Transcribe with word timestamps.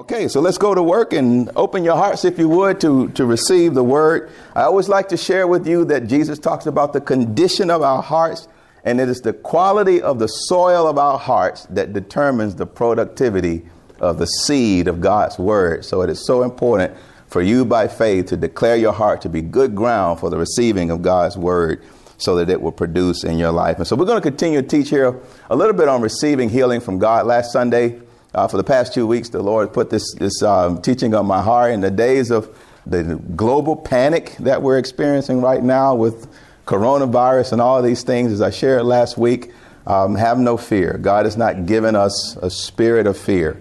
Okay, 0.00 0.28
so 0.28 0.40
let's 0.40 0.56
go 0.56 0.74
to 0.74 0.82
work 0.82 1.12
and 1.12 1.50
open 1.56 1.84
your 1.84 1.94
hearts, 1.94 2.24
if 2.24 2.38
you 2.38 2.48
would, 2.48 2.80
to, 2.80 3.08
to 3.08 3.26
receive 3.26 3.74
the 3.74 3.84
word. 3.84 4.30
I 4.54 4.62
always 4.62 4.88
like 4.88 5.10
to 5.10 5.16
share 5.18 5.46
with 5.46 5.66
you 5.66 5.84
that 5.84 6.06
Jesus 6.06 6.38
talks 6.38 6.64
about 6.64 6.94
the 6.94 7.02
condition 7.02 7.70
of 7.70 7.82
our 7.82 8.00
hearts, 8.00 8.48
and 8.82 8.98
it 8.98 9.10
is 9.10 9.20
the 9.20 9.34
quality 9.34 10.00
of 10.00 10.18
the 10.18 10.26
soil 10.26 10.88
of 10.88 10.96
our 10.96 11.18
hearts 11.18 11.66
that 11.66 11.92
determines 11.92 12.54
the 12.54 12.64
productivity 12.64 13.66
of 13.98 14.16
the 14.16 14.24
seed 14.24 14.88
of 14.88 15.02
God's 15.02 15.38
word. 15.38 15.84
So 15.84 16.00
it 16.00 16.08
is 16.08 16.24
so 16.24 16.44
important 16.44 16.96
for 17.26 17.42
you 17.42 17.66
by 17.66 17.86
faith 17.86 18.24
to 18.28 18.38
declare 18.38 18.76
your 18.76 18.94
heart 18.94 19.20
to 19.20 19.28
be 19.28 19.42
good 19.42 19.74
ground 19.74 20.18
for 20.18 20.30
the 20.30 20.38
receiving 20.38 20.90
of 20.90 21.02
God's 21.02 21.36
word 21.36 21.84
so 22.16 22.36
that 22.36 22.48
it 22.48 22.62
will 22.62 22.72
produce 22.72 23.22
in 23.22 23.36
your 23.36 23.52
life. 23.52 23.76
And 23.76 23.86
so 23.86 23.96
we're 23.96 24.06
going 24.06 24.16
to 24.16 24.26
continue 24.26 24.62
to 24.62 24.66
teach 24.66 24.88
here 24.88 25.20
a 25.50 25.54
little 25.54 25.74
bit 25.74 25.88
on 25.88 26.00
receiving 26.00 26.48
healing 26.48 26.80
from 26.80 26.98
God. 26.98 27.26
Last 27.26 27.52
Sunday, 27.52 28.00
uh, 28.34 28.46
for 28.46 28.56
the 28.56 28.64
past 28.64 28.94
two 28.94 29.06
weeks, 29.06 29.28
the 29.30 29.42
Lord 29.42 29.72
put 29.72 29.90
this, 29.90 30.14
this 30.14 30.42
um, 30.42 30.80
teaching 30.80 31.14
on 31.14 31.26
my 31.26 31.42
heart 31.42 31.72
in 31.72 31.80
the 31.80 31.90
days 31.90 32.30
of 32.30 32.48
the 32.86 33.20
global 33.36 33.76
panic 33.76 34.36
that 34.40 34.62
we're 34.62 34.78
experiencing 34.78 35.40
right 35.40 35.62
now 35.62 35.94
with 35.94 36.28
coronavirus 36.66 37.52
and 37.52 37.60
all 37.60 37.82
these 37.82 38.02
things, 38.02 38.32
as 38.32 38.40
I 38.40 38.50
shared 38.50 38.84
last 38.84 39.18
week. 39.18 39.52
Um, 39.86 40.14
have 40.14 40.38
no 40.38 40.56
fear. 40.56 40.98
God 40.98 41.24
has 41.24 41.36
not 41.36 41.66
given 41.66 41.96
us 41.96 42.36
a 42.36 42.50
spirit 42.50 43.06
of 43.06 43.16
fear. 43.16 43.60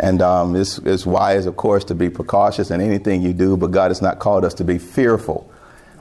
And 0.00 0.22
um, 0.22 0.54
it's, 0.54 0.78
it's 0.78 1.04
wise, 1.04 1.46
of 1.46 1.56
course, 1.56 1.84
to 1.84 1.94
be 1.94 2.08
precautious 2.08 2.70
in 2.70 2.80
anything 2.80 3.20
you 3.20 3.32
do, 3.32 3.56
but 3.56 3.72
God 3.72 3.90
has 3.90 4.00
not 4.00 4.20
called 4.20 4.44
us 4.44 4.54
to 4.54 4.64
be 4.64 4.78
fearful. 4.78 5.50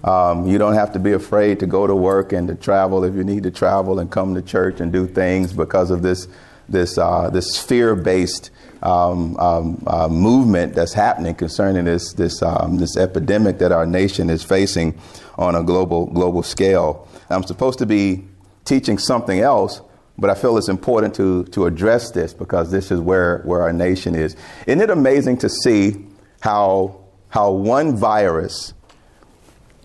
Um, 0.03 0.47
you 0.47 0.59
don't 0.59 0.75
have 0.75 0.93
to 0.93 0.99
be 0.99 1.11
afraid 1.13 1.59
to 1.61 1.65
go 1.65 1.87
to 1.87 1.95
work 1.95 2.31
and 2.31 2.47
to 2.47 2.55
travel 2.55 3.03
if 3.03 3.15
you 3.15 3.23
need 3.23 3.43
to 3.43 3.51
travel 3.51 3.99
and 3.99 4.11
come 4.11 4.35
to 4.35 4.41
church 4.41 4.79
and 4.79 4.93
do 4.93 5.07
things 5.07 5.51
because 5.51 5.89
of 5.89 6.03
this 6.03 6.27
this 6.69 6.97
uh, 6.97 7.29
this 7.29 7.61
fear-based 7.61 8.51
um, 8.83 9.37
um, 9.37 9.83
uh, 9.87 10.07
movement 10.07 10.75
that's 10.75 10.93
happening 10.93 11.35
concerning 11.35 11.85
this 11.85 12.13
this 12.13 12.41
um, 12.41 12.77
this 12.77 12.97
epidemic 12.97 13.59
that 13.59 13.71
our 13.71 13.85
nation 13.85 14.29
is 14.29 14.43
facing 14.43 14.97
on 15.37 15.55
a 15.55 15.63
global 15.63 16.07
global 16.07 16.43
scale. 16.43 17.07
I'm 17.29 17.43
supposed 17.43 17.79
to 17.79 17.85
be 17.85 18.25
teaching 18.65 18.97
something 18.97 19.39
else, 19.39 19.81
but 20.17 20.29
I 20.29 20.35
feel 20.35 20.57
it's 20.57 20.69
important 20.69 21.15
to 21.15 21.45
to 21.45 21.65
address 21.65 22.11
this 22.11 22.33
because 22.33 22.71
this 22.71 22.91
is 22.91 22.99
where 22.99 23.39
where 23.39 23.61
our 23.61 23.73
nation 23.73 24.15
is. 24.15 24.35
Isn't 24.65 24.81
it 24.81 24.89
amazing 24.89 25.37
to 25.39 25.49
see 25.49 26.05
how 26.41 26.99
how 27.29 27.51
one 27.51 27.95
virus, 27.95 28.73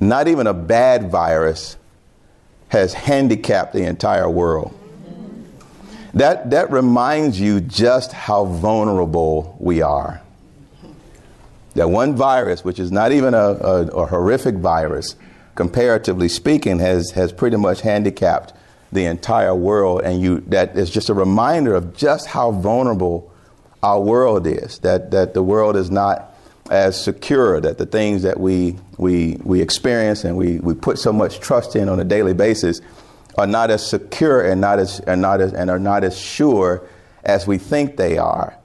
not 0.01 0.29
even 0.29 0.47
a 0.47 0.55
bad 0.55 1.11
virus, 1.11 1.77
has 2.69 2.93
handicapped 2.93 3.73
the 3.73 3.85
entire 3.85 4.29
world? 4.29 4.79
That, 6.15 6.51
that 6.51 6.71
reminds 6.71 7.41
you 7.41 7.61
just 7.61 8.13
how 8.13 8.45
vulnerable 8.45 9.57
we 9.59 9.83
are. 9.83 10.21
That 11.75 11.89
one 11.89 12.15
virus, 12.15 12.65
which 12.65 12.79
is 12.79 12.93
not 12.93 13.13
even 13.13 13.33
a, 13.33 13.39
a, 13.39 13.87
a 13.87 14.07
horrific 14.07 14.57
virus, 14.57 15.17
comparatively 15.55 16.29
speaking, 16.29 16.79
has, 16.81 17.13
has 17.13 17.33
pretty 17.33 17.57
much 17.57 17.81
handicapped 17.81 18.53
the 18.93 19.07
entire 19.07 19.55
world. 19.55 20.03
And 20.03 20.21
you, 20.21 20.41
that 20.49 20.77
is 20.77 20.91
just 20.91 21.09
a 21.09 21.15
reminder 21.15 21.75
of 21.75 21.97
just 21.97 22.27
how 22.27 22.51
vulnerable 22.51 23.33
our 23.83 24.01
world 24.01 24.47
is. 24.47 24.81
That, 24.81 25.11
that 25.13 25.33
the 25.33 25.43
world 25.43 25.77
is 25.77 25.91
not 25.91 26.35
as 26.71 27.03
secure, 27.03 27.61
that 27.61 27.79
the 27.79 27.87
things 27.87 28.23
that 28.23 28.39
we, 28.39 28.77
we, 28.99 29.39
we 29.43 29.63
experience 29.63 30.25
and 30.25 30.37
we, 30.37 30.59
we 30.59 30.75
put 30.75 30.99
so 30.99 31.13
much 31.13 31.41
trust 31.41 31.75
in 31.75 31.89
on 31.89 31.99
a 32.01 32.05
daily 32.05 32.35
basis 32.35 32.81
are 33.37 33.47
not 33.47 33.71
as 33.71 33.87
secure 33.87 34.43
and 34.43 34.61
not 34.61 34.79
as, 34.79 35.01
and 35.01 35.23
not 35.23 35.41
as, 35.41 35.53
and 35.53 35.71
are 35.71 35.79
not 35.79 36.05
as 36.05 36.19
sure 36.19 36.87
as 37.25 37.47
we 37.47 37.59
think 37.59 37.97
they 37.97 38.19
are. 38.19 38.57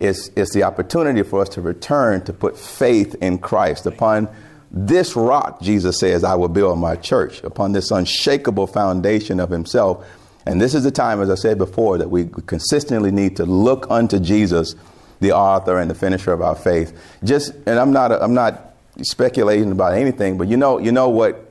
It's, 0.00 0.28
it's 0.36 0.52
the 0.52 0.64
opportunity 0.64 1.22
for 1.22 1.40
us 1.40 1.48
to 1.50 1.60
return 1.60 2.24
to 2.24 2.32
put 2.32 2.58
faith 2.58 3.14
in 3.20 3.38
Christ. 3.38 3.86
Upon 3.86 4.28
this 4.70 5.14
rock, 5.14 5.60
Jesus 5.60 5.98
says, 5.98 6.24
I 6.24 6.34
will 6.34 6.48
build 6.48 6.78
my 6.78 6.96
church, 6.96 7.42
upon 7.44 7.72
this 7.72 7.90
unshakable 7.90 8.66
foundation 8.66 9.40
of 9.40 9.50
Himself. 9.50 10.04
And 10.46 10.60
this 10.60 10.74
is 10.74 10.84
the 10.84 10.90
time, 10.90 11.22
as 11.22 11.30
I 11.30 11.36
said 11.36 11.58
before, 11.58 11.98
that 11.98 12.10
we 12.10 12.26
consistently 12.46 13.10
need 13.10 13.36
to 13.36 13.46
look 13.46 13.86
unto 13.88 14.18
Jesus, 14.18 14.74
the 15.20 15.32
author 15.32 15.78
and 15.78 15.90
the 15.90 15.94
finisher 15.94 16.32
of 16.32 16.42
our 16.42 16.56
faith. 16.56 16.98
Just, 17.22 17.54
and 17.66 17.78
I'm 17.78 17.92
not, 17.92 18.10
I'm 18.12 18.34
not 18.34 18.74
speculating 19.02 19.70
about 19.70 19.94
anything, 19.94 20.36
but 20.36 20.48
you 20.48 20.56
know, 20.56 20.78
you 20.78 20.92
know 20.92 21.08
what 21.08 21.43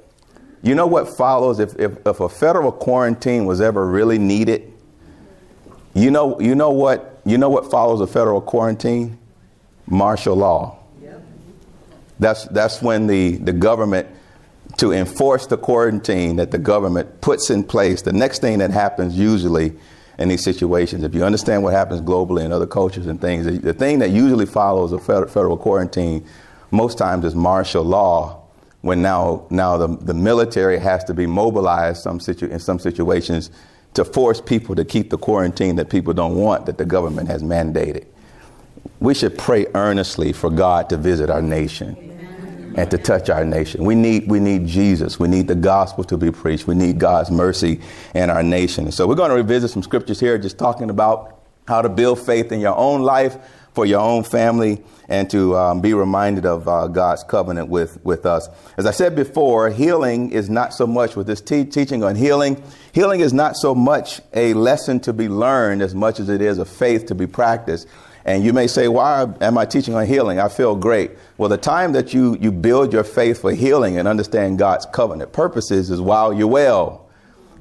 you 0.63 0.75
know 0.75 0.87
what 0.87 1.09
follows 1.17 1.59
if, 1.59 1.77
if, 1.77 1.97
if 2.07 2.19
a 2.21 2.29
federal 2.29 2.71
quarantine 2.71 3.45
was 3.45 3.59
ever 3.59 3.85
really 3.85 4.17
needed? 4.17 4.71
You 5.93 6.09
know, 6.09 6.39
you 6.39 6.55
know 6.55 6.71
what 6.71 7.19
you 7.25 7.37
know 7.37 7.49
what 7.49 7.69
follows 7.69 7.99
a 8.01 8.07
federal 8.07 8.41
quarantine? 8.41 9.19
Martial 9.85 10.35
law. 10.35 10.79
Yep. 11.01 11.23
That's 12.19 12.45
that's 12.45 12.81
when 12.81 13.07
the, 13.07 13.35
the 13.37 13.51
government 13.51 14.07
to 14.77 14.93
enforce 14.93 15.47
the 15.47 15.57
quarantine 15.57 16.37
that 16.37 16.51
the 16.51 16.57
government 16.57 17.19
puts 17.19 17.49
in 17.49 17.63
place. 17.63 18.01
The 18.01 18.13
next 18.13 18.39
thing 18.39 18.59
that 18.59 18.71
happens 18.71 19.17
usually 19.17 19.73
in 20.17 20.29
these 20.29 20.43
situations, 20.43 21.03
if 21.03 21.13
you 21.13 21.25
understand 21.25 21.63
what 21.63 21.73
happens 21.73 21.99
globally 21.99 22.43
in 22.45 22.53
other 22.53 22.67
cultures 22.67 23.05
and 23.07 23.19
things, 23.19 23.45
the 23.61 23.73
thing 23.73 23.99
that 23.99 24.11
usually 24.11 24.45
follows 24.45 24.93
a 24.93 24.99
federal 24.99 25.57
quarantine 25.57 26.25
most 26.71 26.97
times 26.97 27.25
is 27.25 27.35
martial 27.35 27.83
law 27.83 28.42
when 28.83 29.01
now 29.01 29.47
now 29.49 29.77
the, 29.77 29.87
the 29.87 30.13
military 30.13 30.77
has 30.77 31.05
to 31.05 31.13
be 31.13 31.25
mobilized 31.25 32.03
some 32.03 32.19
situ- 32.19 32.47
in 32.47 32.59
some 32.59 32.77
situations 32.77 33.49
to 33.93 34.03
force 34.03 34.41
people 34.41 34.75
to 34.75 34.83
keep 34.83 35.09
the 35.09 35.17
quarantine 35.17 35.77
that 35.77 35.89
people 35.89 36.13
don't 36.13 36.35
want 36.35 36.65
that 36.65 36.77
the 36.77 36.85
government 36.85 37.29
has 37.29 37.41
mandated. 37.41 38.05
We 38.99 39.13
should 39.13 39.37
pray 39.37 39.67
earnestly 39.73 40.33
for 40.33 40.49
God 40.49 40.89
to 40.89 40.97
visit 40.97 41.29
our 41.29 41.41
nation 41.41 41.95
and 42.75 42.91
to 42.91 42.97
touch 42.97 43.29
our 43.29 43.45
nation. 43.45 43.85
We 43.85 43.95
need 43.95 44.29
we 44.29 44.41
need 44.41 44.67
Jesus. 44.67 45.17
We 45.17 45.29
need 45.29 45.47
the 45.47 45.55
gospel 45.55 46.03
to 46.03 46.17
be 46.17 46.29
preached. 46.29 46.67
We 46.67 46.75
need 46.75 46.99
God's 46.99 47.31
mercy 47.31 47.79
in 48.13 48.29
our 48.29 48.43
nation. 48.43 48.91
So 48.91 49.07
we're 49.07 49.15
going 49.15 49.29
to 49.29 49.37
revisit 49.37 49.71
some 49.71 49.83
scriptures 49.83 50.19
here 50.19 50.37
just 50.37 50.57
talking 50.57 50.89
about 50.89 51.39
how 51.69 51.81
to 51.81 51.87
build 51.87 52.19
faith 52.19 52.51
in 52.51 52.59
your 52.59 52.75
own 52.75 53.01
life 53.01 53.37
for 53.73 53.85
your 53.85 53.99
own 53.99 54.23
family 54.23 54.83
and 55.09 55.29
to 55.29 55.55
um, 55.57 55.81
be 55.81 55.93
reminded 55.93 56.45
of 56.45 56.67
uh, 56.67 56.87
God's 56.87 57.23
covenant 57.23 57.69
with, 57.69 58.03
with 58.05 58.25
us. 58.25 58.47
As 58.77 58.85
I 58.85 58.91
said 58.91 59.15
before, 59.15 59.69
healing 59.69 60.31
is 60.31 60.49
not 60.49 60.73
so 60.73 60.87
much 60.87 61.15
with 61.15 61.27
this 61.27 61.41
te- 61.41 61.65
teaching 61.65 62.03
on 62.03 62.15
healing. 62.15 62.61
Healing 62.93 63.19
is 63.19 63.33
not 63.33 63.55
so 63.55 63.75
much 63.75 64.21
a 64.33 64.53
lesson 64.53 64.99
to 65.01 65.13
be 65.13 65.27
learned 65.27 65.81
as 65.81 65.93
much 65.93 66.19
as 66.19 66.29
it 66.29 66.41
is 66.41 66.57
a 66.57 66.65
faith 66.65 67.07
to 67.07 67.15
be 67.15 67.27
practiced. 67.27 67.87
And 68.25 68.43
you 68.43 68.53
may 68.53 68.67
say, 68.67 68.87
why 68.87 69.27
am 69.41 69.57
I 69.57 69.65
teaching 69.65 69.95
on 69.95 70.05
healing? 70.05 70.39
I 70.39 70.47
feel 70.47 70.75
great. 70.75 71.11
Well, 71.37 71.49
the 71.49 71.57
time 71.57 71.91
that 71.93 72.13
you, 72.13 72.37
you 72.39 72.51
build 72.51 72.93
your 72.93 73.03
faith 73.03 73.41
for 73.41 73.51
healing 73.51 73.97
and 73.97 74.07
understand 74.07 74.59
God's 74.59 74.85
covenant 74.85 75.33
purposes 75.33 75.89
is 75.89 75.99
while 75.99 76.31
you're 76.31 76.47
well. 76.47 77.09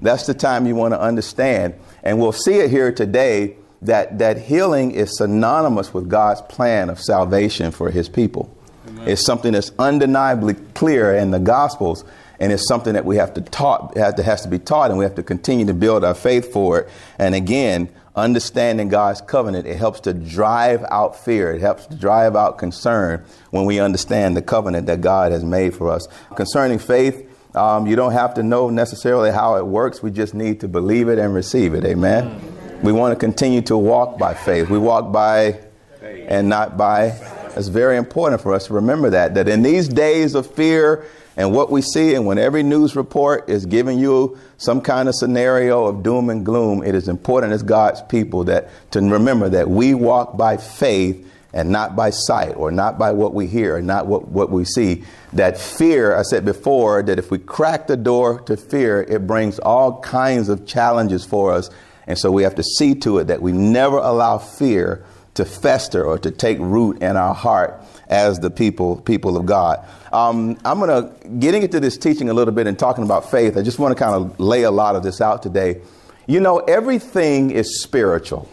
That's 0.01 0.27
the 0.27 0.35
time 0.35 0.67
you 0.67 0.77
want 0.77 0.95
to 0.95 1.01
understand. 1.01 1.75
And 2.05 2.21
we'll 2.21 2.33
see 2.33 2.55
it 2.55 2.71
here 2.71 2.93
today 2.93 3.57
that, 3.83 4.19
that 4.19 4.39
healing 4.39 4.93
is 4.93 5.17
synonymous 5.17 5.93
with 5.93 6.09
God's 6.09 6.41
plan 6.43 6.89
of 6.89 7.01
salvation 7.01 7.73
for 7.73 7.91
his 7.91 8.09
people. 8.09 8.55
Amen. 8.89 9.09
It's 9.09 9.25
something 9.25 9.53
that's 9.53 9.73
undeniably 9.79 10.55
clear 10.75 11.15
in 11.15 11.31
the 11.31 11.41
Gospels, 11.41 12.05
and 12.39 12.53
it's 12.53 12.67
something 12.67 12.95
that 12.95 13.05
we 13.05 13.17
have 13.17 13.35
to 13.35 13.41
taught, 13.41 13.97
has 13.97 14.15
to, 14.15 14.23
has 14.23 14.43
to 14.43 14.49
be 14.49 14.59
taught, 14.59 14.91
and 14.91 14.99
we 14.99 15.05
have 15.05 15.17
to 15.17 15.23
continue 15.23 15.67
to 15.67 15.75
build 15.75 16.05
our 16.05 16.15
faith 16.15 16.53
for 16.53 16.81
it. 16.81 16.89
And 17.19 17.35
again, 17.35 17.89
understanding 18.15 18.89
God's 18.89 19.21
covenant, 19.21 19.67
it 19.67 19.77
helps 19.77 20.01
to 20.01 20.15
drive 20.15 20.85
out 20.91 21.17
fear. 21.17 21.53
It 21.53 21.61
helps 21.61 21.87
to 21.87 21.97
drive 21.97 22.37
out 22.37 22.59
concern 22.59 23.25
when 23.51 23.65
we 23.65 23.81
understand 23.81 24.37
the 24.37 24.43
covenant 24.43 24.87
that 24.87 25.01
God 25.01 25.33
has 25.33 25.45
made 25.45 25.75
for 25.75 25.91
us. 25.91 26.07
Concerning 26.37 26.79
faith, 26.79 27.29
um, 27.57 27.87
you 27.87 27.97
don't 27.97 28.13
have 28.13 28.35
to 28.35 28.43
know 28.43 28.71
necessarily 28.71 29.31
how 29.31 29.57
it 29.57 29.67
works. 29.67 30.03
We 30.03 30.11
just 30.11 30.35
need 30.35 30.61
to 30.61 30.69
believe 30.69 31.09
it 31.09 31.19
and 31.19 31.35
receive 31.35 31.75
it. 31.75 31.85
Amen. 31.85 32.29
Amen. 32.29 32.52
We 32.83 32.91
want 32.91 33.13
to 33.13 33.19
continue 33.19 33.61
to 33.63 33.77
walk 33.77 34.19
by 34.19 34.35
faith. 34.35 34.69
We 34.69 34.79
walk 34.79 35.13
by 35.13 35.61
and 36.03 36.49
not 36.49 36.77
by. 36.77 37.17
It's 37.55 37.69
very 37.69 37.97
important 37.97 38.43
for 38.43 38.53
us 38.55 38.67
to 38.67 38.75
remember 38.75 39.11
that, 39.11 39.35
that 39.35 39.47
in 39.47 39.63
these 39.63 39.87
days 39.87 40.35
of 40.35 40.53
fear 40.53 41.05
and 41.37 41.55
what 41.55 41.71
we 41.71 41.81
see, 41.81 42.15
and 42.15 42.27
when 42.27 42.39
every 42.39 42.65
news 42.65 42.97
report 42.97 43.49
is 43.49 43.67
giving 43.67 44.01
you 44.01 44.37
some 44.57 44.81
kind 44.81 45.09
of 45.09 45.15
scenario 45.15 45.87
of 45.87 46.03
doom 46.03 46.29
and 46.29 46.45
gloom, 46.45 46.83
it 46.83 46.97
is 46.97 47.09
important 47.09 47.53
as 47.53 47.63
God's 47.63 48.03
people 48.03 48.45
that 48.45 48.69
to 48.91 49.01
remember 49.01 49.49
that 49.49 49.71
we 49.71 49.95
walk 49.95 50.37
by 50.37 50.57
faith 50.57 51.25
and 51.53 51.71
not 51.71 51.95
by 51.95 52.11
sight 52.11 52.57
or 52.57 52.73
not 52.73 52.99
by 52.99 53.13
what 53.13 53.33
we 53.33 53.47
hear 53.47 53.77
and 53.77 53.87
not 53.87 54.09
what, 54.09 54.27
what 54.27 54.51
we 54.51 54.65
see. 54.65 55.05
That 55.35 55.57
fear, 55.57 56.17
I 56.17 56.23
said 56.23 56.45
before, 56.45 57.03
that 57.05 57.19
if 57.19 57.31
we 57.31 57.39
crack 57.39 57.87
the 57.87 57.97
door 57.97 58.41
to 58.41 58.57
fear, 58.57 59.03
it 59.03 59.27
brings 59.27 59.61
all 59.61 60.01
kinds 60.01 60.49
of 60.49 60.67
challenges 60.67 61.25
for 61.25 61.53
us 61.53 61.71
and 62.07 62.19
so 62.19 62.31
we 62.31 62.43
have 62.43 62.57
to 62.57 62.63
see 62.63 62.95
to 62.97 63.19
it 63.19 63.25
that 63.25 63.43
we 63.43 63.53
never 63.53 63.99
allow 63.99 64.39
fear 64.39 65.05
to 65.35 65.45
fester 65.45 66.05
or 66.05 66.19
to 66.19 66.31
take 66.31 66.59
root 66.59 67.03
in 67.03 67.17
our 67.17 67.35
heart 67.35 67.83
as 68.09 68.41
the 68.41 68.51
people 68.51 68.97
people 68.97 69.37
of 69.37 69.47
God. 69.47 69.87
Um, 70.13 70.59
I'm 70.65 70.79
going 70.79 70.91
to 70.91 71.29
getting 71.39 71.63
into 71.63 71.81
this 71.81 71.97
teaching 71.97 72.29
a 72.29 72.35
little 72.35 72.53
bit 72.53 72.67
and 72.67 72.79
talking 72.79 73.05
about 73.05 73.31
faith. 73.31 73.57
I 73.57 73.63
just 73.63 73.79
want 73.79 73.97
to 73.97 74.05
kind 74.05 74.15
of 74.15 74.39
lay 74.39 74.63
a 74.65 74.71
lot 74.71 74.95
of 74.95 75.03
this 75.03 75.21
out 75.21 75.43
today. 75.43 75.81
You 76.27 76.41
know, 76.41 76.59
everything 76.59 77.51
is 77.51 77.83
spiritual. 77.83 78.49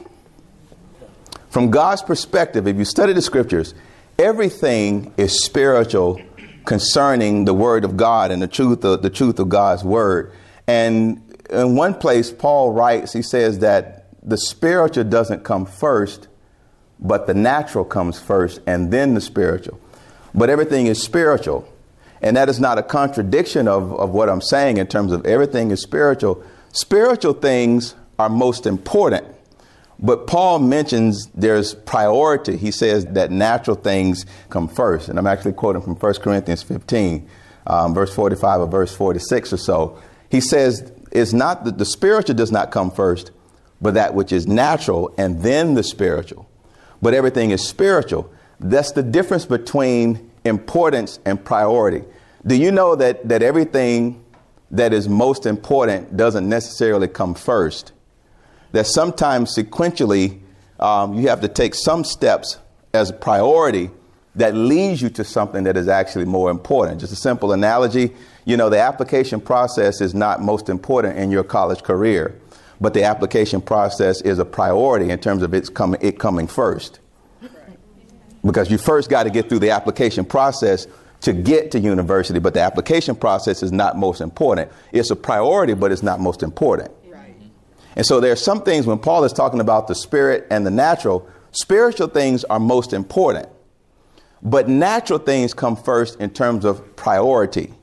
From 1.50 1.70
God's 1.72 2.02
perspective, 2.02 2.68
if 2.68 2.78
you 2.78 2.86
study 2.86 3.12
the 3.12 3.22
scriptures, 3.22 3.74
everything 4.18 5.14
is 5.18 5.44
spiritual 5.44 6.22
concerning 6.66 7.46
the 7.46 7.54
word 7.54 7.84
of 7.84 7.98
God 7.98 8.32
and 8.32 8.42
the 8.42 8.48
truth 8.48 8.86
of 8.86 9.02
the 9.02 9.10
truth 9.10 9.40
of 9.40 9.50
God's 9.50 9.84
word. 9.84 10.32
And 10.68 11.29
in 11.50 11.76
one 11.76 11.94
place, 11.94 12.32
Paul 12.32 12.72
writes, 12.72 13.14
he 13.14 13.22
says 13.22 13.60
that 13.60 14.08
the 14.22 14.38
spiritual 14.38 15.04
doesn't 15.04 15.44
come 15.44 15.66
first, 15.66 16.28
but 17.00 17.28
the 17.28 17.34
natural 17.34 17.86
comes 17.86 18.20
first 18.20 18.62
and 18.68 18.92
then 18.92 19.14
the 19.14 19.22
spiritual. 19.22 19.80
But 20.34 20.50
everything 20.50 20.88
is 20.88 21.02
spiritual. 21.02 21.68
And 22.22 22.36
that 22.36 22.50
is 22.50 22.60
not 22.60 22.78
a 22.78 22.84
contradiction 22.84 23.68
of, 23.68 23.94
of 23.94 24.12
what 24.12 24.30
I'm 24.30 24.42
saying 24.42 24.78
in 24.78 24.88
terms 24.88 25.12
of 25.12 25.26
everything 25.26 25.72
is 25.72 25.82
spiritual. 25.82 26.44
Spiritual 26.74 27.34
things 27.34 27.96
are 28.20 28.30
most 28.30 28.66
important. 28.66 29.26
But 30.02 30.28
Paul 30.28 30.60
mentions 30.60 31.28
there's 31.34 31.74
priority. 31.74 32.58
He 32.58 32.72
says 32.72 33.06
that 33.08 33.32
natural 33.32 33.76
things 33.76 34.26
come 34.50 34.68
first. 34.68 35.10
And 35.10 35.18
I'm 35.18 35.28
actually 35.28 35.54
quoting 35.54 35.82
from 35.82 35.96
1 35.96 36.14
Corinthians 36.16 36.64
15, 36.64 37.28
um, 37.68 37.94
verse 37.94 38.14
45 38.14 38.62
or 38.62 38.68
verse 38.68 38.96
46 38.96 39.54
or 39.54 39.58
so. 39.58 40.02
He 40.30 40.42
says 40.42 40.92
it's 41.12 41.34
not 41.34 41.66
that 41.66 41.78
the 41.78 41.86
spiritual 41.86 42.36
does 42.36 42.52
not 42.52 42.72
come 42.72 42.92
first, 42.92 43.32
but 43.82 43.94
that 43.94 44.14
which 44.14 44.32
is 44.32 44.48
natural 44.48 45.14
and 45.18 45.42
then 45.42 45.74
the 45.74 45.84
spiritual. 45.84 46.50
But 47.02 47.14
everything 47.14 47.52
is 47.52 47.66
spiritual. 47.66 48.32
That's 48.60 48.92
the 48.92 49.04
difference 49.04 49.46
between 49.46 50.30
importance 50.44 51.20
and 51.26 51.44
priority. 51.44 52.04
Do 52.46 52.56
you 52.56 52.72
know 52.72 52.96
that, 52.96 53.28
that 53.30 53.42
everything 53.42 54.24
that 54.72 54.94
is 54.94 55.10
most 55.10 55.46
important 55.46 56.16
doesn't 56.16 56.48
necessarily 56.48 57.08
come 57.08 57.34
first? 57.34 57.94
That 58.72 58.86
sometimes 58.86 59.56
sequentially 59.56 60.40
um, 60.80 61.16
you 61.16 61.30
have 61.30 61.42
to 61.42 61.48
take 61.48 61.74
some 61.74 62.04
steps 62.04 62.58
as 62.94 63.10
a 63.10 63.14
priority 63.14 63.90
that 64.36 64.56
leads 64.56 65.02
you 65.02 65.10
to 65.10 65.24
something 65.24 65.64
that 65.64 65.76
is 65.76 65.88
actually 65.88 66.26
more 66.26 66.52
important. 66.52 67.02
Just 67.02 67.14
a 67.14 67.18
simple 67.18 67.52
analogy 67.52 68.14
you 68.50 68.58
know, 68.58 68.68
the 68.68 68.80
application 68.80 69.42
process 69.42 70.02
is 70.02 70.16
not 70.16 70.42
most 70.42 70.70
important 70.70 71.20
in 71.20 71.30
your 71.30 71.44
college 71.44 71.84
career, 71.84 72.34
but 72.82 72.96
the 72.96 73.04
application 73.04 73.62
process 73.62 74.22
is 74.22 74.40
a 74.40 74.46
priority 74.46 75.12
in 75.12 75.20
terms 75.20 75.44
of 75.44 75.54
its 75.54 75.70
coming, 75.70 76.02
it 76.02 76.18
coming 76.18 76.48
first. 76.48 77.00
Because 78.44 78.72
you 78.72 78.80
first 78.80 79.08
got 79.08 79.24
to 79.24 79.30
get 79.30 79.50
through 79.50 79.60
the 79.60 79.70
application 79.70 80.26
process 80.26 80.88
to 81.22 81.32
get 81.32 81.70
to 81.72 81.80
university, 81.80 82.40
but 82.40 82.56
the 82.56 82.62
application 82.62 83.16
process 83.16 83.62
is 83.62 83.72
not 83.72 83.98
most 83.98 84.20
important. 84.20 84.72
It's 84.94 85.12
a 85.12 85.16
priority, 85.16 85.76
but 85.76 85.92
it's 85.92 86.02
not 86.02 86.20
most 86.20 86.42
important. 86.42 86.90
And 87.96 88.04
so 88.04 88.20
there 88.20 88.32
are 88.32 88.36
some 88.36 88.64
things 88.64 88.88
when 88.88 88.98
Paul 88.98 89.26
is 89.26 89.34
talking 89.34 89.60
about 89.60 89.88
the 89.88 89.94
spirit 89.94 90.48
and 90.50 90.66
the 90.66 90.72
natural, 90.72 91.30
spiritual 91.52 92.08
things 92.08 92.46
are 92.46 92.60
most 92.60 92.94
important. 92.94 93.48
But 94.42 94.70
natural 94.70 95.20
things 95.20 95.54
come 95.54 95.76
first 95.76 96.20
in 96.20 96.30
terms 96.30 96.66
of 96.66 96.96
priority 96.96 97.74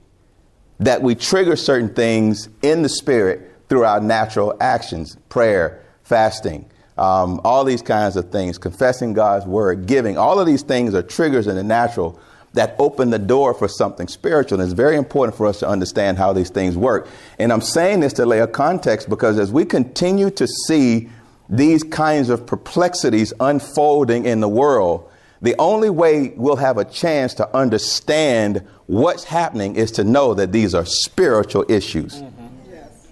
that 0.80 1.02
we 1.02 1.14
trigger 1.14 1.56
certain 1.56 1.94
things 1.94 2.48
in 2.62 2.82
the 2.82 2.88
spirit 2.88 3.52
through 3.68 3.84
our 3.84 4.00
natural 4.00 4.56
actions, 4.60 5.16
prayer, 5.28 5.82
fasting, 6.02 6.68
um, 6.98 7.40
all 7.44 7.64
these 7.64 7.82
kinds 7.82 8.16
of 8.16 8.30
things, 8.30 8.58
confessing 8.58 9.12
God's 9.12 9.46
word, 9.46 9.86
giving. 9.86 10.16
All 10.16 10.38
of 10.38 10.46
these 10.46 10.62
things 10.62 10.94
are 10.94 11.02
triggers 11.02 11.46
in 11.46 11.56
the 11.56 11.64
natural 11.64 12.18
that 12.54 12.74
open 12.78 13.10
the 13.10 13.18
door 13.18 13.52
for 13.52 13.68
something 13.68 14.08
spiritual. 14.08 14.60
And 14.60 14.66
it's 14.66 14.74
very 14.74 14.96
important 14.96 15.36
for 15.36 15.46
us 15.46 15.58
to 15.60 15.68
understand 15.68 16.16
how 16.16 16.32
these 16.32 16.48
things 16.48 16.76
work. 16.76 17.06
And 17.38 17.52
I'm 17.52 17.60
saying 17.60 18.00
this 18.00 18.14
to 18.14 18.24
lay 18.24 18.40
a 18.40 18.46
context 18.46 19.10
because 19.10 19.38
as 19.38 19.52
we 19.52 19.66
continue 19.66 20.30
to 20.30 20.46
see 20.46 21.10
these 21.50 21.82
kinds 21.82 22.30
of 22.30 22.46
perplexities 22.46 23.32
unfolding 23.40 24.24
in 24.24 24.40
the 24.40 24.48
world, 24.48 25.10
the 25.42 25.54
only 25.58 25.90
way 25.90 26.32
we'll 26.36 26.56
have 26.56 26.78
a 26.78 26.84
chance 26.84 27.34
to 27.34 27.56
understand 27.56 28.66
what's 28.86 29.24
happening 29.24 29.76
is 29.76 29.90
to 29.92 30.04
know 30.04 30.34
that 30.34 30.52
these 30.52 30.74
are 30.74 30.84
spiritual 30.84 31.64
issues. 31.68 32.22
Mm-hmm. 32.22 32.46
Yes. 32.70 33.08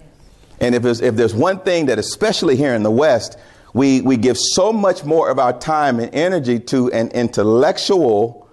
And 0.59 0.75
if 0.75 0.81
there's, 0.81 1.01
if 1.01 1.15
there's 1.15 1.35
one 1.35 1.59
thing 1.59 1.87
that, 1.87 1.99
especially 1.99 2.55
here 2.55 2.73
in 2.73 2.83
the 2.83 2.91
West, 2.91 3.37
we, 3.73 4.01
we 4.01 4.17
give 4.17 4.37
so 4.37 4.71
much 4.71 5.03
more 5.03 5.29
of 5.29 5.37
our 5.37 5.53
time 5.53 5.99
and 5.99 6.13
energy 6.15 6.59
to 6.59 6.91
an 6.91 7.09
intellectual 7.09 8.49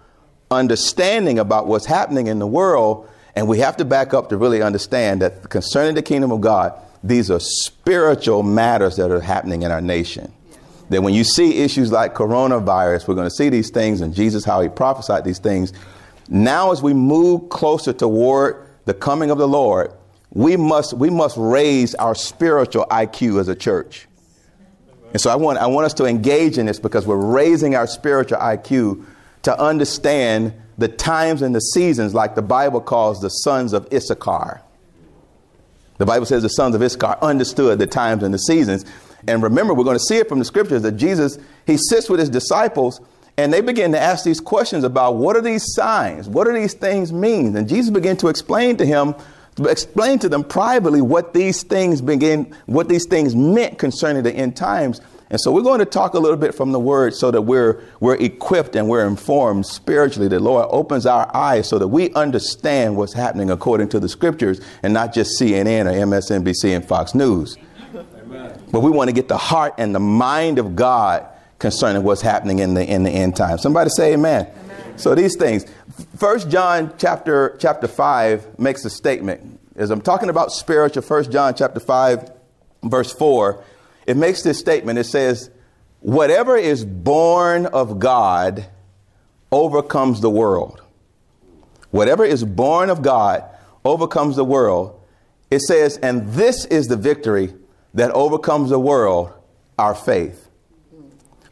understanding 0.51 1.39
about 1.39 1.67
what's 1.67 1.87
happening 1.87 2.27
in 2.27 2.39
the 2.39 2.47
world, 2.47 3.09
and 3.35 3.49
we 3.49 3.59
have 3.59 3.77
to 3.79 3.85
back 3.85 4.13
up 4.13 4.29
to 4.29 4.37
really 4.37 4.61
understand 4.61 5.23
that 5.23 5.49
concerning 5.49 5.95
the 5.95 6.03
kingdom 6.03 6.31
of 6.31 6.41
God, 6.41 6.75
these 7.03 7.31
are 7.31 7.41
spiritual 7.41 8.43
matters 8.43 8.97
that 8.97 9.11
are 9.11 9.21
happening 9.21 9.63
in 9.63 9.71
our 9.71 9.81
nation 9.81 10.33
that 10.93 11.03
when 11.03 11.15
you 11.15 11.25
see 11.25 11.59
issues 11.59 11.93
like 11.93 12.15
coronavirus, 12.15 13.09
we're 13.09 13.15
going 13.15 13.29
to 13.29 13.35
see 13.35 13.49
these 13.49 13.71
things 13.71 14.01
and 14.01 14.15
Jesus, 14.15 14.45
how 14.45 14.61
he 14.61 14.69
prophesied 14.69 15.25
these 15.25 15.39
things. 15.39 15.73
Now, 16.29 16.73
as 16.73 16.83
we 16.83 16.95
move 16.95 17.49
closer 17.49 17.93
toward 17.93 18.67
the 18.85 18.95
coming 18.95 19.31
of 19.31 19.39
the 19.39 19.49
Lord, 19.49 19.93
we 20.31 20.57
must, 20.57 20.95
we 20.95 21.11
must 21.11 21.37
raise 21.37 21.95
our 21.97 22.15
spiritual 22.15 22.87
IQ 22.87 23.41
as 23.41 23.49
a 23.49 23.55
church. 23.55 24.07
And 25.13 25.21
so 25.21 25.31
I 25.31 25.37
want, 25.37 25.59
I 25.59 25.67
want 25.67 25.85
us 25.85 25.95
to 25.95 26.07
engage 26.07 26.57
in 26.57 26.67
this 26.67 26.81
because 26.81 27.07
we're 27.07 27.17
raising 27.17 27.75
our 27.75 27.87
spiritual 27.87 28.39
IQ 28.39 29.05
to 29.43 29.61
understand 29.61 30.55
the 30.79 30.89
times 30.89 31.43
and 31.43 31.55
the 31.55 31.61
seasons, 31.61 32.15
like 32.15 32.35
the 32.35 32.43
Bible 32.43 32.81
calls 32.81 33.21
the 33.21 33.29
sons 33.29 33.73
of 33.73 33.87
Issachar. 33.93 34.63
The 35.99 36.07
Bible 36.07 36.27
says 36.27 36.43
the 36.43 36.49
sons 36.49 36.75
of 36.75 36.83
Issachar 36.83 37.19
understood 37.21 37.79
the 37.79 37.87
times 37.87 38.23
and 38.23 38.33
the 38.33 38.39
seasons. 38.39 38.85
And 39.27 39.43
remember, 39.43 39.75
we're 39.75 39.85
going 39.85 39.99
to 39.99 40.05
see 40.05 40.17
it 40.17 40.29
from 40.29 40.39
the 40.39 40.45
scriptures 40.45 40.83
that 40.83 40.93
Jesus, 40.93 41.39
he 41.67 41.77
sits 41.77 42.09
with 42.09 42.21
his 42.21 42.31
disciples 42.31 43.01
and 43.39 43.53
they 43.53 43.61
begin 43.61 43.93
to 43.93 44.01
ask 44.01 44.25
these 44.25 44.41
questions 44.41 44.85
about 44.85 45.17
what 45.17 45.37
are 45.37 45.41
these 45.41 45.75
signs? 45.75 46.29
What 46.29 46.47
do 46.47 46.53
these 46.53 46.75
things 46.75 47.13
mean? 47.13 47.57
And 47.57 47.69
Jesus 47.69 47.91
began 47.91 48.17
to 48.19 48.29
explain 48.29 48.77
to 48.77 48.85
him, 48.85 49.15
to 49.57 49.65
explain 49.65 50.19
to 50.21 50.29
them 50.29 50.45
privately 50.45 51.01
what 51.01 51.33
these 51.33 51.63
things 51.63 52.01
begin, 52.03 52.55
what 52.67 52.89
these 52.89 53.07
things 53.07 53.35
meant 53.35 53.79
concerning 53.79 54.23
the 54.23 54.33
end 54.33 54.57
times. 54.57 55.01
And 55.31 55.41
so 55.41 55.51
we're 55.51 55.63
going 55.63 55.79
to 55.79 55.87
talk 55.87 56.13
a 56.13 56.19
little 56.19 56.37
bit 56.37 56.55
from 56.55 56.73
the 56.73 56.79
word 56.79 57.15
so 57.15 57.31
that 57.31 57.41
we're, 57.41 57.83
we're 58.01 58.17
equipped 58.17 58.77
and 58.77 58.87
we're 58.87 59.07
informed 59.07 59.65
spiritually. 59.65 60.29
The 60.29 60.39
Lord 60.39 60.67
opens 60.69 61.07
our 61.07 61.35
eyes 61.35 61.67
so 61.67 61.79
that 61.79 61.89
we 61.89 62.13
understand 62.13 62.99
what's 62.99 63.15
happening 63.15 63.51
according 63.51 63.89
to 63.91 64.01
the 64.01 64.11
scriptures 64.11 64.61
and 64.83 64.93
not 64.93 65.15
just 65.15 65.41
CNN 65.41 65.87
or 65.87 66.07
MSNBC 66.07 66.77
and 66.77 66.85
Fox 66.85 67.15
News. 67.15 67.57
But 68.73 68.81
we 68.81 68.91
want 68.91 69.09
to 69.09 69.13
get 69.15 69.29
the 69.29 69.37
heart 69.37 69.75
and 69.77 69.95
the 69.95 70.01
mind 70.01 70.59
of 70.59 70.75
God 70.75 71.27
concerning 71.59 72.03
what's 72.03 72.23
happening 72.23 72.59
in 72.59 72.75
the 72.75 72.85
in 72.85 73.05
the 73.05 73.11
end 73.11 73.37
time. 73.37 73.59
Somebody 73.59 73.91
say 73.91 74.15
amen. 74.15 74.51
amen. 74.65 74.99
So 74.99 75.15
these 75.15 75.37
things. 75.37 75.67
First 76.17 76.49
John 76.49 76.95
chapter 76.97 77.57
chapter 77.61 77.87
5 77.87 78.59
makes 78.59 78.85
a 78.85 78.91
statement. 78.91 79.61
As 79.77 79.91
I'm 79.91 80.01
talking 80.01 80.31
about 80.31 80.53
spiritual, 80.53 81.03
First 81.03 81.31
John 81.31 81.55
chapter 81.55 81.81
5 81.81 82.33
verse 82.85 83.13
4, 83.13 83.63
it 84.07 84.17
makes 84.17 84.43
this 84.43 84.59
statement. 84.59 84.99
It 84.99 85.05
says, 85.05 85.51
"Whatever 86.01 86.57
is 86.57 86.85
born 86.85 87.67
of 87.67 87.99
God 87.99 88.65
overcomes 89.53 90.21
the 90.21 90.31
world." 90.31 90.81
Whatever 91.91 92.25
is 92.25 92.43
born 92.43 92.89
of 92.89 93.03
God 93.03 93.45
overcomes 93.85 94.37
the 94.37 94.47
world. 94.47 94.99
It 95.51 95.61
says, 95.61 95.99
"And 95.99 96.33
this 96.33 96.65
is 96.65 96.89
the 96.89 96.97
victory 96.97 97.53
that 97.95 98.11
overcomes 98.13 98.71
the 98.71 98.79
world, 98.79 99.33
our 99.79 99.95
faith. 99.95 100.49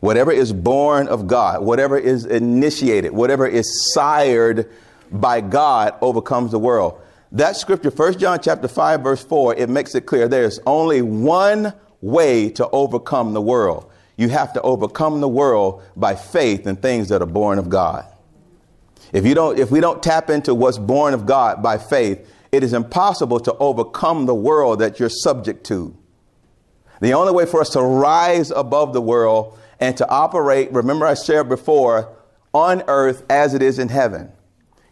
Whatever 0.00 0.32
is 0.32 0.52
born 0.52 1.08
of 1.08 1.26
God, 1.26 1.62
whatever 1.62 1.98
is 1.98 2.24
initiated, 2.24 3.12
whatever 3.12 3.46
is 3.46 3.92
sired 3.92 4.70
by 5.10 5.40
God 5.40 5.94
overcomes 6.00 6.52
the 6.52 6.58
world. 6.58 7.00
That 7.32 7.56
scripture, 7.56 7.90
1 7.90 8.18
John 8.18 8.40
chapter 8.42 8.66
5, 8.66 9.02
verse 9.02 9.22
4, 9.22 9.56
it 9.56 9.68
makes 9.68 9.94
it 9.94 10.06
clear 10.06 10.26
there's 10.26 10.58
only 10.66 11.02
one 11.02 11.74
way 12.00 12.48
to 12.50 12.68
overcome 12.70 13.34
the 13.34 13.42
world. 13.42 13.90
You 14.16 14.28
have 14.30 14.52
to 14.54 14.62
overcome 14.62 15.20
the 15.20 15.28
world 15.28 15.82
by 15.96 16.14
faith 16.14 16.66
in 16.66 16.76
things 16.76 17.08
that 17.10 17.22
are 17.22 17.26
born 17.26 17.58
of 17.58 17.68
God. 17.68 18.06
If 19.12 19.26
you 19.26 19.34
don't, 19.34 19.58
if 19.58 19.70
we 19.70 19.80
don't 19.80 20.02
tap 20.02 20.30
into 20.30 20.54
what's 20.54 20.78
born 20.78 21.14
of 21.14 21.26
God 21.26 21.62
by 21.62 21.78
faith, 21.78 22.26
it 22.52 22.62
is 22.62 22.72
impossible 22.72 23.40
to 23.40 23.54
overcome 23.56 24.26
the 24.26 24.34
world 24.34 24.80
that 24.80 24.98
you're 24.98 25.08
subject 25.08 25.64
to. 25.66 25.96
The 27.00 27.14
only 27.14 27.32
way 27.32 27.46
for 27.46 27.60
us 27.60 27.70
to 27.70 27.82
rise 27.82 28.50
above 28.50 28.92
the 28.92 29.00
world 29.00 29.58
and 29.80 29.96
to 29.96 30.08
operate, 30.08 30.70
remember 30.72 31.06
I 31.06 31.14
shared 31.14 31.48
before, 31.48 32.14
on 32.52 32.82
earth 32.88 33.24
as 33.30 33.54
it 33.54 33.62
is 33.62 33.78
in 33.78 33.88
heaven. 33.88 34.30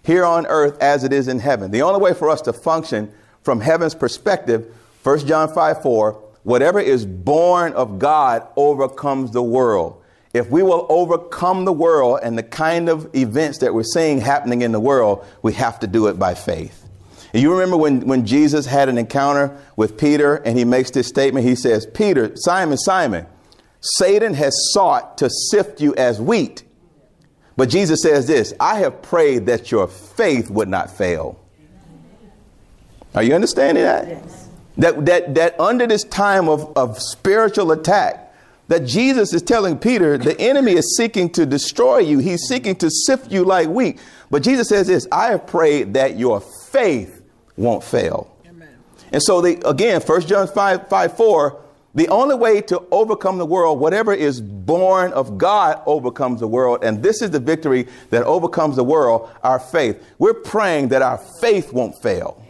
Here 0.03 0.25
on 0.25 0.47
earth 0.47 0.79
as 0.81 1.05
it 1.05 1.13
is 1.13 1.29
in 1.29 1.39
heaven. 1.39 1.71
The 1.71 1.83
only 1.83 2.01
way 2.01 2.15
for 2.15 2.31
us 2.31 2.41
to 2.43 2.53
function 2.53 3.13
from 3.43 3.61
heaven's 3.61 3.95
perspective, 3.95 4.75
1 5.03 5.27
John 5.27 5.53
5 5.53 5.83
4, 5.83 6.13
whatever 6.45 6.81
is 6.81 7.05
born 7.05 7.75
of 7.75 7.99
God 7.99 8.47
overcomes 8.57 9.33
the 9.33 9.43
world. 9.43 10.03
If 10.33 10.51
we 10.51 10.63
will 10.63 10.87
overcome 10.89 11.65
the 11.65 11.73
world 11.73 12.21
and 12.23 12.39
the 12.39 12.43
kind 12.43 12.89
of 12.89 13.15
events 13.15 13.59
that 13.59 13.75
we're 13.75 13.83
seeing 13.83 14.21
happening 14.21 14.63
in 14.63 14.73
the 14.73 14.81
world, 14.81 15.27
we 15.43 15.53
have 15.55 15.81
to 15.81 15.87
do 15.87 16.07
it 16.07 16.19
by 16.19 16.35
faith. 16.35 16.88
And 17.33 17.43
you 17.43 17.53
remember 17.53 17.77
when, 17.77 18.07
when 18.07 18.25
Jesus 18.25 18.67
had 18.67 18.89
an 18.89 18.99
encounter 18.99 19.57
with 19.77 19.99
Peter 19.99 20.37
and 20.37 20.59
he 20.59 20.65
makes 20.65 20.91
this 20.91 21.09
statement? 21.09 21.47
He 21.47 21.55
says, 21.55 21.87
Peter, 21.87 22.33
Simon, 22.37 22.79
Simon, 22.79 23.27
Satan 23.81 24.35
has 24.35 24.55
sought 24.73 25.19
to 25.19 25.29
sift 25.31 25.81
you 25.81 25.95
as 25.97 26.21
wheat. 26.21 26.65
But 27.57 27.69
Jesus 27.69 28.03
says 28.03 28.27
this 28.27 28.55
I 28.61 28.79
have 28.79 29.03
prayed 29.03 29.47
that 29.47 29.71
your 29.71 29.89
faith 29.89 30.51
would 30.51 30.69
not 30.69 30.97
fail. 30.97 31.41
Are 33.15 33.23
you 33.23 33.35
understanding 33.35 33.85
that? 33.85 34.09
Yes. 34.09 34.49
That, 34.79 35.07
that, 35.07 35.35
that 35.35 35.59
under 35.59 35.87
this 35.87 36.05
time 36.05 36.49
of, 36.49 36.77
of 36.77 37.01
spiritual 37.01 37.73
attack, 37.73 38.33
that 38.69 38.85
Jesus 38.85 39.33
is 39.33 39.43
telling 39.43 39.77
Peter, 39.79 40.17
the 40.19 40.39
enemy 40.41 40.73
is 40.73 40.97
seeking 40.97 41.31
to 41.31 41.47
destroy 41.47 41.99
you. 41.99 42.19
He's 42.19 42.43
seeking 42.43 42.77
to 42.77 42.91
sift 42.91 43.33
you 43.33 43.45
like 43.45 43.69
wheat. 43.69 43.99
But 44.31 44.43
Jesus 44.43 44.69
says 44.69 44.87
this 44.87 45.09
I 45.11 45.33
have 45.33 45.47
prayed 45.47 45.95
that 45.95 46.19
your 46.19 46.41
faith 46.41 47.18
won't 47.59 47.85
fail. 47.85 48.35
Amen. 48.47 48.69
And 49.13 49.23
so, 49.23 49.41
the, 49.41 49.61
again, 49.69 50.01
1 50.01 50.21
John 50.23 50.49
5, 50.49 50.89
5 50.89 51.17
4, 51.17 51.61
the 51.95 52.09
only 52.09 52.37
way 52.37 52.61
to 52.63 52.83
overcome 52.91 53.39
the 53.39 53.47
world, 53.47 53.81
whatever 53.81 54.15
is 54.15 54.41
born 54.41 55.13
of 55.13 55.37
God 55.37 55.83
overcomes 55.87 56.41
the 56.41 56.47
world. 56.47 56.85
And 56.85 57.03
this 57.03 57.23
is 57.23 57.31
the 57.31 57.41
victory 57.41 57.89
that 58.11 58.23
overcomes 58.23 58.77
the 58.77 58.85
world, 58.85 59.29
our 59.43 59.59
faith. 59.59 60.03
We're 60.19 60.35
praying 60.35 60.89
that 60.89 61.03
our 61.03 61.19
faith 61.19 61.73
won't 61.73 62.01
fail. 62.01 62.43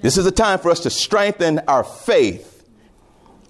This 0.00 0.18
is 0.18 0.26
a 0.26 0.30
time 0.30 0.58
for 0.58 0.70
us 0.70 0.80
to 0.80 0.90
strengthen 0.90 1.60
our 1.60 1.84
faith, 1.84 2.68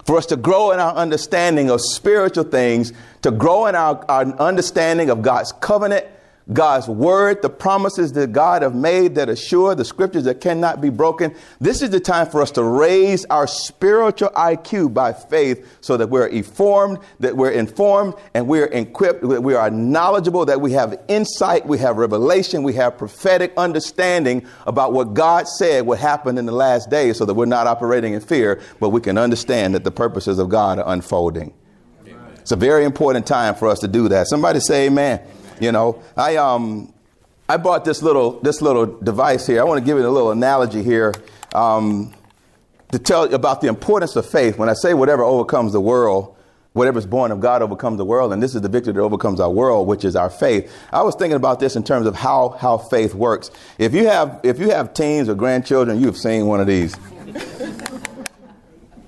for 0.05 0.17
us 0.17 0.27
to 0.27 0.37
grow 0.37 0.71
in 0.73 0.79
our 0.79 0.95
understanding 0.95 1.71
of 1.71 1.81
spiritual 1.81 2.45
things, 2.45 2.93
to 3.23 3.31
grow 3.31 3.67
in 3.67 3.75
our, 3.75 4.05
our 4.09 4.25
understanding 4.39 5.11
of 5.11 5.23
God's 5.23 5.53
covenant 5.53 6.07
God's 6.53 6.89
word, 6.89 7.43
the 7.43 7.51
promises 7.51 8.13
that 8.13 8.33
God 8.33 8.63
have 8.63 8.75
made 8.75 9.17
that 9.17 9.29
are 9.29 9.35
sure, 9.35 9.75
the 9.75 9.85
scriptures 9.85 10.25
that 10.25 10.41
cannot 10.41 10.81
be 10.81 10.91
broken. 10.91 11.35
This 11.61 11.83
is 11.83 11.91
the 11.91 11.99
time 11.99 12.29
for 12.29 12.41
us 12.41 12.53
to 12.53 12.63
raise 12.63 13.25
our 13.25 13.49
spiritual 13.49 14.29
IQ 14.31 14.95
by 14.95 15.13
faith 15.13 15.67
so 15.81 15.97
that 15.97 16.09
we're 16.09 16.29
informed, 16.29 16.99
that 17.19 17.37
we're 17.37 17.51
informed, 17.51 18.15
and 18.33 18.47
we're 18.47 18.67
equipped, 18.67 19.23
that 19.29 19.41
we 19.41 19.55
are 19.55 19.71
knowledgeable, 19.71 20.45
that 20.47 20.61
we 20.61 20.71
have 20.73 21.01
insight, 21.09 21.67
we 21.67 21.79
have 21.79 21.97
revelation, 21.97 22.63
we 22.63 22.75
have 22.75 22.97
prophetic 22.97 23.53
understanding 23.57 24.47
about 24.69 24.93
what 24.93 25.15
God 25.15 25.49
said 25.49 25.85
would 25.87 25.99
happen 25.99 26.39
in 26.39 26.47
the 26.47 26.53
last 26.53 26.89
days 26.91 27.19
so 27.19 27.25
that 27.25 27.35
we're 27.35 27.47
not 27.47 27.67
operating 27.67 28.15
in 28.15 28.21
fear, 28.21 28.61
but 28.79 28.91
we 28.91 29.01
can 29.01 29.19
understand 29.19 29.75
that 29.75 29.83
the 29.83 29.91
purposes 29.91 30.39
of 30.39 30.49
God 30.49 30.79
are 30.79 30.93
unfolding. 30.93 31.53
Amen. 32.07 32.21
It's 32.37 32.53
a 32.53 32.57
very 32.57 32.85
important 32.85 33.27
time 33.27 33.57
for 33.57 33.67
us 33.67 33.81
to 33.81 33.89
do 33.89 34.09
that. 34.11 34.29
Somebody 34.29 34.61
say 34.61 34.87
amen. 34.87 35.21
You 35.61 35.73
know, 35.73 36.03
I 36.17 36.37
um, 36.37 36.93
I 37.49 37.57
bought 37.57 37.85
this 37.85 38.03
little 38.03 38.41
this 38.41 38.61
little 38.61 38.87
device 38.87 39.47
here. 39.47 39.61
I 39.61 39.65
want 39.65 39.79
to 39.79 39.85
give 39.85 39.99
it 39.99 40.05
a 40.05 40.11
little 40.11 40.31
analogy 40.31 40.83
here 40.83 41.15
um, 41.55 42.15
to 42.93 42.99
tell 42.99 43.33
about 43.33 43.61
the 43.61 43.69
importance 43.69 44.17
of 44.17 44.29
faith. 44.29 44.59
When 44.59 44.69
I 44.69 44.75
say 44.75 44.95
whatever 44.95 45.23
overcomes 45.23 45.73
the 45.73 45.81
world, 45.81 46.37
whatever 46.73 46.99
is 46.99 47.07
born 47.07 47.31
of 47.31 47.41
God 47.41 47.63
overcomes 47.63 47.99
the 47.99 48.05
world, 48.05 48.33
and 48.33 48.43
this 48.43 48.55
is 48.55 48.63
the 48.63 48.69
victory 48.69 48.93
that 48.93 49.01
overcomes 49.01 49.41
our 49.41 49.51
world, 49.51 49.87
which 49.87 50.05
is 50.05 50.17
our 50.17 50.31
faith. 50.31 50.73
I 50.93 51.03
was 51.03 51.15
thinking 51.15 51.37
about 51.37 51.61
this 51.61 51.77
in 51.77 51.85
terms 51.85 52.07
of 52.07 52.15
how 52.17 52.51
how 52.61 52.79
faith 52.79 53.15
works. 53.15 53.51
If 53.79 53.95
you 53.95 54.07
have 54.07 54.41
if 54.43 54.59
you 54.59 54.71
have 54.71 54.93
teens 54.93 55.29
or 55.29 55.35
grandchildren, 55.35 56.01
you've 56.01 56.19
seen 56.19 56.47
one 56.47 56.61
of 56.61 56.67
these. 56.67 56.97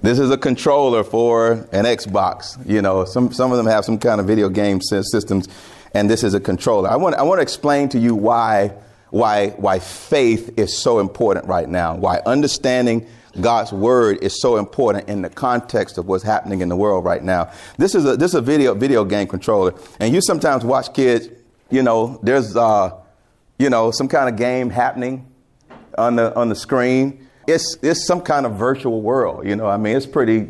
This 0.00 0.20
is 0.20 0.30
a 0.30 0.38
controller 0.38 1.02
for 1.02 1.52
an 1.72 1.84
Xbox. 1.84 2.56
You 2.68 2.80
know, 2.80 3.04
some, 3.04 3.32
some 3.32 3.50
of 3.50 3.56
them 3.56 3.66
have 3.66 3.84
some 3.84 3.98
kind 3.98 4.20
of 4.20 4.28
video 4.28 4.48
game 4.48 4.80
systems 4.80 5.48
and 5.94 6.08
this 6.08 6.22
is 6.22 6.34
a 6.34 6.40
controller. 6.40 6.88
I 6.88 6.96
want, 6.96 7.14
I 7.16 7.22
want 7.22 7.38
to 7.38 7.42
explain 7.42 7.88
to 7.90 7.98
you 7.98 8.14
why, 8.14 8.72
why, 9.10 9.50
why 9.50 9.78
faith 9.78 10.58
is 10.58 10.76
so 10.76 10.98
important 10.98 11.46
right 11.46 11.68
now, 11.68 11.96
why 11.96 12.20
understanding 12.26 13.06
God's 13.40 13.72
word 13.72 14.18
is 14.22 14.40
so 14.40 14.56
important 14.56 15.08
in 15.08 15.22
the 15.22 15.30
context 15.30 15.98
of 15.98 16.06
what's 16.06 16.24
happening 16.24 16.60
in 16.60 16.68
the 16.68 16.76
world 16.76 17.04
right 17.04 17.22
now. 17.22 17.52
This 17.76 17.94
is 17.94 18.04
a, 18.04 18.16
this 18.16 18.32
is 18.32 18.34
a 18.34 18.40
video, 18.40 18.74
video 18.74 19.04
game 19.04 19.28
controller. 19.28 19.74
And 20.00 20.12
you 20.14 20.20
sometimes 20.20 20.64
watch 20.64 20.92
kids, 20.92 21.28
you 21.70 21.82
know, 21.82 22.18
there's, 22.22 22.56
uh, 22.56 22.98
you 23.58 23.70
know, 23.70 23.90
some 23.90 24.08
kind 24.08 24.28
of 24.28 24.36
game 24.36 24.70
happening 24.70 25.30
on 25.96 26.16
the, 26.16 26.34
on 26.34 26.48
the 26.48 26.54
screen. 26.54 27.28
It's, 27.46 27.76
it's 27.82 28.06
some 28.06 28.20
kind 28.20 28.44
of 28.44 28.56
virtual 28.56 29.02
world, 29.02 29.46
you 29.46 29.56
know, 29.56 29.66
I 29.66 29.76
mean, 29.76 29.96
it's 29.96 30.06
pretty, 30.06 30.48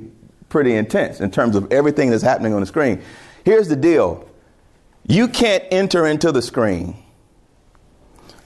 pretty 0.49 0.75
intense 0.75 1.21
in 1.21 1.31
terms 1.31 1.57
of 1.57 1.73
everything 1.73 2.11
that's 2.11 2.23
happening 2.23 2.55
on 2.55 2.61
the 2.61 2.67
screen. 2.67 3.03
Here's 3.45 3.69
the 3.69 3.77
deal. 3.77 4.28
You 5.09 5.27
can't 5.27 5.65
enter 5.71 6.07
into 6.07 6.31
the 6.31 6.43
screen. 6.43 7.03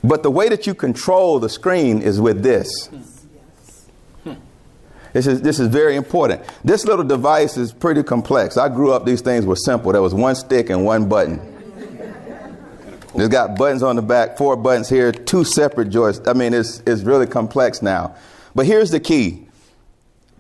But 0.03 0.23
the 0.23 0.31
way 0.31 0.49
that 0.49 0.67
you 0.67 0.75
control 0.75 1.39
the 1.39 1.49
screen 1.49 2.01
is 2.01 2.21
with 2.21 2.43
this. 2.43 2.89
This 5.13 5.27
is, 5.27 5.43
this 5.43 5.61
is 5.61 5.69
very 5.69 5.97
important. 5.97 6.43
This 6.65 6.87
little 6.87 7.05
device 7.05 7.59
is 7.59 7.73
pretty 7.73 8.03
complex. 8.03 8.57
I 8.57 8.69
grew 8.71 8.93
up, 8.93 9.05
these 9.05 9.21
things 9.21 9.45
were 9.45 9.57
simple. 9.57 9.93
There 9.93 10.01
was 10.01 10.15
one 10.15 10.35
stick 10.35 10.71
and 10.71 10.87
one 10.87 11.09
button. 11.09 11.41
It's 13.15 13.29
got 13.29 13.59
buttons 13.59 13.83
on 13.83 13.97
the 13.97 14.03
back, 14.03 14.39
four 14.39 14.57
buttons 14.57 14.89
here, 14.89 15.13
two 15.13 15.45
separate 15.45 15.91
joysticks. 15.91 16.27
I 16.27 16.33
mean, 16.33 16.55
it's, 16.55 16.83
it's 16.87 17.03
really 17.03 17.27
complex 17.27 17.83
now. 17.83 18.17
But 18.55 18.65
here's 18.65 18.91
the 18.91 19.01
key 19.01 19.49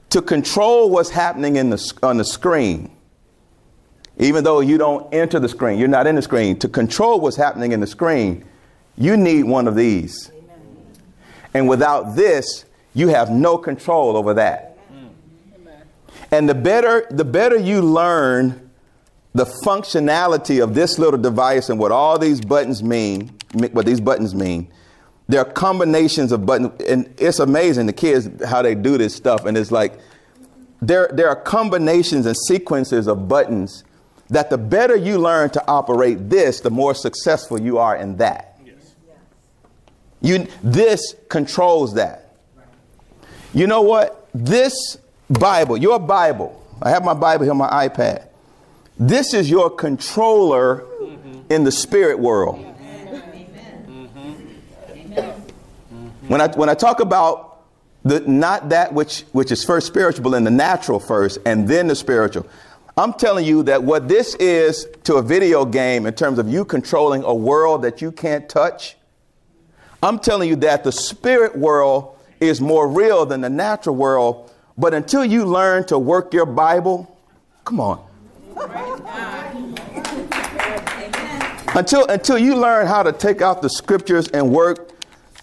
to 0.09 0.23
control 0.23 0.89
what's 0.89 1.11
happening 1.11 1.57
in 1.57 1.69
the, 1.69 1.93
on 2.03 2.17
the 2.17 2.25
screen, 2.25 2.91
even 4.23 4.45
though 4.45 4.61
you 4.61 4.79
don't 4.79 5.13
enter 5.13 5.41
the 5.41 5.49
screen, 5.49 5.79
you're 5.79 5.89
not 5.89 6.07
in 6.07 6.15
the 6.15 6.23
screen. 6.23 6.59
To 6.61 6.69
control 6.69 7.21
what's 7.21 7.37
happening 7.37 7.73
in 7.73 7.81
the 7.81 7.87
screen, 7.87 8.45
you 8.97 9.17
need 9.17 9.45
one 9.45 9.67
of 9.67 9.75
these. 9.75 10.31
Amen. 10.31 10.87
And 11.55 11.69
without 11.69 12.15
this, 12.15 12.65
you 12.95 13.09
have 13.09 13.31
no 13.31 13.59
control 13.59 14.17
over 14.17 14.35
that. 14.35 14.79
Amen. 15.55 15.83
And 16.31 16.49
the 16.49 16.55
better, 16.55 17.07
the 17.11 17.25
better 17.25 17.57
you 17.57 17.81
learn 17.81 18.71
the 19.35 19.47
functionality 19.65 20.63
of 20.63 20.75
this 20.75 20.99
little 20.99 21.19
device 21.19 21.71
and 21.71 21.79
what 21.79 21.91
all 21.91 22.19
these 22.19 22.41
buttons 22.41 22.83
mean, 22.83 23.35
what 23.73 23.87
these 23.87 24.01
buttons 24.01 24.35
mean, 24.35 24.71
there 25.29 25.41
are 25.41 25.51
combinations 25.51 26.33
of 26.33 26.45
buttons, 26.45 26.81
and 26.83 27.13
it's 27.19 27.39
amazing 27.39 27.87
the 27.87 27.93
kids 27.93 28.29
how 28.45 28.61
they 28.61 28.75
do 28.75 28.99
this 28.99 29.15
stuff. 29.15 29.47
And 29.47 29.57
it's 29.57 29.73
like 29.73 29.99
there, 30.83 31.09
there 31.13 31.29
are 31.29 31.37
combinations 31.37 32.27
and 32.27 32.37
sequences 32.37 33.09
of 33.09 33.29
buttons 33.29 33.85
that 34.33 34.49
the 34.49 34.57
better 34.57 34.97
you 34.97 35.19
learn 35.19 35.51
to 35.51 35.67
operate 35.69 36.31
this, 36.31 36.61
the 36.61 36.71
more 36.71 36.95
successful 36.95 37.61
you 37.61 37.77
are 37.77 37.95
in 37.95 38.17
that. 38.17 38.59
Yes. 38.65 38.95
You, 40.23 40.49
this 40.63 41.15
controls 41.29 41.95
that. 41.95 42.35
You 43.53 43.67
know 43.67 43.83
what? 43.83 44.29
This 44.33 44.97
Bible, 45.29 45.77
your 45.77 45.99
Bible, 45.99 46.65
I 46.81 46.89
have 46.91 47.05
my 47.05 47.13
Bible 47.13 47.45
here 47.45 47.53
on 47.53 47.59
my 47.59 47.89
iPad. 47.89 48.27
This 48.99 49.35
is 49.35 49.51
your 49.51 49.69
controller 49.69 50.79
mm-hmm. 50.79 51.53
in 51.53 51.65
the 51.65 51.73
spirit 51.73 52.19
world. 52.19 52.65
When 56.29 56.41
I, 56.41 56.49
when 56.49 56.71
I 56.71 56.75
talk 56.75 57.01
about 57.01 57.65
the, 58.03 58.21
not 58.21 58.71
that 58.71 58.95
which, 58.95 59.25
which 59.33 59.53
is 59.53 59.63
first 59.63 59.87
spiritual 59.87 60.35
in 60.35 60.45
the 60.45 60.51
natural 60.51 60.99
first 60.99 61.39
and 61.45 61.69
then 61.69 61.89
the 61.89 61.95
spiritual, 61.95 62.47
I'm 62.97 63.15
telling 63.15 63.47
you 63.47 63.63
that 63.65 63.83
what 63.83 64.07
this 64.07 64.35
is 64.35 64.87
to 65.05 65.15
a 65.15 65.23
video 65.23 65.65
game 65.65 66.05
in 66.05 66.13
terms 66.13 66.39
of 66.39 66.49
you 66.49 66.65
controlling 66.65 67.23
a 67.25 67.35
world 67.35 67.83
that 67.83 68.03
you 68.03 68.13
can't 68.13 68.47
touch, 68.49 68.97
I'm 70.03 70.19
telling 70.19 70.49
you 70.49 70.57
that 70.57 70.85
the 70.85 70.93
spirit 70.93 71.57
world 71.57 72.19
is 72.39 72.61
more 72.61 72.87
real 72.87 73.25
than 73.25 73.41
the 73.41 73.49
natural 73.49 73.97
world. 73.97 74.53
But 74.77 74.93
until 74.93 75.25
you 75.25 75.47
learn 75.47 75.87
to 75.87 75.99
work 75.99 76.35
your 76.35 76.45
Bible, 76.45 77.19
come 77.65 77.81
on. 77.81 78.05
until, 81.75 82.07
until 82.09 82.37
you 82.37 82.57
learn 82.57 82.87
how 82.87 83.03
to 83.03 83.13
take 83.13 83.41
out 83.41 83.63
the 83.63 83.71
scriptures 83.71 84.29
and 84.29 84.51
work 84.51 84.91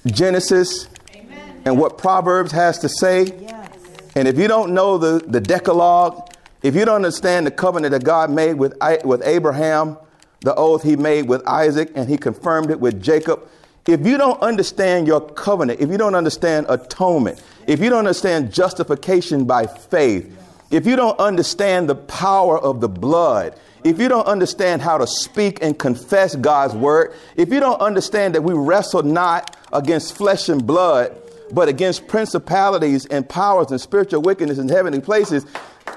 Genesis 0.05 0.87
Amen. 1.15 1.61
and 1.65 1.79
what 1.79 1.97
Proverbs 1.97 2.51
has 2.51 2.77
to 2.79 2.89
say, 2.89 3.23
yes. 3.23 3.71
and 4.15 4.27
if 4.27 4.37
you 4.37 4.47
don't 4.47 4.73
know 4.73 4.97
the, 4.97 5.23
the 5.25 5.41
Decalogue, 5.41 6.28
if 6.61 6.75
you 6.75 6.85
don't 6.85 6.95
understand 6.95 7.47
the 7.47 7.51
covenant 7.51 7.91
that 7.91 8.03
God 8.03 8.29
made 8.29 8.53
with, 8.55 8.73
with 9.03 9.21
Abraham, 9.25 9.97
the 10.41 10.53
oath 10.55 10.83
he 10.83 10.95
made 10.95 11.27
with 11.27 11.45
Isaac, 11.47 11.91
and 11.95 12.09
he 12.09 12.17
confirmed 12.17 12.71
it 12.71 12.79
with 12.79 13.01
Jacob, 13.01 13.47
if 13.87 14.05
you 14.05 14.17
don't 14.17 14.39
understand 14.41 15.07
your 15.07 15.21
covenant, 15.21 15.79
if 15.79 15.89
you 15.89 15.97
don't 15.97 16.15
understand 16.15 16.65
atonement, 16.69 17.41
if 17.65 17.79
you 17.79 17.89
don't 17.89 17.99
understand 17.99 18.53
justification 18.53 19.45
by 19.45 19.67
faith, 19.67 20.35
if 20.69 20.85
you 20.85 20.95
don't 20.95 21.17
understand 21.19 21.89
the 21.89 21.95
power 21.95 22.59
of 22.59 22.81
the 22.81 22.89
blood, 22.89 23.55
if 23.83 23.97
you 23.97 24.09
don't 24.09 24.27
understand 24.27 24.81
how 24.81 24.97
to 24.97 25.07
speak 25.07 25.63
and 25.63 25.79
confess 25.79 26.35
God's 26.35 26.75
word, 26.75 27.13
if 27.35 27.49
you 27.49 27.59
don't 27.59 27.79
understand 27.79 28.35
that 28.35 28.43
we 28.43 28.53
wrestle 28.53 29.03
not 29.03 29.55
against 29.71 30.15
flesh 30.15 30.49
and 30.49 30.65
blood, 30.67 31.15
but 31.51 31.67
against 31.67 32.07
principalities 32.07 33.05
and 33.07 33.27
powers 33.27 33.71
and 33.71 33.81
spiritual 33.81 34.21
wickedness 34.21 34.57
in 34.57 34.69
heavenly 34.69 34.99
places, 34.99 35.45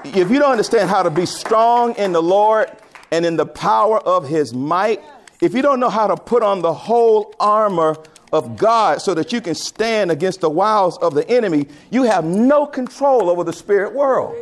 if 0.05 0.29
you 0.29 0.39
don't 0.39 0.51
understand 0.51 0.89
how 0.89 1.03
to 1.03 1.09
be 1.09 1.25
strong 1.25 1.95
in 1.95 2.11
the 2.11 2.21
Lord 2.21 2.69
and 3.11 3.25
in 3.25 3.35
the 3.35 3.45
power 3.45 3.99
of 3.99 4.27
his 4.27 4.53
might, 4.53 5.01
if 5.41 5.53
you 5.53 5.61
don't 5.61 5.79
know 5.79 5.89
how 5.89 6.07
to 6.07 6.15
put 6.15 6.43
on 6.43 6.61
the 6.61 6.73
whole 6.73 7.33
armor 7.39 7.95
of 8.31 8.57
God 8.57 9.01
so 9.01 9.13
that 9.13 9.31
you 9.31 9.41
can 9.41 9.55
stand 9.55 10.11
against 10.11 10.41
the 10.41 10.49
wiles 10.49 10.97
of 10.97 11.13
the 11.13 11.27
enemy, 11.29 11.67
you 11.91 12.03
have 12.03 12.25
no 12.25 12.65
control 12.65 13.29
over 13.29 13.43
the 13.43 13.53
spirit 13.53 13.93
world. 13.93 14.35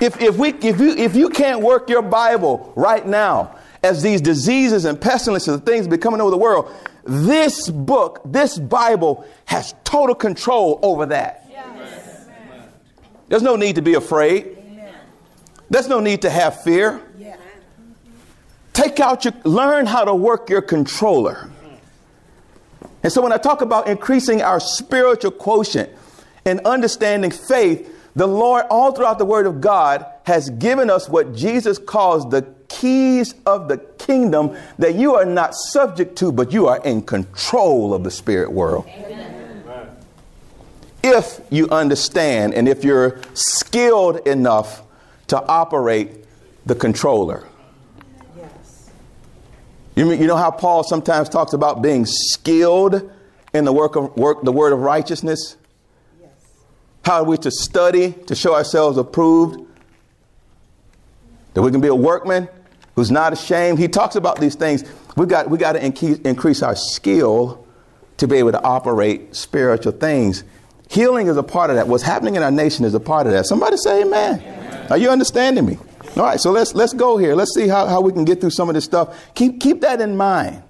If, 0.00 0.20
if, 0.20 0.36
we, 0.36 0.50
if, 0.54 0.80
you, 0.80 0.96
if 0.96 1.14
you 1.14 1.28
can't 1.28 1.60
work 1.60 1.88
your 1.88 2.02
Bible 2.02 2.72
right 2.76 3.06
now, 3.06 3.56
as 3.82 4.02
these 4.02 4.20
diseases 4.20 4.84
and 4.84 5.00
pestilences 5.00 5.54
and 5.54 5.66
things 5.66 5.88
becoming 5.88 6.20
over 6.20 6.30
the 6.30 6.36
world, 6.36 6.72
this 7.04 7.68
book, 7.68 8.20
this 8.24 8.58
Bible, 8.58 9.26
has 9.46 9.74
total 9.84 10.14
control 10.14 10.78
over 10.82 11.06
that. 11.06 11.41
There's 13.32 13.42
no 13.42 13.56
need 13.56 13.76
to 13.76 13.80
be 13.80 13.94
afraid. 13.94 14.58
There's 15.70 15.88
no 15.88 16.00
need 16.00 16.20
to 16.20 16.28
have 16.28 16.62
fear. 16.64 17.00
Take 18.74 19.00
out 19.00 19.24
your, 19.24 19.32
learn 19.44 19.86
how 19.86 20.04
to 20.04 20.14
work 20.14 20.50
your 20.50 20.60
controller. 20.60 21.50
And 23.02 23.10
so 23.10 23.22
when 23.22 23.32
I 23.32 23.38
talk 23.38 23.62
about 23.62 23.88
increasing 23.88 24.42
our 24.42 24.60
spiritual 24.60 25.30
quotient 25.30 25.88
and 26.44 26.60
understanding 26.66 27.30
faith, 27.30 27.88
the 28.14 28.26
Lord, 28.28 28.66
all 28.68 28.92
throughout 28.92 29.16
the 29.16 29.24
Word 29.24 29.46
of 29.46 29.62
God, 29.62 30.04
has 30.24 30.50
given 30.50 30.90
us 30.90 31.08
what 31.08 31.34
Jesus 31.34 31.78
calls 31.78 32.28
the 32.28 32.42
keys 32.68 33.34
of 33.46 33.68
the 33.68 33.78
kingdom 33.78 34.54
that 34.78 34.94
you 34.94 35.14
are 35.14 35.24
not 35.24 35.54
subject 35.54 36.16
to, 36.16 36.32
but 36.32 36.52
you 36.52 36.68
are 36.68 36.84
in 36.84 37.00
control 37.00 37.94
of 37.94 38.04
the 38.04 38.10
spirit 38.10 38.52
world. 38.52 38.84
Amen. 38.88 39.31
If 41.02 41.40
you 41.50 41.68
understand 41.70 42.54
and 42.54 42.68
if 42.68 42.84
you're 42.84 43.20
skilled 43.34 44.26
enough 44.26 44.82
to 45.28 45.42
operate 45.46 46.24
the 46.66 46.74
controller. 46.74 47.46
Yes. 48.36 48.90
You, 49.96 50.06
mean, 50.06 50.20
you 50.20 50.26
know 50.26 50.36
how 50.36 50.50
Paul 50.50 50.84
sometimes 50.84 51.28
talks 51.28 51.52
about 51.52 51.82
being 51.82 52.06
skilled 52.06 53.10
in 53.52 53.64
the 53.64 53.72
work 53.72 53.96
of 53.96 54.16
work, 54.16 54.42
the 54.42 54.52
word 54.52 54.72
of 54.72 54.80
righteousness? 54.80 55.56
Yes. 56.20 56.30
How 57.04 57.22
are 57.22 57.24
we 57.24 57.36
to 57.38 57.50
study 57.50 58.12
to 58.12 58.34
show 58.34 58.54
ourselves 58.54 58.98
approved? 58.98 59.66
That 61.54 61.62
we 61.62 61.70
can 61.70 61.80
be 61.80 61.88
a 61.88 61.94
workman 61.94 62.48
who's 62.94 63.10
not 63.10 63.32
ashamed. 63.32 63.78
He 63.78 63.88
talks 63.88 64.16
about 64.16 64.40
these 64.40 64.54
things. 64.54 64.84
We 65.16 65.26
got 65.26 65.50
we 65.50 65.58
got 65.58 65.72
to 65.72 65.84
increase 66.26 66.62
our 66.62 66.76
skill 66.76 67.66
to 68.18 68.28
be 68.28 68.36
able 68.36 68.52
to 68.52 68.62
operate 68.62 69.34
spiritual 69.34 69.92
things. 69.92 70.44
Healing 70.92 71.28
is 71.28 71.38
a 71.38 71.42
part 71.42 71.70
of 71.70 71.76
that. 71.76 71.88
What's 71.88 72.02
happening 72.02 72.36
in 72.36 72.42
our 72.42 72.50
nation 72.50 72.84
is 72.84 72.92
a 72.92 73.00
part 73.00 73.26
of 73.26 73.32
that. 73.32 73.46
Somebody 73.46 73.78
say 73.78 74.02
amen. 74.02 74.42
amen. 74.42 74.86
Are 74.90 74.98
you 74.98 75.08
understanding 75.08 75.64
me? 75.64 75.78
All 76.16 76.22
right, 76.22 76.38
so 76.38 76.50
let's 76.50 76.74
let's 76.74 76.92
go 76.92 77.16
here. 77.16 77.34
Let's 77.34 77.54
see 77.54 77.66
how, 77.66 77.86
how 77.86 78.02
we 78.02 78.12
can 78.12 78.26
get 78.26 78.42
through 78.42 78.50
some 78.50 78.68
of 78.68 78.74
this 78.74 78.84
stuff. 78.84 79.18
Keep 79.34 79.58
keep 79.58 79.80
that 79.80 80.02
in 80.02 80.18
mind 80.18 80.62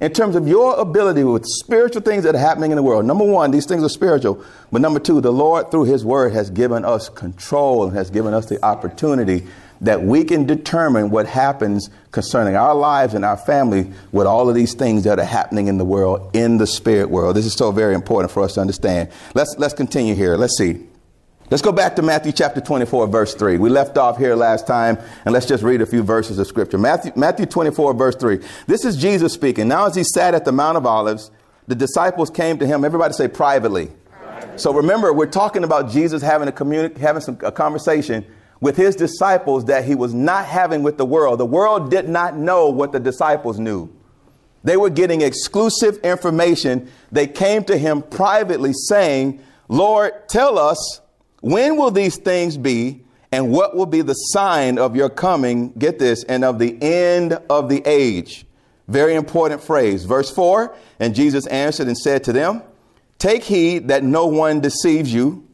in 0.00 0.14
terms 0.14 0.34
of 0.34 0.48
your 0.48 0.76
ability 0.76 1.24
with 1.24 1.44
spiritual 1.44 2.00
things 2.00 2.24
that 2.24 2.34
are 2.34 2.38
happening 2.38 2.70
in 2.70 2.76
the 2.76 2.82
world. 2.82 3.04
Number 3.04 3.26
one, 3.26 3.50
these 3.50 3.66
things 3.66 3.84
are 3.84 3.90
spiritual. 3.90 4.42
But 4.72 4.80
number 4.80 4.98
two, 4.98 5.20
the 5.20 5.30
Lord, 5.30 5.70
through 5.70 5.84
His 5.84 6.06
Word, 6.06 6.32
has 6.32 6.48
given 6.48 6.86
us 6.86 7.10
control 7.10 7.84
and 7.84 7.94
has 7.94 8.08
given 8.08 8.32
us 8.32 8.46
the 8.46 8.64
opportunity 8.64 9.46
that 9.80 10.02
we 10.02 10.24
can 10.24 10.46
determine 10.46 11.10
what 11.10 11.26
happens 11.26 11.90
concerning 12.10 12.56
our 12.56 12.74
lives 12.74 13.14
and 13.14 13.24
our 13.24 13.36
family 13.36 13.92
with 14.12 14.26
all 14.26 14.48
of 14.48 14.54
these 14.54 14.74
things 14.74 15.04
that 15.04 15.18
are 15.18 15.24
happening 15.24 15.68
in 15.68 15.78
the 15.78 15.84
world, 15.84 16.30
in 16.34 16.58
the 16.58 16.66
spirit 16.66 17.10
world. 17.10 17.36
This 17.36 17.46
is 17.46 17.54
so 17.54 17.72
very 17.72 17.94
important 17.94 18.30
for 18.30 18.42
us 18.42 18.54
to 18.54 18.60
understand. 18.60 19.10
Let's, 19.34 19.54
let's 19.58 19.74
continue 19.74 20.14
here. 20.14 20.36
Let's 20.36 20.56
see. 20.56 20.86
Let's 21.48 21.62
go 21.62 21.70
back 21.70 21.94
to 21.96 22.02
Matthew 22.02 22.32
chapter 22.32 22.60
24, 22.60 23.06
verse 23.06 23.34
3. 23.34 23.58
We 23.58 23.68
left 23.68 23.96
off 23.96 24.18
here 24.18 24.34
last 24.34 24.66
time, 24.66 24.98
and 25.24 25.32
let's 25.32 25.46
just 25.46 25.62
read 25.62 25.80
a 25.80 25.86
few 25.86 26.02
verses 26.02 26.40
of 26.40 26.46
scripture. 26.48 26.76
Matthew, 26.76 27.12
Matthew 27.14 27.46
24, 27.46 27.94
verse 27.94 28.16
3. 28.16 28.40
This 28.66 28.84
is 28.84 28.96
Jesus 28.96 29.32
speaking. 29.32 29.68
Now, 29.68 29.86
as 29.86 29.94
he 29.94 30.02
sat 30.02 30.34
at 30.34 30.44
the 30.44 30.50
Mount 30.50 30.76
of 30.76 30.86
Olives, 30.86 31.30
the 31.68 31.76
disciples 31.76 32.30
came 32.30 32.58
to 32.58 32.66
him. 32.66 32.84
Everybody 32.84 33.14
say 33.14 33.28
privately. 33.28 33.92
privately. 34.10 34.58
So 34.58 34.72
remember, 34.72 35.12
we're 35.12 35.26
talking 35.26 35.62
about 35.62 35.88
Jesus 35.90 36.20
having 36.20 36.48
a, 36.48 36.52
communi- 36.52 36.96
having 36.96 37.22
some, 37.22 37.38
a 37.42 37.52
conversation 37.52 38.26
with 38.60 38.76
his 38.76 38.96
disciples 38.96 39.66
that 39.66 39.84
he 39.84 39.94
was 39.94 40.14
not 40.14 40.46
having 40.46 40.82
with 40.82 40.98
the 40.98 41.04
world. 41.04 41.40
The 41.40 41.46
world 41.46 41.90
did 41.90 42.08
not 42.08 42.36
know 42.36 42.68
what 42.68 42.92
the 42.92 43.00
disciples 43.00 43.58
knew. 43.58 43.90
They 44.64 44.76
were 44.76 44.90
getting 44.90 45.20
exclusive 45.20 45.98
information. 45.98 46.90
They 47.12 47.26
came 47.26 47.64
to 47.64 47.76
him 47.78 48.02
privately 48.02 48.72
saying, 48.72 49.40
Lord, 49.68 50.28
tell 50.28 50.58
us, 50.58 51.00
when 51.40 51.76
will 51.76 51.90
these 51.90 52.16
things 52.16 52.56
be? 52.56 53.02
And 53.30 53.52
what 53.52 53.76
will 53.76 53.86
be 53.86 54.02
the 54.02 54.14
sign 54.14 54.78
of 54.78 54.96
your 54.96 55.10
coming? 55.10 55.72
Get 55.72 55.98
this, 55.98 56.24
and 56.24 56.44
of 56.44 56.58
the 56.58 56.80
end 56.82 57.34
of 57.50 57.68
the 57.68 57.82
age. 57.84 58.46
Very 58.88 59.14
important 59.14 59.62
phrase. 59.62 60.04
Verse 60.04 60.30
4 60.30 60.74
And 61.00 61.14
Jesus 61.14 61.46
answered 61.48 61.88
and 61.88 61.98
said 61.98 62.24
to 62.24 62.32
them, 62.32 62.62
Take 63.18 63.44
heed 63.44 63.88
that 63.88 64.04
no 64.04 64.26
one 64.26 64.60
deceives 64.60 65.12
you. 65.12 65.45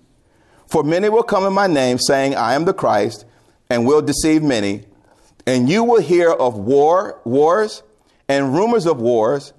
For 0.72 0.82
many 0.82 1.10
will 1.10 1.22
come 1.22 1.44
in 1.44 1.52
my 1.52 1.66
name, 1.66 1.98
saying, 1.98 2.34
I 2.34 2.54
am 2.54 2.64
the 2.64 2.72
Christ, 2.72 3.26
and 3.68 3.86
will 3.86 4.00
deceive 4.00 4.42
many. 4.42 4.84
And 5.46 5.68
you 5.68 5.84
will 5.84 6.00
hear 6.00 6.30
of 6.30 6.56
war, 6.56 7.20
wars, 7.24 7.82
and 8.26 8.54
rumors 8.54 8.86
of 8.86 8.98
wars. 8.98 9.52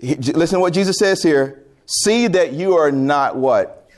Listen 0.00 0.56
to 0.56 0.60
what 0.60 0.72
Jesus 0.72 0.96
says 0.96 1.22
here. 1.22 1.62
See 1.84 2.28
that 2.28 2.54
you 2.54 2.78
are 2.78 2.90
not 2.90 3.36
what? 3.36 3.90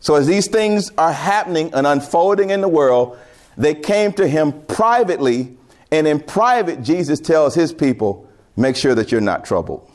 So 0.00 0.14
as 0.14 0.26
these 0.26 0.46
things 0.46 0.90
are 0.96 1.12
happening 1.12 1.74
and 1.74 1.86
unfolding 1.86 2.48
in 2.48 2.62
the 2.62 2.68
world, 2.68 3.18
they 3.58 3.74
came 3.74 4.14
to 4.14 4.26
him 4.26 4.62
privately, 4.62 5.58
and 5.92 6.06
in 6.06 6.20
private, 6.20 6.82
Jesus 6.82 7.20
tells 7.20 7.54
his 7.54 7.70
people, 7.70 8.26
make 8.56 8.76
sure 8.76 8.94
that 8.94 9.12
you're 9.12 9.20
not 9.20 9.44
troubled. 9.44 9.90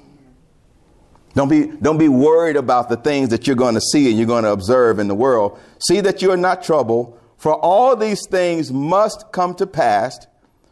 Don't 1.34 1.48
be, 1.48 1.68
don't 1.68 1.98
be 1.98 2.10
worried 2.10 2.58
about 2.58 2.90
the 2.90 2.98
things 2.98 3.30
that 3.30 3.48
you're 3.48 3.56
going 3.56 3.76
to 3.76 3.82
see 3.82 4.10
and 4.10 4.18
you're 4.18 4.28
going 4.28 4.44
to 4.44 4.52
observe 4.52 5.00
in 5.00 5.08
the 5.08 5.16
world. 5.16 5.58
See 5.80 6.02
that 6.02 6.22
you 6.22 6.32
are 6.32 6.38
not 6.38 6.64
troubled, 6.64 7.18
for 7.38 7.56
all 7.56 7.96
these 7.96 8.28
things 8.28 8.72
must 8.72 9.32
come 9.32 9.56
to 9.56 9.66
pass, 9.66 10.28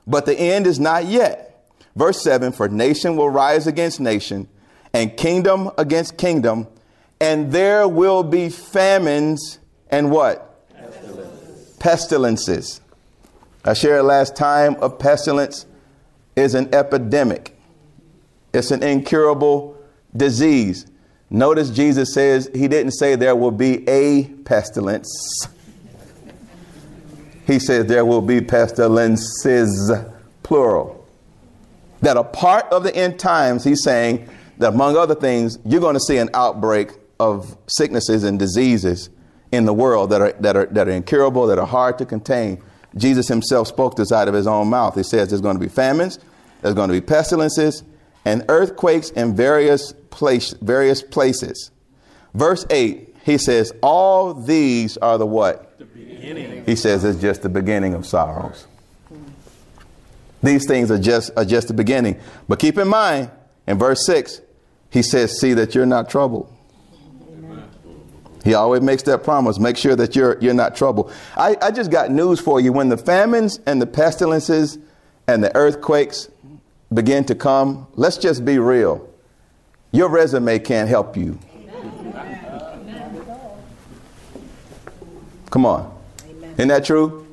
but 0.05 0.25
the 0.25 0.37
end 0.37 0.67
is 0.67 0.79
not 0.79 1.05
yet. 1.05 1.49
Verse 1.95 2.21
7 2.21 2.51
For 2.51 2.67
nation 2.67 3.15
will 3.15 3.29
rise 3.29 3.67
against 3.67 3.99
nation, 3.99 4.47
and 4.93 5.15
kingdom 5.15 5.71
against 5.77 6.17
kingdom, 6.17 6.67
and 7.21 7.51
there 7.51 7.87
will 7.87 8.23
be 8.23 8.49
famines 8.49 9.59
and 9.89 10.11
what? 10.11 10.67
Pestilences. 10.73 11.75
Pestilences. 11.79 12.81
I 13.65 13.73
shared 13.73 14.05
last 14.05 14.35
time 14.35 14.75
a 14.81 14.89
pestilence 14.89 15.65
is 16.35 16.53
an 16.53 16.73
epidemic. 16.73 17.57
It's 18.53 18.71
an 18.71 18.83
incurable 18.83 19.78
disease. 20.19 20.85
Notice 21.31 21.71
Jesus 21.71 22.13
says 22.13 22.49
he 22.53 22.67
didn't 22.67 22.91
say 22.91 23.15
there 23.15 23.35
will 23.35 23.51
be 23.51 23.87
a 23.89 24.25
pestilence. 24.45 25.47
He 27.47 27.57
says 27.57 27.87
there 27.87 28.05
will 28.05 28.21
be 28.21 28.41
pestilences, 28.41 29.91
plural. 30.43 31.07
That 32.01 32.15
a 32.15 32.23
part 32.23 32.65
of 32.71 32.83
the 32.83 32.95
end 32.95 33.19
times, 33.19 33.63
he's 33.63 33.83
saying 33.83 34.29
that 34.59 34.73
among 34.73 34.95
other 34.95 35.15
things, 35.15 35.57
you're 35.65 35.81
going 35.81 35.95
to 35.95 35.99
see 35.99 36.17
an 36.17 36.29
outbreak 36.35 36.91
of 37.19 37.57
sicknesses 37.67 38.23
and 38.23 38.37
diseases 38.37 39.09
in 39.51 39.65
the 39.65 39.73
world 39.73 40.11
that 40.11 40.21
are, 40.21 40.31
that 40.33 40.55
are, 40.55 40.65
that 40.67 40.87
are 40.87 40.91
incurable, 40.91 41.47
that 41.47 41.57
are 41.57 41.65
hard 41.65 41.97
to 41.97 42.05
contain. 42.05 42.61
Jesus 42.95 43.27
himself 43.27 43.67
spoke 43.67 43.95
this 43.95 44.11
out 44.11 44.27
of 44.27 44.33
his 44.33 44.47
own 44.47 44.69
mouth. 44.69 44.95
He 44.95 45.03
says 45.03 45.29
there's 45.29 45.41
going 45.41 45.57
to 45.57 45.59
be 45.59 45.69
famines, 45.69 46.19
there's 46.61 46.75
going 46.75 46.89
to 46.89 46.93
be 46.93 47.01
pestilences, 47.01 47.83
and 48.25 48.45
earthquakes 48.47 49.09
in 49.11 49.35
various 49.35 49.93
place, 50.09 50.53
various 50.61 51.01
places. 51.01 51.71
Verse 52.33 52.65
8, 52.69 53.15
he 53.23 53.37
says, 53.37 53.73
All 53.81 54.33
these 54.33 54.97
are 54.97 55.17
the 55.17 55.25
what? 55.25 55.77
The 55.79 55.85
beginning. 55.85 56.65
He 56.65 56.75
says 56.75 57.03
it's 57.03 57.19
just 57.19 57.41
the 57.41 57.49
beginning 57.49 57.93
of 57.93 58.05
sorrows. 58.05 58.65
These 60.41 60.65
things 60.67 60.89
are 60.89 60.99
just 60.99 61.31
are 61.35 61.45
just 61.45 61.67
the 61.67 61.73
beginning. 61.73 62.19
But 62.47 62.59
keep 62.59 62.77
in 62.77 62.87
mind, 62.87 63.29
in 63.67 63.77
verse 63.77 64.05
6, 64.05 64.41
he 64.89 65.01
says, 65.01 65.39
See 65.39 65.53
that 65.53 65.75
you're 65.75 65.85
not 65.85 66.09
troubled. 66.09 66.53
He 68.43 68.53
always 68.53 68.81
makes 68.81 69.03
that 69.03 69.23
promise. 69.23 69.59
Make 69.59 69.75
sure 69.75 69.95
that 69.95 70.15
you're 70.15 70.37
you're 70.39 70.53
not 70.53 70.75
troubled. 70.75 71.11
I, 71.35 71.57
I 71.61 71.71
just 71.71 71.91
got 71.91 72.09
news 72.09 72.39
for 72.39 72.59
you. 72.59 72.71
When 72.71 72.89
the 72.89 72.97
famines 72.97 73.59
and 73.65 73.81
the 73.81 73.85
pestilences 73.85 74.77
and 75.27 75.43
the 75.43 75.53
earthquakes 75.55 76.29
begin 76.93 77.25
to 77.25 77.35
come, 77.35 77.87
let's 77.95 78.17
just 78.17 78.45
be 78.45 78.57
real. 78.57 79.07
Your 79.91 80.09
resume 80.09 80.59
can't 80.59 80.87
help 80.87 81.17
you. 81.17 81.39
Come 85.49 85.65
on. 85.65 85.97
Amen. 86.29 86.51
Isn't 86.53 86.67
that 86.67 86.85
true? 86.85 87.25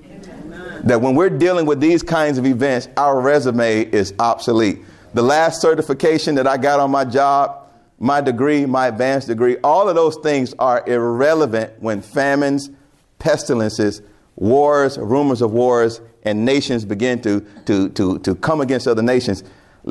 That 0.85 1.01
when 1.01 1.15
we're 1.15 1.31
dealing 1.31 1.67
with 1.67 1.81
these 1.81 2.03
kinds 2.03 2.39
of 2.39 2.47
events, 2.47 2.89
our 2.97 3.21
resume 3.21 3.83
is 3.83 4.15
obsolete. 4.19 4.79
The 5.15 5.23
last 5.23 5.61
certification 5.61 6.37
that 6.37 6.47
I 6.47 6.57
got 6.57 6.81
on 6.81 6.91
my 6.91 7.05
job, 7.05 7.69
my 7.99 8.21
degree, 8.21 8.67
my 8.67 8.89
advanced 8.89 9.29
degree, 9.29 9.57
all 9.65 9.89
of 9.89 9.95
those 9.95 10.17
things 10.23 10.55
are 10.59 10.83
irrelevant 10.87 11.75
when 11.81 12.01
famines, 12.01 12.71
pestilences, 13.19 14.01
wars, 14.37 14.97
rumors 14.99 15.43
of 15.43 15.53
wars, 15.53 16.01
and 16.23 16.45
nations 16.45 16.85
begin 16.85 17.21
to, 17.23 17.41
to, 17.67 17.89
to, 17.91 18.19
to 18.21 18.35
come 18.37 18.61
against 18.61 18.87
other 18.87 19.03
nations. 19.03 19.45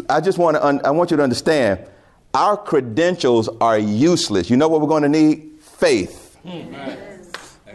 I 0.09 0.21
just 0.21 0.37
want 0.37 0.57
to, 0.57 0.65
un- 0.65 0.81
I 0.83 0.91
want 0.91 1.11
you 1.11 1.17
to 1.17 1.23
understand 1.23 1.85
our 2.35 2.57
credentials 2.57 3.47
are 3.61 3.79
useless. 3.79 4.49
You 4.49 4.57
know 4.57 4.67
what 4.67 4.81
we're 4.81 4.87
going 4.87 5.03
to 5.03 5.09
need? 5.09 5.53
Faith. 5.61 6.37
Amen. 6.45 7.21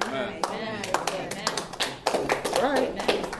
Amen. 0.02 0.42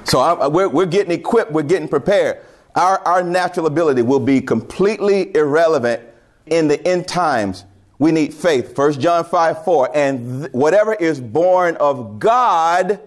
So 0.05 0.19
I, 0.19 0.49
we're, 0.49 0.69
we're 0.69 0.87
getting 0.87 1.13
equipped, 1.13 1.53
we're 1.53 1.63
getting 1.63 1.89
prepared. 1.89 2.43
Our, 2.75 2.99
our 3.07 3.23
natural 3.23 3.67
ability 3.67 4.03
will 4.03 4.19
be 4.19 4.41
completely 4.41 5.35
irrelevant 5.37 6.03
in 6.47 6.69
the 6.69 6.85
end 6.89 7.07
times. 7.07 7.65
We 7.99 8.13
need 8.13 8.33
faith. 8.33 8.77
1 8.77 8.99
John 8.99 9.25
5 9.25 9.65
4. 9.65 9.97
And 9.97 10.41
th- 10.41 10.53
whatever 10.53 10.95
is 10.95 11.21
born 11.21 11.77
of 11.77 12.19
God 12.19 12.99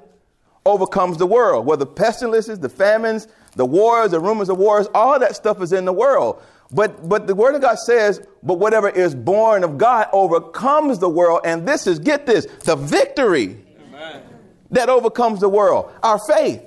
overcomes 0.66 1.18
the 1.18 1.26
world. 1.26 1.66
Whether 1.66 1.86
pestilences, 1.86 2.60
the 2.60 2.70
famines, 2.70 3.28
the 3.56 3.66
wars, 3.66 4.12
the 4.12 4.20
rumors 4.20 4.50
of 4.50 4.60
wars, 4.60 4.88
all 4.94 5.20
that 5.20 5.36
stuff 5.36 5.62
is 5.62 5.74
in 5.74 5.86
the 5.86 5.94
world. 5.94 6.42
But, 6.74 7.08
but 7.08 7.28
the 7.28 7.36
word 7.36 7.56
of 7.56 7.62
God 7.62 7.78
says, 7.78 8.26
but 8.42 8.56
whatever 8.56 8.90
is 8.90 9.14
born 9.14 9.64
of 9.64 9.78
God 9.78 10.08
overcomes 10.12 11.00
the 11.00 11.10
world. 11.10 11.42
And 11.46 11.68
this 11.68 11.86
is, 11.86 12.00
get 12.00 12.26
this, 12.26 12.46
the 12.64 12.76
victory 12.76 13.64
Amen. 13.88 14.24
that 14.72 14.90
overcomes 14.90 15.40
the 15.40 15.50
world, 15.50 15.92
our 16.02 16.20
faith. 16.28 16.62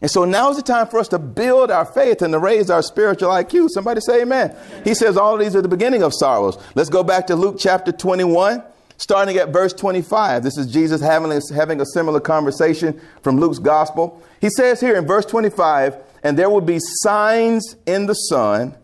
And 0.00 0.10
so 0.10 0.24
now 0.24 0.50
is 0.50 0.56
the 0.56 0.62
time 0.62 0.86
for 0.86 1.00
us 1.00 1.08
to 1.08 1.18
build 1.18 1.70
our 1.70 1.86
faith 1.86 2.22
and 2.22 2.32
to 2.32 2.38
raise 2.38 2.70
our 2.70 2.82
spiritual 2.82 3.30
IQ. 3.30 3.70
Somebody 3.70 4.00
say 4.00 4.22
amen. 4.22 4.54
He 4.84 4.94
says 4.94 5.16
all 5.16 5.34
of 5.34 5.40
these 5.40 5.56
are 5.56 5.62
the 5.62 5.68
beginning 5.68 6.02
of 6.02 6.12
sorrows. 6.14 6.58
Let's 6.74 6.90
go 6.90 7.02
back 7.02 7.26
to 7.28 7.36
Luke 7.36 7.56
chapter 7.58 7.92
21, 7.92 8.62
starting 8.98 9.36
at 9.38 9.48
verse 9.48 9.72
25. 9.72 10.42
This 10.42 10.58
is 10.58 10.70
Jesus 10.70 11.00
having 11.00 11.32
a, 11.32 11.40
having 11.54 11.80
a 11.80 11.86
similar 11.86 12.20
conversation 12.20 13.00
from 13.22 13.40
Luke's 13.40 13.58
gospel. 13.58 14.22
He 14.40 14.50
says 14.50 14.80
here 14.80 14.96
in 14.96 15.06
verse 15.06 15.24
25, 15.24 15.96
and 16.22 16.38
there 16.38 16.50
will 16.50 16.60
be 16.60 16.78
signs 16.78 17.74
in 17.86 18.06
the 18.06 18.14
sun, 18.14 18.76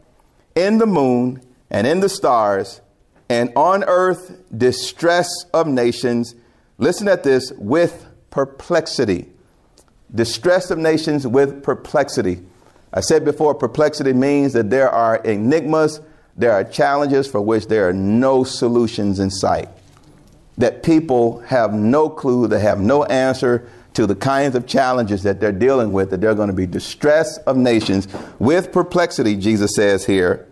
in 0.55 0.79
the 0.79 0.87
moon, 0.87 1.43
and 1.71 1.87
in 1.87 2.01
the 2.01 2.09
stars, 2.09 2.81
and 3.29 3.53
on 3.57 3.85
earth 3.85 4.37
distress 4.57 5.29
of 5.55 5.67
nations. 5.67 6.35
Listen 6.79 7.09
at 7.09 7.23
this 7.23 7.53
with 7.57 8.07
perplexity 8.31 9.33
distress 10.15 10.71
of 10.71 10.79
nations 10.79 11.27
with 11.27 11.63
perplexity. 11.63 12.43
I 12.93 13.01
said 13.01 13.25
before, 13.25 13.55
perplexity 13.55 14.13
means 14.13 14.53
that 14.53 14.71
there 14.71 14.91
are 14.91 15.17
enigmas, 15.17 16.01
there 16.37 16.53
are 16.53 16.65
challenges 16.65 17.27
for 17.27 17.41
which 17.41 17.67
there 17.67 17.89
are 17.89 17.93
no 17.93 18.45
solutions 18.45 19.19
in 19.19 19.31
sight. 19.31 19.69
That 20.59 20.83
people 20.83 21.41
have 21.41 21.73
no 21.73 22.11
clue, 22.11 22.47
they 22.47 22.61
have 22.61 22.81
no 22.81 23.05
answer 23.05 23.69
to 23.95 24.07
the 24.07 24.15
kinds 24.15 24.55
of 24.55 24.67
challenges 24.67 25.23
that 25.23 25.41
they're 25.41 25.53
dealing 25.53 25.93
with, 25.93 26.11
that 26.11 26.21
they're 26.21 26.35
going 26.35 26.49
to 26.49 26.55
be 26.55 26.67
distress 26.67 27.39
of 27.39 27.57
nations 27.57 28.09
with 28.39 28.73
perplexity, 28.73 29.37
Jesus 29.37 29.75
says 29.75 30.07
here. 30.07 30.49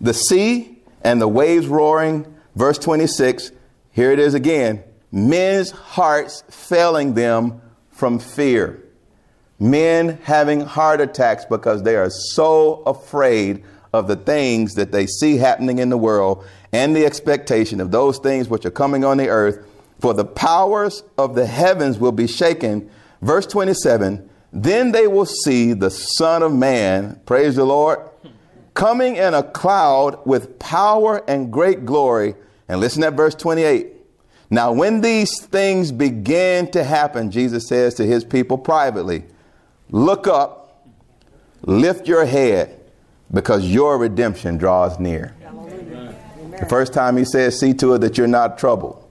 The 0.00 0.14
sea 0.14 0.78
and 1.02 1.20
the 1.20 1.28
waves 1.28 1.66
roaring, 1.66 2.34
verse 2.56 2.78
26, 2.78 3.52
here 3.92 4.12
it 4.12 4.18
is 4.18 4.34
again 4.34 4.82
men's 5.12 5.72
hearts 5.72 6.44
failing 6.48 7.14
them 7.14 7.60
from 7.90 8.18
fear 8.18 8.80
men 9.60 10.18
having 10.22 10.62
heart 10.62 11.00
attacks 11.00 11.44
because 11.44 11.82
they 11.82 11.94
are 11.94 12.10
so 12.10 12.82
afraid 12.86 13.62
of 13.92 14.08
the 14.08 14.16
things 14.16 14.74
that 14.74 14.90
they 14.90 15.06
see 15.06 15.36
happening 15.36 15.78
in 15.78 15.90
the 15.90 15.98
world 15.98 16.44
and 16.72 16.96
the 16.96 17.04
expectation 17.04 17.80
of 17.80 17.90
those 17.90 18.18
things 18.18 18.48
which 18.48 18.64
are 18.64 18.70
coming 18.70 19.04
on 19.04 19.18
the 19.18 19.28
earth. 19.28 19.66
For 20.00 20.14
the 20.14 20.24
powers 20.24 21.02
of 21.18 21.34
the 21.34 21.46
heavens 21.46 21.98
will 21.98 22.12
be 22.12 22.26
shaken. 22.26 22.90
Verse 23.20 23.46
27 23.46 24.28
Then 24.52 24.92
they 24.92 25.06
will 25.06 25.26
see 25.26 25.72
the 25.72 25.90
Son 25.90 26.42
of 26.42 26.52
Man, 26.52 27.20
praise 27.26 27.56
the 27.56 27.64
Lord, 27.64 27.98
coming 28.74 29.16
in 29.16 29.34
a 29.34 29.42
cloud 29.42 30.26
with 30.26 30.58
power 30.58 31.22
and 31.28 31.52
great 31.52 31.84
glory. 31.84 32.34
And 32.68 32.80
listen 32.80 33.02
at 33.02 33.14
verse 33.14 33.34
28. 33.34 33.88
Now, 34.48 34.72
when 34.72 35.00
these 35.00 35.40
things 35.40 35.92
begin 35.92 36.70
to 36.72 36.82
happen, 36.82 37.30
Jesus 37.30 37.68
says 37.68 37.94
to 37.94 38.06
his 38.06 38.24
people 38.24 38.58
privately, 38.58 39.24
Look 39.90 40.26
up, 40.26 40.88
lift 41.62 42.08
your 42.08 42.24
head, 42.24 42.80
because 43.32 43.66
your 43.66 43.98
redemption 43.98 44.56
draws 44.56 44.98
near. 44.98 45.34
Amen. 45.44 46.14
The 46.58 46.66
first 46.66 46.92
time 46.92 47.16
he 47.16 47.24
says, 47.24 47.58
See 47.58 47.74
to 47.74 47.94
it 47.94 47.98
that 48.00 48.18
you're 48.18 48.26
not 48.26 48.58
troubled. 48.58 49.09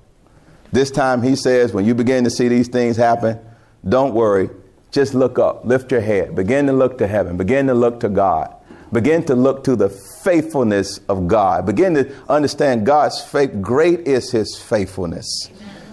This 0.71 0.91
time 0.91 1.21
he 1.21 1.35
says, 1.35 1.73
When 1.73 1.85
you 1.85 1.95
begin 1.95 2.23
to 2.23 2.29
see 2.29 2.47
these 2.47 2.67
things 2.67 2.97
happen, 2.97 3.39
don't 3.87 4.13
worry. 4.13 4.49
Just 4.91 5.13
look 5.13 5.37
up, 5.37 5.65
lift 5.65 5.91
your 5.91 6.01
head, 6.01 6.35
begin 6.35 6.65
to 6.65 6.73
look 6.73 6.97
to 6.97 7.07
heaven, 7.07 7.37
begin 7.37 7.67
to 7.67 7.75
look 7.75 7.99
to 7.99 8.09
God, 8.09 8.55
begin 8.91 9.23
to 9.25 9.35
look 9.35 9.63
to 9.65 9.75
the 9.75 9.89
faithfulness 9.89 10.99
of 11.07 11.27
God, 11.27 11.65
begin 11.65 11.93
to 11.93 12.11
understand 12.27 12.85
God's 12.85 13.21
faith. 13.21 13.61
Great 13.61 14.07
is 14.07 14.31
his 14.31 14.59
faithfulness. 14.59 15.49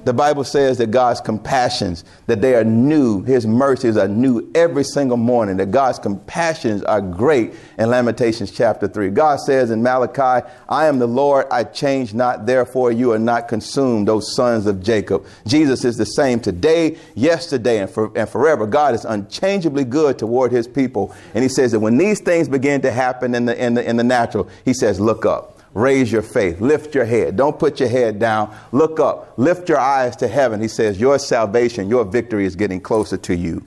The 0.07 0.15
Bible 0.15 0.45
says 0.45 0.79
that 0.79 0.93
God's 0.93 1.21
compassions, 1.21 2.05
that 2.29 2.41
they 2.41 2.55
are 2.55 2.63
new, 2.63 3.25
his 3.25 3.45
mercies 3.45 3.97
are 3.97 4.07
new 4.07 4.49
every 4.55 4.85
single 4.85 5.17
morning, 5.17 5.57
that 5.57 5.73
God's 5.73 5.99
compassions 5.99 6.85
are 6.85 7.01
great 7.01 7.55
in 7.77 7.91
Lamentations 7.91 8.53
chapter 8.53 8.87
3. 8.87 9.11
God 9.11 9.41
says 9.41 9.73
in 9.73 9.83
Malachi, 9.83 10.47
I 10.69 10.87
am 10.87 11.01
the 11.01 11.09
Lord, 11.09 11.47
I 11.51 11.65
change 11.65 12.15
not, 12.15 12.47
therefore 12.47 12.93
you 12.93 13.11
are 13.11 13.19
not 13.19 13.49
consumed, 13.49 14.09
O 14.09 14.21
sons 14.21 14.67
of 14.67 14.81
Jacob. 14.81 15.27
Jesus 15.45 15.85
is 15.85 15.97
the 15.97 16.07
same 16.07 16.39
today, 16.39 16.99
yesterday, 17.17 17.81
and, 17.81 17.91
for, 17.91 18.17
and 18.17 18.29
forever. 18.29 18.65
God 18.65 18.95
is 18.95 19.05
unchangeably 19.05 19.83
good 19.83 20.21
toward 20.21 20.53
his 20.53 20.69
people. 20.69 21.13
And 21.35 21.43
he 21.43 21.49
says 21.49 21.73
that 21.73 21.81
when 21.81 21.99
these 21.99 22.21
things 22.21 22.49
begin 22.49 22.81
to 22.83 22.93
happen 22.93 23.35
in 23.35 23.47
the, 23.47 23.61
in 23.61 23.75
the, 23.75 23.85
in 23.85 23.97
the 23.97 24.05
natural, 24.05 24.49
he 24.65 24.73
says, 24.73 25.01
look 25.01 25.27
up. 25.27 25.56
Raise 25.77 26.11
your 26.11 26.23
faith. 26.23 26.63
Lift 26.63 26.95
your 26.95 27.05
head. 27.05 27.37
Don't 27.37 27.59
put 27.59 27.81
your 27.81 27.91
head 27.91 28.19
down. 28.19 28.57
Look 28.73 28.99
up. 28.99 29.35
Lift 29.37 29.69
your 29.69 29.79
eyes 29.79 30.17
to 30.17 30.27
heaven. 30.27 30.59
He 30.59 30.69
says, 30.69 30.99
Your 30.99 31.19
salvation, 31.19 31.91
your 31.91 32.03
victory 32.07 32.47
is 32.47 32.57
getting 32.57 32.81
closer 32.81 33.19
to 33.19 33.37
you. 33.37 33.63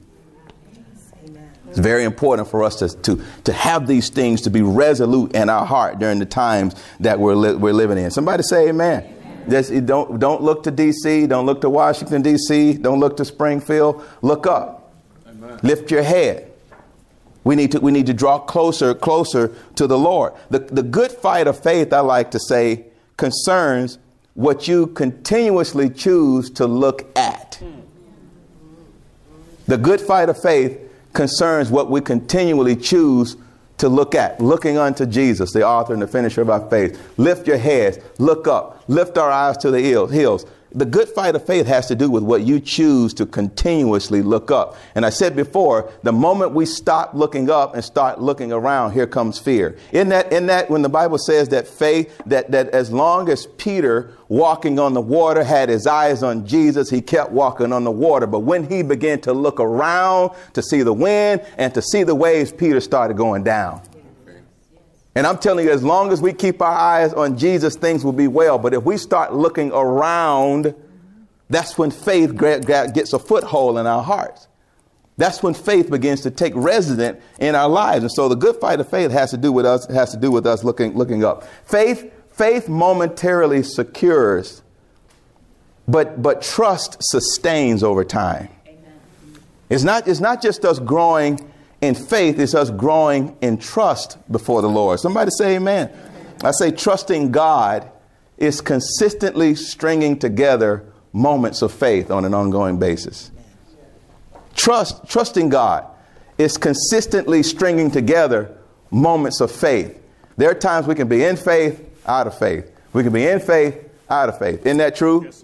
It's 1.69 1.78
very 1.78 2.06
important 2.06 2.48
for 2.48 2.63
us 2.63 2.78
to, 2.78 2.89
to, 3.04 3.24
to 3.43 3.54
have 3.54 3.86
these 3.86 4.10
things 4.10 4.41
to 4.41 4.50
be 4.50 4.63
resolute 4.63 5.36
in 5.36 5.52
our 5.52 5.67
heart 5.67 6.00
during 6.00 6.17
the 6.17 6.26
times 6.26 6.74
that 7.00 7.19
we're, 7.19 7.36
li- 7.36 7.54
we're 7.54 7.74
living 7.74 8.00
in. 8.00 8.10
Somebody 8.10 8.41
say 8.41 8.69
amen. 8.69 9.08
amen. 9.48 9.86
don't, 9.86 10.19
don't 10.19 10.41
look 10.41 10.63
to 10.63 10.72
D.C., 10.72 11.28
don't 11.28 11.45
look 11.45 11.62
to 11.62 11.69
Washington, 11.69 12.24
D.C., 12.24 12.74
don't 12.74 13.00
look 13.00 13.17
to 13.17 13.26
Springfield. 13.26 14.04
Look 14.24 14.48
up. 14.48 14.95
Amen. 15.28 15.60
Lift 15.62 15.91
your 15.91 16.02
head. 16.02 16.49
We 17.50 17.56
need 17.56 17.72
to, 17.72 17.80
we 17.80 17.92
need 17.92 18.06
to 18.06 18.14
draw 18.14 18.38
closer, 18.38 18.94
closer 18.94 19.52
to 19.74 19.88
the 19.88 19.98
Lord. 19.98 20.34
The, 20.52 20.60
the 20.60 20.84
good 20.84 21.12
fight 21.12 21.48
of 21.48 21.60
faith, 21.60 21.92
I 21.92 22.02
like 22.02 22.30
to 22.30 22.40
say, 22.40 22.86
concerns 23.18 23.98
what 24.36 24.68
you 24.68 24.86
continuously 24.86 25.90
choose 25.90 26.52
to 26.52 26.68
look 26.68 27.10
at. 27.18 27.60
The 29.66 29.80
good 29.80 30.00
fight 30.00 30.30
of 30.30 30.40
faith 30.40 30.80
concerns 31.14 31.72
what 31.72 31.90
we 31.90 32.02
continually 32.02 32.76
choose 32.76 33.36
to 33.80 33.90
look 33.90 34.14
at, 34.14 34.40
looking 34.40 34.78
unto 34.78 35.08
Jesus, 35.08 35.52
the 35.52 35.66
author 35.66 35.94
and 35.94 36.04
the 36.04 36.08
finisher 36.08 36.44
of 36.44 36.52
our 36.52 36.70
faith. 36.70 37.18
Lift 37.18 37.48
your 37.48 37.58
heads, 37.58 37.98
look 38.20 38.48
up, 38.48 38.84
lift 38.88 39.18
our 39.18 39.32
eyes 39.32 39.58
to 39.58 39.72
the 39.72 39.82
hills 39.82 40.46
the 40.71 40.86
good 40.86 41.10
fight 41.10 41.36
of 41.36 41.45
faith 41.45 41.65
has 41.65 41.88
to 41.88 41.95
do 41.95 42.10
with 42.10 42.23
what 42.23 42.43
you 42.43 42.60
choose 42.60 43.13
to 43.15 43.25
continuously 43.25 44.21
look 44.21 44.51
up. 44.51 44.75
And 44.95 45.05
I 45.05 45.10
said 45.10 45.36
before, 45.36 45.91
the 46.03 46.12
moment 46.12 46.51
we 46.51 46.65
stop 46.65 47.13
looking 47.13 47.49
up 47.49 47.73
and 47.73 47.84
start 47.84 48.21
looking 48.21 48.51
around, 48.51 48.91
here 48.91 49.08
comes 49.08 49.39
fear. 49.39 49.77
In 49.91 50.10
that, 50.10 50.32
in 50.32 50.45
that, 50.47 50.69
when 50.69 50.82
the 50.82 50.89
Bible 50.89 51.17
says 51.17 51.49
that 51.49 51.67
faith, 51.67 52.21
that, 52.27 52.51
that 52.51 52.69
as 52.69 52.91
long 52.91 53.29
as 53.29 53.47
Peter 53.58 54.13
walking 54.27 54.77
on 54.77 54.93
the 54.93 55.01
water 55.01 55.43
had 55.43 55.69
his 55.69 55.88
eyes 55.88 56.21
on 56.21 56.45
Jesus, 56.45 56.89
he 56.89 57.01
kept 57.01 57.32
walking 57.32 57.73
on 57.73 57.84
the 57.84 57.91
water. 57.91 58.27
But 58.27 58.39
when 58.39 58.69
he 58.69 58.84
began 58.84 59.19
to 59.21 59.34
look 59.34 59.60
around 59.60 60.32
to 60.53 60.62
see 60.62 60.84
the 60.84 60.93
wind 60.93 61.41
and 61.58 61.73
to 61.73 61.82
see 61.82 62.03
the 62.03 62.15
waves, 62.15 62.51
Peter 62.51 62.79
started 62.79 63.17
going 63.17 63.43
down. 63.43 63.82
And 65.15 65.26
I'm 65.26 65.38
telling 65.38 65.65
you, 65.65 65.72
as 65.72 65.84
long 65.84 66.12
as 66.12 66.22
we 66.22 66.34
keep 66.34 66.62
our 66.62 66.72
eyes 66.72 67.13
on 67.13 67.38
Jesus, 67.38 67.76
things 67.76 68.06
will 68.06 68.13
be 68.13 68.28
well. 68.28 68.58
But 68.58 68.74
if 68.74 68.84
we 68.84 68.98
start 68.98 69.34
looking 69.34 69.72
around, 69.72 70.76
that's 71.50 71.78
when 71.78 71.91
faith 71.91 72.38
gets 72.38 73.13
a 73.13 73.19
foothold 73.19 73.78
in 73.78 73.88
our 73.88 74.04
hearts. 74.04 74.48
That's 75.17 75.43
when 75.43 75.54
faith 75.54 75.89
begins 75.89 76.22
to 76.22 76.32
take 76.32 76.54
resident 76.56 77.19
in 77.39 77.54
our 77.54 77.67
lives. 77.67 78.04
And 78.04 78.12
so 78.12 78.30
the 78.30 78.36
good 78.36 78.56
fight 78.58 78.80
of 78.80 78.89
faith 78.89 79.12
has 79.12 79.32
to 79.32 79.38
do 79.38 79.52
with 79.52 79.65
us, 79.65 79.89
it 79.89 79.93
has 79.93 80.12
to 80.12 80.17
do 80.17 80.32
with 80.32 80.45
us 80.45 80.63
looking, 80.63 80.95
looking 80.95 81.26
up. 81.26 81.43
Faith, 81.65 82.13
faith 82.32 82.69
momentarily 82.69 83.63
secures, 83.63 84.62
but, 85.88 86.22
but 86.22 86.41
trust 86.41 86.98
sustains 87.02 87.84
over 87.84 88.06
time. 88.06 88.48
Amen. 88.65 89.02
It's 89.69 89.84
not, 89.84 90.08
it's 90.08 90.22
not 90.22 90.41
just 90.41 90.63
us 90.63 90.80
growing 90.80 91.49
in 91.82 91.96
faith 91.96 92.39
is 92.39 92.56
us 92.56 92.70
growing 92.70 93.38
in 93.42 93.58
trust 93.58 94.18
before 94.32 94.62
the 94.62 94.70
Lord. 94.70 95.00
Somebody 95.00 95.32
say 95.32 95.56
amen. 95.56 95.92
I 96.44 96.52
say 96.52 96.72
trusting 96.72 97.32
God 97.32 97.89
is 98.38 98.62
consistently 98.62 99.56
stringing 99.56 100.18
together 100.18 100.86
moments 101.13 101.62
of 101.62 101.72
faith 101.72 102.12
on 102.12 102.26
an 102.26 102.34
ongoing 102.34 102.80
basis. 102.80 103.32
Trust, 104.56 105.08
trusting 105.08 105.50
God 105.50 105.86
is 106.38 106.58
consistently 106.58 107.44
stringing 107.44 107.92
together 107.92 108.58
moments 108.92 109.42
of 109.42 109.52
faith. 109.52 110.02
There 110.38 110.50
are 110.50 110.56
times 110.56 110.88
we 110.88 110.96
can 110.96 111.08
be 111.08 111.24
in 111.24 111.36
faith, 111.36 111.86
out 112.06 112.28
of 112.28 112.38
faith. 112.38 112.72
We 112.94 113.04
can 113.04 113.13
be 113.13 113.28
in 113.28 113.39
faith, 113.39 113.78
out 114.10 114.30
of 114.30 114.39
faith. 114.39 114.65
Isn't 114.65 114.78
that 114.78 114.96
true? 114.96 115.26
Yes, 115.26 115.44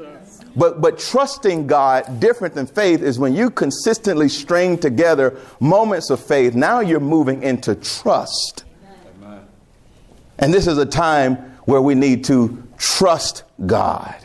But, 0.55 0.81
but 0.81 0.99
trusting 0.99 1.67
God, 1.67 2.19
different 2.19 2.55
than 2.55 2.65
faith, 2.65 3.01
is 3.01 3.19
when 3.19 3.35
you 3.35 3.49
consistently 3.49 4.29
string 4.29 4.77
together 4.77 5.37
moments 5.59 6.09
of 6.09 6.19
faith. 6.19 6.55
Now 6.55 6.79
you're 6.79 6.99
moving 6.99 7.43
into 7.43 7.75
trust. 7.75 8.63
Amen. 9.21 9.41
And 10.39 10.53
this 10.53 10.67
is 10.67 10.77
a 10.77 10.85
time 10.85 11.35
where 11.65 11.81
we 11.81 11.93
need 11.93 12.23
to 12.25 12.63
trust 12.77 13.43
God. 13.65 14.15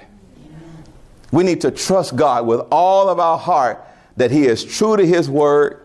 We 1.33 1.45
need 1.45 1.61
to 1.63 1.71
trust 1.71 2.17
God 2.17 2.47
with 2.47 2.61
all 2.71 3.09
of 3.09 3.19
our 3.19 3.39
heart 3.39 3.85
that 4.17 4.31
He 4.31 4.47
is 4.47 4.65
true 4.65 4.97
to 4.97 5.07
His 5.07 5.29
word. 5.29 5.81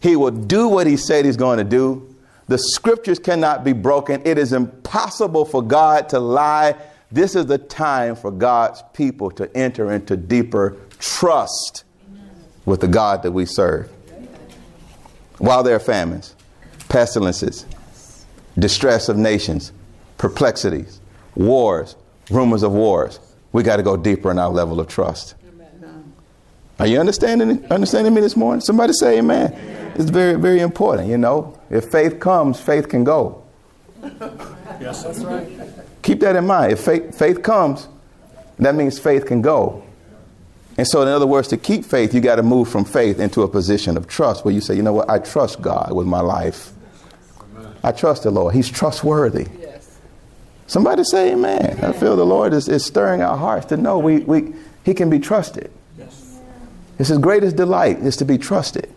He 0.00 0.16
will 0.16 0.30
do 0.30 0.68
what 0.68 0.86
He 0.86 0.96
said 0.96 1.24
He's 1.24 1.36
going 1.36 1.58
to 1.58 1.64
do. 1.64 2.14
The 2.46 2.58
scriptures 2.58 3.18
cannot 3.18 3.62
be 3.62 3.72
broken. 3.72 4.22
It 4.24 4.38
is 4.38 4.52
impossible 4.52 5.44
for 5.44 5.62
God 5.62 6.08
to 6.10 6.18
lie. 6.18 6.76
This 7.10 7.34
is 7.34 7.46
the 7.46 7.58
time 7.58 8.16
for 8.16 8.30
God's 8.30 8.82
people 8.92 9.30
to 9.32 9.54
enter 9.56 9.92
into 9.92 10.16
deeper 10.16 10.76
trust 10.98 11.84
with 12.66 12.80
the 12.80 12.88
God 12.88 13.22
that 13.22 13.32
we 13.32 13.46
serve. 13.46 13.90
While 15.38 15.62
there 15.62 15.76
are 15.76 15.80
famines, 15.80 16.34
pestilences, 16.88 17.64
distress 18.58 19.08
of 19.08 19.16
nations, 19.16 19.72
perplexities, 20.18 21.00
wars, 21.34 21.96
rumors 22.30 22.62
of 22.62 22.72
wars, 22.72 23.20
we 23.52 23.62
got 23.62 23.76
to 23.76 23.82
go 23.82 23.96
deeper 23.96 24.30
in 24.30 24.38
our 24.38 24.50
level 24.50 24.78
of 24.78 24.88
trust. 24.88 25.34
Are 26.78 26.86
you 26.86 27.00
understanding 27.00 27.64
understanding 27.72 28.14
me 28.14 28.20
this 28.20 28.36
morning? 28.36 28.60
Somebody 28.60 28.92
say 28.92 29.18
amen. 29.18 29.52
amen. 29.52 29.92
It's 29.96 30.10
very, 30.10 30.34
very 30.34 30.60
important, 30.60 31.08
you 31.08 31.18
know. 31.18 31.58
If 31.70 31.86
faith 31.86 32.20
comes, 32.20 32.60
faith 32.60 32.88
can 32.88 33.02
go. 33.02 33.42
yes, 34.80 35.02
that's 35.02 35.20
right. 35.20 35.48
Keep 36.08 36.20
that 36.20 36.36
in 36.36 36.46
mind. 36.46 36.72
If 36.72 36.80
faith, 36.80 37.18
faith 37.18 37.42
comes, 37.42 37.86
that 38.58 38.74
means 38.74 38.98
faith 38.98 39.26
can 39.26 39.42
go. 39.42 39.84
And 40.78 40.88
so, 40.88 41.02
in 41.02 41.08
other 41.08 41.26
words, 41.26 41.48
to 41.48 41.58
keep 41.58 41.84
faith, 41.84 42.14
you 42.14 42.22
got 42.22 42.36
to 42.36 42.42
move 42.42 42.70
from 42.70 42.86
faith 42.86 43.20
into 43.20 43.42
a 43.42 43.48
position 43.48 43.94
of 43.98 44.06
trust 44.06 44.42
where 44.42 44.54
you 44.54 44.62
say, 44.62 44.74
you 44.74 44.80
know 44.80 44.94
what, 44.94 45.10
I 45.10 45.18
trust 45.18 45.60
God 45.60 45.92
with 45.92 46.06
my 46.06 46.20
life. 46.20 46.72
Amen. 47.52 47.74
I 47.84 47.92
trust 47.92 48.22
the 48.22 48.30
Lord. 48.30 48.54
He's 48.54 48.70
trustworthy. 48.70 49.48
Yes. 49.60 49.98
Somebody 50.66 51.04
say 51.04 51.32
amen. 51.32 51.76
amen. 51.76 51.84
I 51.84 51.92
feel 51.92 52.16
the 52.16 52.24
Lord 52.24 52.54
is, 52.54 52.70
is 52.70 52.86
stirring 52.86 53.20
our 53.20 53.36
hearts 53.36 53.66
to 53.66 53.76
know 53.76 53.98
we, 53.98 54.20
we, 54.20 54.54
He 54.86 54.94
can 54.94 55.10
be 55.10 55.18
trusted. 55.18 55.70
It's 56.98 57.10
his 57.10 57.18
greatest 57.18 57.54
delight 57.54 57.98
is 57.98 58.16
to 58.16 58.24
be 58.24 58.38
trusted. 58.38 58.90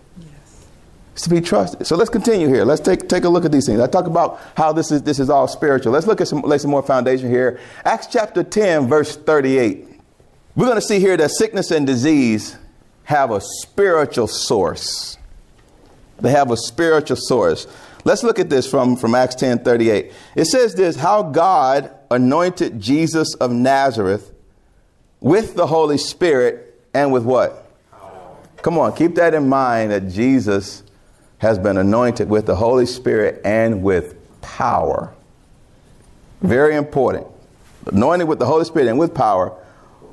It's 1.13 1.24
to 1.24 1.30
be 1.30 1.41
trusted. 1.41 1.86
So 1.86 1.97
let's 1.97 2.10
continue 2.10 2.47
here. 2.47 2.63
Let's 2.63 2.82
take, 2.82 3.10
take 3.10 3.26
a 3.26 3.30
look 3.30 3.43
at 3.43 3.52
these 3.52 3.65
things. 3.65 3.80
I 3.80 3.88
talk 3.88 4.08
about 4.08 4.39
how 4.56 4.71
this 4.71 4.91
is, 4.91 5.04
this 5.04 5.19
is 5.19 5.30
all 5.30 5.47
spiritual. 5.47 5.91
Let's 5.91 6.08
look 6.08 6.21
at 6.21 6.28
some, 6.28 6.41
lay 6.41 6.58
some 6.58 6.71
more 6.71 6.84
foundation 6.84 7.30
here. 7.30 7.60
Acts 7.84 8.08
chapter 8.08 8.43
10, 8.43 8.88
verse 8.88 9.17
38. 9.17 9.88
We're 10.56 10.65
going 10.65 10.78
to 10.78 10.82
see 10.82 11.00
here 11.00 11.17
that 11.17 11.32
sickness 11.32 11.71
and 11.71 11.86
disease 11.86 12.58
have 13.04 13.32
a 13.32 13.41
spiritual 13.41 14.28
source. 14.28 15.17
They 16.19 16.32
have 16.32 16.52
a 16.52 16.58
spiritual 16.58 17.17
source. 17.17 17.67
Let's 18.04 18.24
look 18.24 18.39
at 18.39 18.50
this 18.50 18.69
from, 18.69 18.95
from 18.95 19.15
Acts 19.15 19.36
10 19.36 19.60
38. 19.60 20.12
It 20.36 20.45
says 20.45 20.76
this 20.76 20.95
how 20.95 21.24
God 21.24 21.91
anointed 22.10 22.80
Jesus 22.80 23.36
of 23.36 23.52
Nazareth 23.52 24.34
with 25.19 25.56
the 25.56 25.67
Holy 25.67 25.97
Spirit 25.97 26.80
and 26.93 27.12
with 27.12 27.24
what? 27.24 27.69
Come 28.62 28.78
on, 28.78 28.95
keep 28.95 29.15
that 29.15 29.34
in 29.34 29.50
mind 29.50 29.91
that 29.91 30.08
Jesus 30.10 30.84
has 31.41 31.58
been 31.58 31.77
anointed 31.77 32.30
with 32.30 32.45
the 32.45 32.56
Holy 32.56 32.86
Spirit 32.86 33.41
and 33.43 33.82
with 33.82 34.15
power. 34.41 35.13
Very 36.41 36.75
important. 36.75 37.27
Anointed 37.88 38.27
with 38.27 38.38
the 38.39 38.45
Holy 38.45 38.63
Spirit 38.63 38.88
and 38.88 38.99
with 38.99 39.13
power, 39.13 39.58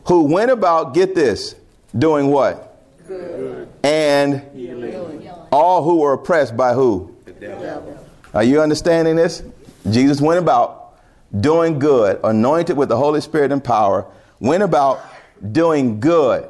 who 0.06 0.22
went 0.22 0.50
about, 0.50 0.94
get 0.94 1.14
this, 1.14 1.54
doing 1.96 2.28
what? 2.28 2.82
Good. 3.06 3.68
And 3.82 4.42
Healing. 4.54 5.30
all 5.52 5.84
who 5.84 5.98
were 5.98 6.14
oppressed 6.14 6.56
by 6.56 6.72
who? 6.72 7.14
The 7.26 7.32
devil. 7.32 8.06
Are 8.32 8.44
you 8.44 8.62
understanding 8.62 9.16
this? 9.16 9.42
Jesus 9.90 10.20
went 10.20 10.38
about 10.38 10.98
doing 11.38 11.78
good, 11.78 12.18
anointed 12.24 12.76
with 12.76 12.88
the 12.88 12.96
Holy 12.96 13.20
Spirit 13.20 13.52
and 13.52 13.62
power, 13.62 14.06
went 14.40 14.62
about 14.62 15.04
doing 15.52 16.00
good 16.00 16.48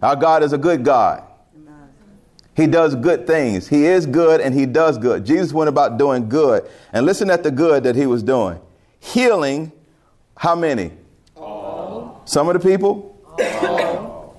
our 0.00 0.14
God 0.14 0.42
is 0.42 0.52
a 0.52 0.58
good 0.58 0.84
God. 0.84 1.24
He 2.58 2.66
does 2.66 2.96
good 2.96 3.24
things. 3.24 3.68
He 3.68 3.86
is 3.86 4.04
good 4.04 4.40
and 4.40 4.52
he 4.52 4.66
does 4.66 4.98
good. 4.98 5.24
Jesus 5.24 5.52
went 5.52 5.68
about 5.68 5.96
doing 5.96 6.28
good. 6.28 6.68
And 6.92 7.06
listen 7.06 7.30
at 7.30 7.44
the 7.44 7.52
good 7.52 7.84
that 7.84 7.94
he 7.94 8.04
was 8.04 8.24
doing. 8.24 8.58
Healing 8.98 9.70
how 10.36 10.56
many? 10.56 10.90
All. 11.36 12.20
Some 12.24 12.48
of 12.48 12.60
the 12.60 12.68
people? 12.68 13.16
All. 13.38 14.36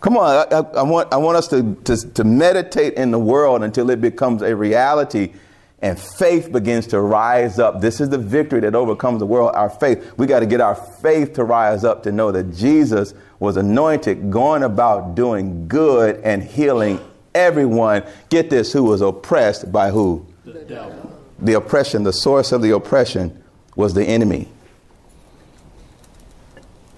Come 0.00 0.16
on, 0.16 0.48
I, 0.52 0.56
I, 0.56 0.60
I, 0.80 0.82
want, 0.82 1.12
I 1.12 1.16
want 1.18 1.36
us 1.36 1.46
to, 1.48 1.76
to, 1.84 1.96
to 2.14 2.24
meditate 2.24 2.94
in 2.94 3.12
the 3.12 3.20
world 3.20 3.62
until 3.62 3.88
it 3.90 4.00
becomes 4.00 4.42
a 4.42 4.56
reality 4.56 5.32
and 5.80 5.96
faith 5.96 6.50
begins 6.50 6.88
to 6.88 7.00
rise 7.00 7.60
up. 7.60 7.80
This 7.80 8.00
is 8.00 8.08
the 8.08 8.18
victory 8.18 8.58
that 8.62 8.74
overcomes 8.74 9.20
the 9.20 9.26
world, 9.26 9.52
our 9.54 9.70
faith. 9.70 10.12
We 10.16 10.26
got 10.26 10.40
to 10.40 10.46
get 10.46 10.60
our 10.60 10.74
faith 10.74 11.34
to 11.34 11.44
rise 11.44 11.84
up 11.84 12.02
to 12.02 12.10
know 12.10 12.32
that 12.32 12.52
Jesus 12.52 13.14
was 13.38 13.56
anointed, 13.56 14.32
going 14.32 14.64
about 14.64 15.14
doing 15.14 15.68
good 15.68 16.16
and 16.24 16.42
healing 16.42 16.98
everyone. 17.34 18.04
Get 18.28 18.50
this, 18.50 18.72
who 18.72 18.84
was 18.84 19.00
oppressed 19.00 19.70
by 19.70 19.90
who? 19.90 20.26
The 20.44 20.60
devil. 20.60 21.18
The 21.38 21.54
oppression, 21.54 22.02
the 22.02 22.12
source 22.12 22.52
of 22.52 22.62
the 22.62 22.70
oppression 22.70 23.42
was 23.76 23.94
the 23.94 24.04
enemy. 24.04 24.48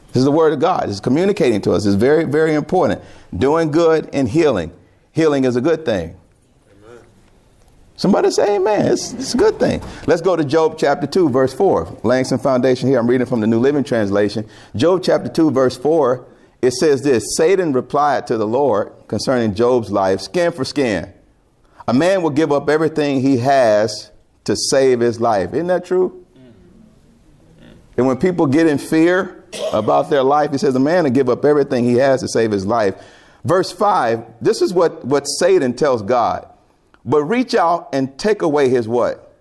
This 0.08 0.20
is 0.20 0.24
the 0.24 0.32
word 0.32 0.52
of 0.52 0.60
God. 0.60 0.90
It's 0.90 1.00
communicating 1.00 1.60
to 1.62 1.72
us. 1.72 1.86
It's 1.86 1.94
very, 1.94 2.24
very 2.24 2.54
important. 2.54 3.02
Doing 3.36 3.70
good 3.70 4.10
and 4.12 4.28
healing. 4.28 4.72
Healing 5.12 5.44
is 5.44 5.56
a 5.56 5.60
good 5.60 5.84
thing. 5.84 6.16
Somebody 7.96 8.30
say 8.30 8.56
amen. 8.56 8.86
It's, 8.86 9.12
it's, 9.12 9.34
a 9.34 9.36
good 9.36 9.60
thing. 9.60 9.80
Let's 10.06 10.22
go 10.22 10.34
to 10.34 10.44
Job 10.44 10.76
chapter 10.76 11.06
2, 11.06 11.28
verse 11.28 11.54
4. 11.54 12.00
Laying 12.02 12.24
some 12.24 12.38
foundation 12.38 12.88
here. 12.88 12.98
I'm 12.98 13.08
reading 13.08 13.26
from 13.26 13.40
the 13.40 13.46
New 13.46 13.60
Living 13.60 13.84
Translation. 13.84 14.48
Job 14.74 15.02
chapter 15.04 15.28
2, 15.28 15.50
verse 15.50 15.76
4. 15.76 16.26
It 16.62 16.72
says 16.74 17.02
this 17.02 17.36
Satan 17.36 17.72
replied 17.72 18.28
to 18.28 18.38
the 18.38 18.46
Lord 18.46 18.92
concerning 19.08 19.54
Job's 19.54 19.90
life 19.90 20.20
skin 20.20 20.52
for 20.52 20.64
skin. 20.64 21.12
A 21.88 21.92
man 21.92 22.22
will 22.22 22.30
give 22.30 22.52
up 22.52 22.68
everything 22.68 23.20
he 23.20 23.38
has 23.38 24.12
to 24.44 24.56
save 24.56 25.00
his 25.00 25.20
life. 25.20 25.52
Isn't 25.52 25.66
that 25.66 25.84
true? 25.84 26.24
Mm. 26.38 27.74
And 27.96 28.06
when 28.06 28.16
people 28.16 28.46
get 28.46 28.68
in 28.68 28.78
fear 28.78 29.44
about 29.72 30.08
their 30.08 30.22
life, 30.22 30.52
he 30.52 30.58
says 30.58 30.76
a 30.76 30.80
man 30.80 31.02
will 31.02 31.10
give 31.10 31.28
up 31.28 31.44
everything 31.44 31.84
he 31.84 31.94
has 31.94 32.20
to 32.20 32.28
save 32.28 32.52
his 32.52 32.64
life. 32.64 32.94
Verse 33.44 33.72
5, 33.72 34.24
this 34.40 34.62
is 34.62 34.72
what, 34.72 35.04
what 35.04 35.24
Satan 35.24 35.74
tells 35.74 36.02
God. 36.02 36.48
But 37.04 37.24
reach 37.24 37.56
out 37.56 37.88
and 37.92 38.16
take 38.16 38.42
away 38.42 38.68
his 38.68 38.86
what? 38.86 39.36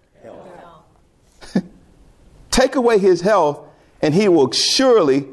take 2.49 2.75
away 2.75 2.97
his 2.97 3.21
health, 3.21 3.67
and 4.01 4.15
he 4.15 4.27
will 4.27 4.51
surely 4.51 5.27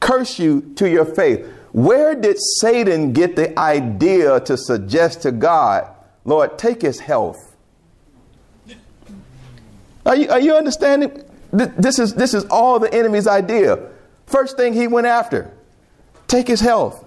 curse 0.00 0.38
you 0.38 0.72
to 0.76 0.88
your 0.88 1.04
faith. 1.04 1.46
Where 1.72 2.14
did 2.14 2.36
Satan 2.58 3.12
get 3.12 3.36
the 3.36 3.56
idea 3.58 4.40
to 4.40 4.56
suggest 4.56 5.22
to 5.22 5.32
God, 5.32 5.88
Lord, 6.24 6.58
take 6.58 6.82
his 6.82 6.98
health? 6.98 7.56
Are 10.04 10.16
you, 10.16 10.28
are 10.30 10.40
you 10.40 10.54
understanding? 10.54 11.22
This 11.52 11.98
is, 11.98 12.14
this 12.14 12.34
is 12.34 12.44
all 12.46 12.78
the 12.78 12.92
enemy's 12.92 13.26
idea. 13.26 13.90
First 14.26 14.56
thing 14.56 14.72
he 14.72 14.86
went 14.86 15.06
after 15.06 15.52
take 16.26 16.46
his 16.46 16.60
health. 16.60 17.04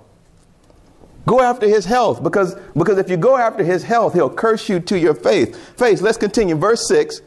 Go 1.25 1.39
after 1.39 1.65
his 1.67 1.85
health 1.85 2.21
because, 2.21 2.55
because 2.75 2.97
if 2.97 3.09
you 3.09 3.15
go 3.15 3.37
after 3.37 3.63
his 3.63 3.81
health, 3.83 4.13
he'll 4.13 4.29
curse 4.29 4.67
you 4.67 4.81
to 4.81 4.99
your 4.99 5.13
faith. 5.13 5.77
Face, 5.77 6.01
let's 6.01 6.17
continue. 6.17 6.55
Verse 6.55 6.85
6. 6.89 7.21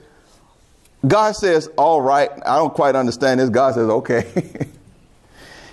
God 1.07 1.35
says, 1.35 1.68
All 1.79 2.02
right, 2.02 2.31
I 2.44 2.57
don't 2.57 2.74
quite 2.74 2.94
understand 2.94 3.40
this. 3.40 3.48
God 3.48 3.74
says, 3.74 3.88
Okay. 3.88 4.68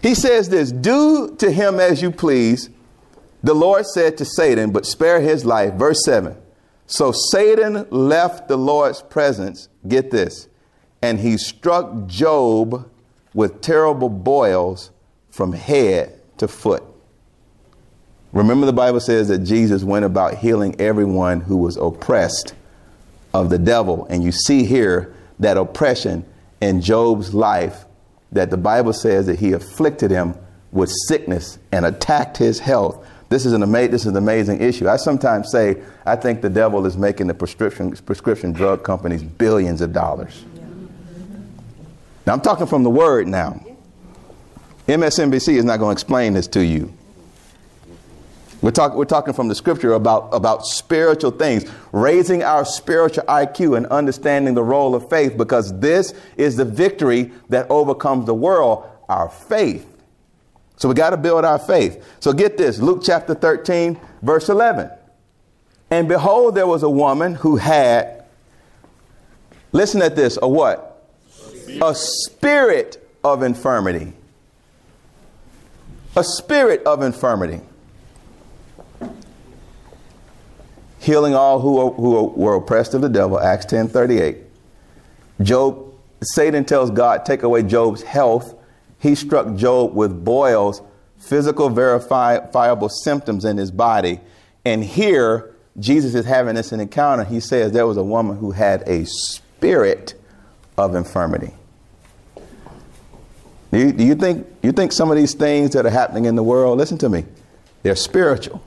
he 0.03 0.13
says 0.13 0.49
this 0.49 0.71
Do 0.71 1.35
to 1.37 1.49
him 1.49 1.79
as 1.79 2.01
you 2.01 2.11
please. 2.11 2.69
The 3.41 3.55
Lord 3.55 3.85
said 3.87 4.17
to 4.19 4.25
Satan, 4.25 4.71
But 4.71 4.85
spare 4.85 5.19
his 5.19 5.45
life. 5.45 5.73
Verse 5.73 6.03
7. 6.05 6.37
So 6.85 7.11
Satan 7.11 7.87
left 7.89 8.47
the 8.47 8.57
Lord's 8.57 9.01
presence. 9.01 9.69
Get 9.87 10.11
this. 10.11 10.47
And 11.01 11.19
he 11.19 11.37
struck 11.37 12.07
Job 12.07 12.89
with 13.33 13.61
terrible 13.61 14.09
boils 14.09 14.91
from 15.29 15.53
head 15.53 16.19
to 16.37 16.47
foot. 16.47 16.83
Remember, 18.31 18.65
the 18.65 18.73
Bible 18.73 18.99
says 18.99 19.27
that 19.27 19.39
Jesus 19.39 19.83
went 19.83 20.05
about 20.05 20.35
healing 20.35 20.79
everyone 20.79 21.41
who 21.41 21.57
was 21.57 21.77
oppressed 21.77 22.53
of 23.33 23.49
the 23.49 23.59
devil. 23.59 24.05
And 24.09 24.23
you 24.23 24.31
see 24.31 24.65
here 24.65 25.13
that 25.39 25.57
oppression 25.57 26.25
in 26.61 26.81
Job's 26.81 27.33
life, 27.33 27.85
that 28.33 28.49
the 28.49 28.57
Bible 28.57 28.93
says 28.93 29.25
that 29.27 29.39
he 29.39 29.53
afflicted 29.53 30.11
him 30.11 30.35
with 30.71 30.91
sickness 31.07 31.59
and 31.71 31.85
attacked 31.85 32.37
his 32.37 32.59
health. 32.59 33.05
This 33.29 33.45
is 33.45 33.53
an, 33.53 33.63
ama- 33.63 33.87
this 33.87 34.01
is 34.01 34.07
an 34.07 34.17
amazing 34.17 34.61
issue. 34.61 34.87
I 34.87 34.97
sometimes 34.97 35.49
say 35.51 35.81
I 36.05 36.15
think 36.15 36.41
the 36.41 36.49
devil 36.49 36.85
is 36.85 36.97
making 36.97 37.27
the 37.27 37.33
prescription, 37.33 37.91
prescription 37.95 38.51
drug 38.51 38.83
companies 38.83 39.23
billions 39.23 39.81
of 39.81 39.93
dollars. 39.93 40.43
Now, 42.25 42.33
I'm 42.33 42.41
talking 42.41 42.67
from 42.67 42.83
the 42.83 42.89
word 42.89 43.27
now. 43.27 43.63
MSNBC 44.87 45.55
is 45.55 45.65
not 45.65 45.77
going 45.79 45.95
to 45.95 45.99
explain 45.99 46.33
this 46.33 46.47
to 46.47 46.63
you. 46.63 46.93
We're, 48.63 48.71
talk, 48.71 48.95
we're 48.95 49.03
talking 49.03 49.33
from 49.33 49.49
the 49.49 49.55
scripture 49.55 49.91
about, 49.91 50.29
about 50.31 50.65
spiritual 50.65 51.31
things, 51.31 51.69
raising 51.91 52.43
our 52.43 52.63
spiritual 52.63 53.25
IQ 53.25 53.75
and 53.75 53.85
understanding 53.87 54.53
the 54.53 54.63
role 54.63 54.95
of 54.95 55.09
faith 55.09 55.37
because 55.37 55.77
this 55.81 56.13
is 56.37 56.55
the 56.55 56.63
victory 56.63 57.33
that 57.49 57.69
overcomes 57.69 58.25
the 58.25 58.33
world, 58.33 58.89
our 59.09 59.27
faith. 59.27 59.85
So 60.77 60.87
we 60.87 60.95
got 60.95 61.09
to 61.09 61.17
build 61.17 61.43
our 61.43 61.59
faith. 61.59 62.05
So 62.21 62.31
get 62.31 62.57
this 62.57 62.79
Luke 62.79 63.01
chapter 63.03 63.35
13, 63.35 63.99
verse 64.21 64.47
11. 64.47 64.89
And 65.91 66.07
behold, 66.07 66.55
there 66.55 66.65
was 66.65 66.83
a 66.83 66.89
woman 66.89 67.35
who 67.35 67.57
had, 67.57 68.23
listen 69.73 70.01
at 70.01 70.15
this, 70.15 70.39
a 70.41 70.47
what? 70.47 71.05
A 71.81 71.93
spirit 71.93 73.05
of 73.25 73.43
infirmity. 73.43 74.13
A 76.15 76.23
spirit 76.23 76.81
of 76.85 77.01
infirmity. 77.01 77.59
Healing 81.03 81.35
all 81.35 81.59
who, 81.59 81.91
who 81.91 82.27
were 82.27 82.55
oppressed 82.55 82.93
of 82.93 83.01
the 83.01 83.09
devil, 83.09 83.39
Acts 83.39 83.65
10 83.65 83.89
38. 83.89 84.37
Job, 85.41 85.93
Satan 86.21 86.63
tells 86.63 86.89
God, 86.91 87.25
take 87.25 87.43
away 87.43 87.63
Job's 87.63 88.01
health. 88.03 88.55
He 88.99 89.15
struck 89.15 89.55
Job 89.55 89.93
with 89.93 90.23
boils, 90.23 90.81
physical 91.17 91.69
verifiable 91.69 92.87
symptoms 92.87 93.43
in 93.43 93.57
his 93.57 93.69
body. 93.69 94.21
And 94.63 94.81
here, 94.81 95.53
Jesus 95.77 96.15
is 96.15 96.25
having 96.25 96.55
this 96.55 96.71
encounter. 96.71 97.25
He 97.25 97.41
says 97.41 97.73
there 97.73 97.87
was 97.87 97.97
a 97.97 98.03
woman 98.03 98.37
who 98.37 98.51
had 98.51 98.87
a 98.87 99.05
spirit 99.05 100.13
of 100.77 100.95
infirmity. 100.95 101.53
Do 103.71 103.79
you, 103.79 103.91
do 103.91 104.03
you, 104.03 104.15
think, 104.15 104.47
you 104.61 104.71
think 104.71 104.91
some 104.93 105.11
of 105.11 105.17
these 105.17 105.33
things 105.33 105.71
that 105.71 105.85
are 105.85 105.89
happening 105.89 106.25
in 106.25 106.35
the 106.35 106.43
world, 106.43 106.77
listen 106.77 106.97
to 106.99 107.09
me, 107.09 107.25
they're 107.81 107.95
spiritual? 107.95 108.63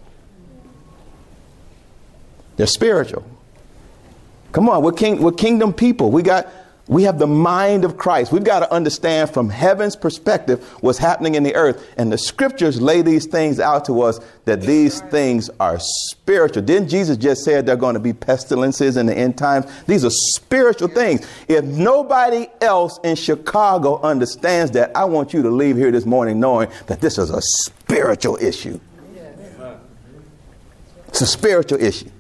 They're 2.57 2.67
spiritual. 2.67 3.25
Come 4.53 4.69
on, 4.69 4.83
we're, 4.83 4.93
king, 4.93 5.23
we're 5.23 5.33
kingdom 5.33 5.73
people. 5.73 6.11
We 6.11 6.23
got 6.23 6.49
we 6.89 7.03
have 7.03 7.19
the 7.19 7.27
mind 7.27 7.85
of 7.85 7.97
Christ. 7.97 8.31
We've 8.31 8.45
got 8.45 8.61
to 8.61 8.73
understand 8.73 9.31
from 9.31 9.49
heaven's 9.51 9.97
perspective 9.97 10.65
what's 10.81 10.99
happening 10.99 11.35
in 11.35 11.43
the 11.43 11.55
earth. 11.57 11.85
And 11.97 12.13
the 12.13 12.19
scriptures 12.19 12.81
lay 12.81 13.03
these 13.03 13.27
things 13.27 13.59
out 13.59 13.87
to 13.87 14.03
us 14.03 14.21
that 14.45 14.61
these 14.61 15.01
things 15.01 15.51
are 15.59 15.79
spiritual. 15.81 16.63
Didn't 16.63 16.89
Jesus 16.89 17.17
just 17.17 17.45
say 17.45 17.61
there 17.61 17.75
are 17.75 17.79
going 17.79 17.95
to 17.95 18.01
be 18.01 18.13
pestilences 18.13 18.97
in 18.97 19.07
the 19.07 19.19
end 19.19 19.37
times? 19.37 19.67
These 19.89 20.05
are 20.05 20.11
spiritual 20.11 20.87
things. 20.87 21.27
If 21.49 21.65
nobody 21.65 22.47
else 22.61 23.01
in 23.03 23.17
Chicago 23.17 24.01
understands 24.01 24.71
that, 24.73 24.97
I 24.97 25.07
want 25.07 25.35
you 25.35 25.43
to 25.43 25.51
leave 25.51 25.77
here 25.77 25.91
this 25.91 26.07
morning 26.07 26.39
knowing 26.39 26.71
that 26.87 27.01
this 27.01 27.19
is 27.19 27.31
a 27.31 27.43
spiritual 27.43 28.37
issue. 28.41 28.79
It's 31.09 31.21
a 31.21 31.27
spiritual 31.27 31.83
issue. 31.83 32.11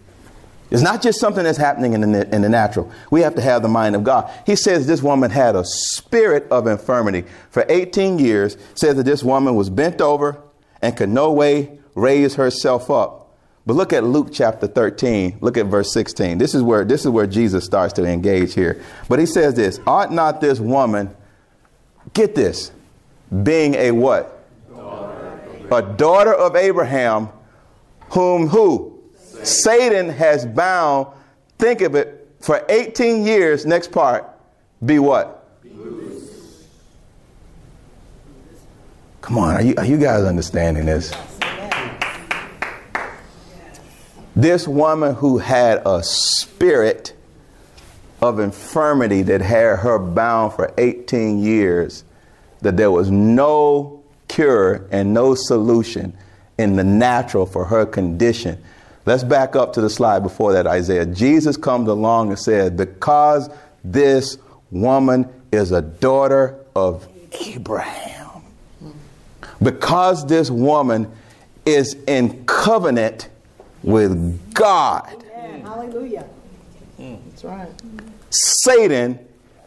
It's 0.70 0.82
not 0.82 1.00
just 1.00 1.20
something 1.20 1.44
that's 1.44 1.58
happening 1.58 1.92
in 1.92 2.12
the, 2.12 2.34
in 2.34 2.42
the 2.42 2.48
natural. 2.48 2.90
We 3.10 3.20
have 3.20 3.36
to 3.36 3.42
have 3.42 3.62
the 3.62 3.68
mind 3.68 3.94
of 3.94 4.02
God. 4.02 4.30
He 4.44 4.56
says 4.56 4.86
this 4.86 5.02
woman 5.02 5.30
had 5.30 5.54
a 5.54 5.64
spirit 5.64 6.46
of 6.50 6.66
infirmity 6.66 7.24
for 7.50 7.64
18 7.68 8.18
years, 8.18 8.56
says 8.74 8.96
that 8.96 9.04
this 9.04 9.22
woman 9.22 9.54
was 9.54 9.70
bent 9.70 10.00
over 10.00 10.40
and 10.82 10.96
could 10.96 11.08
no 11.08 11.32
way 11.32 11.78
raise 11.94 12.34
herself 12.34 12.90
up. 12.90 13.22
But 13.64 13.74
look 13.74 13.92
at 13.92 14.04
Luke 14.04 14.28
chapter 14.32 14.66
13. 14.66 15.38
Look 15.40 15.56
at 15.56 15.66
verse 15.66 15.92
16. 15.92 16.38
This 16.38 16.54
is 16.54 16.62
where 16.62 16.84
this 16.84 17.04
is 17.04 17.10
where 17.10 17.26
Jesus 17.26 17.64
starts 17.64 17.92
to 17.94 18.04
engage 18.04 18.54
here. 18.54 18.80
But 19.08 19.18
he 19.18 19.26
says 19.26 19.54
this, 19.54 19.80
ought 19.86 20.12
not 20.12 20.40
this 20.40 20.60
woman 20.60 21.14
get 22.12 22.34
this, 22.34 22.70
being 23.42 23.74
a 23.74 23.90
what? 23.90 24.32
Daughter 24.68 25.68
a 25.72 25.82
daughter 25.82 26.34
of 26.34 26.54
Abraham, 26.54 27.28
whom 28.10 28.46
who? 28.46 28.95
Satan 29.42 30.08
has 30.08 30.46
bound, 30.46 31.08
think 31.58 31.80
of 31.80 31.94
it, 31.94 32.28
for 32.40 32.64
18 32.68 33.26
years, 33.26 33.66
next 33.66 33.90
part, 33.90 34.28
be 34.84 34.98
what? 34.98 35.62
Be 35.62 35.70
Come 39.20 39.38
on, 39.38 39.56
are 39.56 39.62
you, 39.62 39.74
are 39.76 39.84
you 39.84 39.98
guys 39.98 40.22
understanding 40.22 40.86
this? 40.86 41.12
This 44.36 44.68
woman 44.68 45.14
who 45.14 45.38
had 45.38 45.82
a 45.86 46.02
spirit 46.02 47.14
of 48.20 48.38
infirmity 48.38 49.22
that 49.22 49.40
had 49.40 49.78
her 49.78 49.98
bound 49.98 50.52
for 50.52 50.72
18 50.78 51.38
years, 51.38 52.04
that 52.60 52.76
there 52.76 52.90
was 52.90 53.10
no 53.10 54.02
cure 54.28 54.86
and 54.90 55.12
no 55.12 55.34
solution 55.34 56.16
in 56.58 56.76
the 56.76 56.84
natural 56.84 57.46
for 57.46 57.64
her 57.64 57.86
condition 57.86 58.62
Let's 59.06 59.22
back 59.22 59.54
up 59.54 59.72
to 59.74 59.80
the 59.80 59.88
slide 59.88 60.24
before 60.24 60.52
that, 60.54 60.66
Isaiah. 60.66 61.06
Jesus 61.06 61.56
comes 61.56 61.88
along 61.88 62.30
and 62.30 62.38
said, 62.38 62.76
Because 62.76 63.48
this 63.84 64.36
woman 64.72 65.32
is 65.52 65.70
a 65.70 65.80
daughter 65.80 66.58
of 66.74 67.08
Abraham, 67.46 68.42
because 69.62 70.26
this 70.26 70.50
woman 70.50 71.10
is 71.64 71.94
in 72.08 72.44
covenant 72.46 73.28
with 73.84 74.52
God. 74.52 75.24
Amen. 75.32 75.60
Hallelujah. 75.60 76.26
Mm, 76.98 77.18
that's 77.30 77.44
right. 77.44 77.68
Satan 78.30 79.20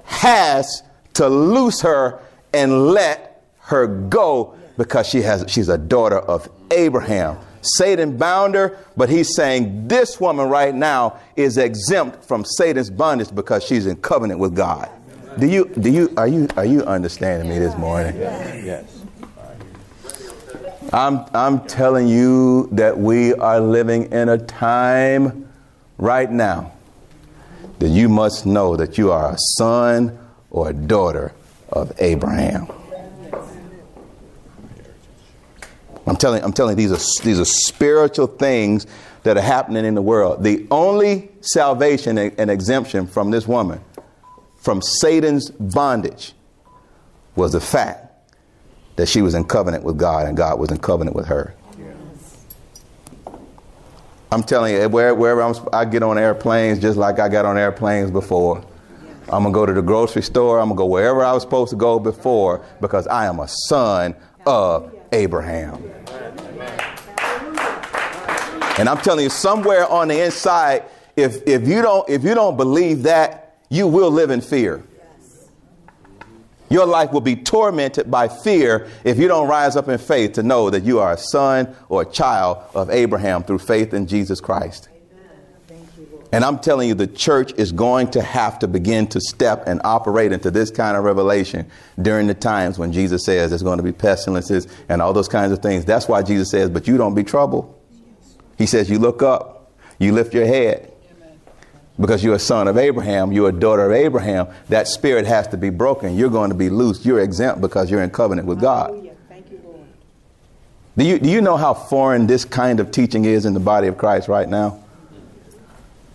has 0.03 0.83
to 1.13 1.29
loose 1.29 1.81
her 1.81 2.19
and 2.53 2.87
let 2.87 3.45
her 3.59 3.87
go 3.87 4.55
because 4.77 5.07
she 5.07 5.21
has 5.21 5.45
she's 5.47 5.69
a 5.69 5.77
daughter 5.77 6.17
of 6.19 6.49
Abraham. 6.71 7.37
Satan 7.61 8.17
bound 8.17 8.55
her, 8.55 8.77
but 8.95 9.09
he's 9.09 9.35
saying 9.35 9.87
this 9.87 10.19
woman 10.19 10.47
right 10.47 10.73
now 10.73 11.19
is 11.35 11.57
exempt 11.57 12.23
from 12.25 12.45
Satan's 12.45 12.89
bondage 12.89 13.33
because 13.33 13.63
she's 13.63 13.85
in 13.85 13.97
covenant 13.97 14.39
with 14.39 14.55
God. 14.55 14.89
Do 15.37 15.47
you 15.47 15.65
do 15.79 15.89
you 15.89 16.13
are 16.17 16.27
you 16.27 16.47
are 16.57 16.65
you 16.65 16.83
understanding 16.83 17.49
me 17.49 17.59
this 17.59 17.75
morning? 17.77 18.15
Yes. 18.17 18.99
I'm 20.91 21.23
I'm 21.33 21.65
telling 21.67 22.07
you 22.07 22.67
that 22.71 22.97
we 22.97 23.33
are 23.35 23.59
living 23.59 24.11
in 24.11 24.29
a 24.29 24.37
time 24.37 25.47
right 25.97 26.29
now 26.29 26.71
that 27.79 27.89
you 27.89 28.09
must 28.09 28.45
know 28.45 28.75
that 28.75 28.97
you 28.97 29.11
are 29.11 29.33
a 29.33 29.37
son 29.57 30.17
or 30.51 30.69
a 30.69 30.73
daughter 30.73 31.31
of 31.69 31.91
Abraham. 31.99 32.67
I'm 36.09 36.15
telling, 36.15 36.43
I'm 36.43 36.53
telling 36.53 36.79
you, 36.79 36.87
these 36.87 37.19
are, 37.19 37.23
these 37.23 37.39
are 37.39 37.45
spiritual 37.45 38.25
things 38.25 38.87
that 39.23 39.37
are 39.37 39.41
happening 39.41 39.85
in 39.85 39.93
the 39.93 40.01
world. 40.01 40.43
The 40.43 40.65
only 40.71 41.29
salvation 41.41 42.17
and 42.17 42.49
exemption 42.49 43.05
from 43.05 43.29
this 43.29 43.47
woman, 43.47 43.79
from 44.57 44.81
Satan's 44.81 45.51
bondage, 45.51 46.33
was 47.35 47.51
the 47.51 47.61
fact 47.61 48.07
that 48.95 49.07
she 49.07 49.21
was 49.21 49.35
in 49.35 49.43
covenant 49.43 49.83
with 49.83 49.99
God 49.99 50.25
and 50.25 50.35
God 50.35 50.59
was 50.59 50.71
in 50.71 50.79
covenant 50.79 51.15
with 51.15 51.27
her. 51.27 51.53
I'm 54.31 54.41
telling 54.41 54.73
you, 54.73 54.89
where, 54.89 55.13
wherever 55.13 55.43
I'm, 55.43 55.55
I 55.71 55.85
get 55.85 56.01
on 56.01 56.17
airplanes, 56.17 56.79
just 56.79 56.97
like 56.97 57.19
I 57.19 57.29
got 57.29 57.45
on 57.45 57.55
airplanes 57.55 58.09
before, 58.09 58.65
I'm 59.31 59.43
going 59.43 59.53
to 59.53 59.59
go 59.59 59.65
to 59.67 59.73
the 59.73 59.83
grocery 59.83 60.23
store. 60.23 60.59
I'm 60.59 60.69
going 60.69 60.77
to 60.77 60.79
go 60.79 60.85
wherever 60.87 61.23
I 61.23 61.33
was 61.33 61.43
supposed 61.43 61.69
to 61.69 61.75
go 61.75 61.99
before 61.99 62.65
because 62.81 63.05
I 63.05 63.27
am 63.27 63.39
a 63.39 63.47
son 63.47 64.15
of 64.47 64.91
Abraham. 65.11 65.83
And 68.77 68.87
I'm 68.87 68.97
telling 68.99 69.23
you, 69.23 69.29
somewhere 69.29 69.87
on 69.87 70.07
the 70.07 70.23
inside, 70.23 70.85
if, 71.15 71.45
if, 71.45 71.67
you 71.67 71.81
don't, 71.81 72.09
if 72.09 72.23
you 72.23 72.33
don't 72.33 72.55
believe 72.55 73.03
that, 73.03 73.57
you 73.69 73.87
will 73.87 74.09
live 74.09 74.29
in 74.29 74.41
fear. 74.41 74.83
Your 76.69 76.85
life 76.85 77.11
will 77.11 77.21
be 77.21 77.35
tormented 77.35 78.11
by 78.11 78.27
fear 78.27 78.87
if 79.03 79.17
you 79.17 79.27
don't 79.27 79.47
rise 79.47 79.75
up 79.75 79.89
in 79.89 79.97
faith 79.97 80.33
to 80.33 80.43
know 80.43 80.69
that 80.69 80.83
you 80.83 80.99
are 80.99 81.13
a 81.13 81.17
son 81.17 81.75
or 81.89 82.03
a 82.03 82.05
child 82.05 82.59
of 82.75 82.89
Abraham 82.89 83.43
through 83.43 83.59
faith 83.59 83.93
in 83.93 84.05
Jesus 84.05 84.39
Christ. 84.39 84.87
And 86.31 86.45
I'm 86.45 86.59
telling 86.59 86.87
you, 86.87 86.93
the 86.93 87.07
church 87.07 87.53
is 87.57 87.71
going 87.71 88.11
to 88.11 88.21
have 88.21 88.59
to 88.59 88.67
begin 88.67 89.07
to 89.07 89.19
step 89.19 89.63
and 89.65 89.81
operate 89.83 90.31
into 90.31 90.51
this 90.51 90.69
kind 90.69 90.95
of 90.95 91.03
revelation 91.03 91.69
during 91.99 92.27
the 92.27 92.35
times 92.35 92.77
when 92.77 92.93
Jesus 92.93 93.25
says 93.25 93.49
there's 93.49 93.63
going 93.63 93.77
to 93.77 93.83
be 93.83 93.91
pestilences 93.91 94.67
and 94.89 95.01
all 95.01 95.11
those 95.11 95.27
kinds 95.27 95.51
of 95.51 95.59
things. 95.59 95.85
That's 95.85 96.07
why 96.07 96.21
Jesus 96.21 96.51
says, 96.51 96.69
but 96.69 96.87
you 96.87 96.97
don't 96.97 97.15
be 97.15 97.23
troubled. 97.23 97.75
He 98.59 98.67
says, 98.67 98.91
you 98.91 98.99
look 98.99 99.23
up, 99.23 99.71
you 99.97 100.11
lift 100.11 100.33
your 100.35 100.45
head. 100.45 100.91
Because 101.99 102.23
you're 102.23 102.35
a 102.35 102.39
son 102.39 102.67
of 102.67 102.77
Abraham, 102.77 103.33
you're 103.33 103.49
a 103.49 103.51
daughter 103.51 103.85
of 103.85 103.91
Abraham, 103.91 104.47
that 104.69 104.87
spirit 104.87 105.25
has 105.25 105.47
to 105.49 105.57
be 105.57 105.69
broken. 105.69 106.15
You're 106.15 106.29
going 106.29 106.49
to 106.49 106.55
be 106.55 106.69
loose. 106.69 107.05
You're 107.05 107.19
exempt 107.19 107.59
because 107.59 107.91
you're 107.91 108.03
in 108.03 108.09
covenant 108.09 108.47
with 108.47 108.61
God. 108.61 108.91
Thank 109.27 109.51
you, 109.51 109.59
Lord. 109.65 109.81
Do 110.95 111.03
you, 111.03 111.19
do 111.19 111.29
you 111.29 111.41
know 111.41 111.57
how 111.57 111.73
foreign 111.73 112.27
this 112.27 112.45
kind 112.45 112.79
of 112.79 112.91
teaching 112.91 113.25
is 113.25 113.45
in 113.45 113.53
the 113.53 113.59
body 113.59 113.87
of 113.87 113.97
Christ 113.97 114.29
right 114.29 114.47
now? 114.47 114.81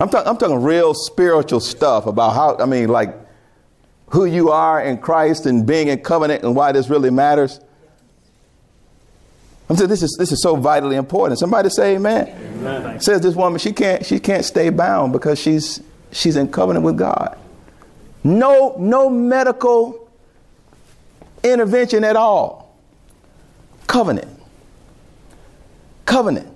I'm, 0.01 0.09
talk, 0.09 0.26
I'm 0.26 0.36
talking 0.36 0.62
real 0.62 0.95
spiritual 0.95 1.61
stuff 1.61 2.07
about 2.07 2.34
how, 2.34 2.57
I 2.59 2.66
mean, 2.66 2.88
like 2.88 3.14
who 4.09 4.24
you 4.24 4.51
are 4.51 4.82
in 4.82 4.99
Christ 4.99 5.47
and 5.47 5.66
being 5.66 5.88
in 5.88 6.01
covenant 6.01 6.42
and 6.42 6.55
why 6.55 6.72
this 6.72 6.88
really 6.88 7.11
matters. 7.11 7.61
I'm 9.68 9.76
saying 9.76 9.88
this 9.88 10.03
is 10.03 10.14
this 10.18 10.30
is 10.30 10.42
so 10.42 10.57
vitally 10.57 10.97
important. 10.97 11.38
Somebody 11.38 11.70
say 11.70 11.97
amen. 11.97 12.28
Amen. 12.59 13.01
Says 13.01 13.22
this 13.22 13.34
woman, 13.34 13.59
she 13.59 13.72
can't 13.72 14.05
she 14.05 14.20
can't 14.20 14.45
stay 14.45 14.68
bound 14.68 15.12
because 15.12 15.38
she's 15.38 15.80
she's 16.12 16.36
in 16.36 16.51
covenant 16.51 16.84
with 16.84 16.99
God. 16.99 17.38
No, 18.22 18.76
no 18.78 19.09
medical 19.09 20.11
intervention 21.42 22.05
at 22.05 22.14
all. 22.14 22.76
Covenant. 23.86 24.28
Covenant. 26.05 26.55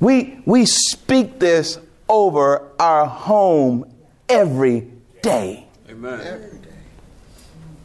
We 0.00 0.38
we 0.44 0.66
speak 0.66 1.38
this 1.38 1.78
over 2.08 2.70
our 2.78 3.06
home 3.06 3.92
every 4.28 4.88
day. 5.22 5.66
Amen. 5.88 6.20
Every 6.20 6.58
day. 6.58 6.66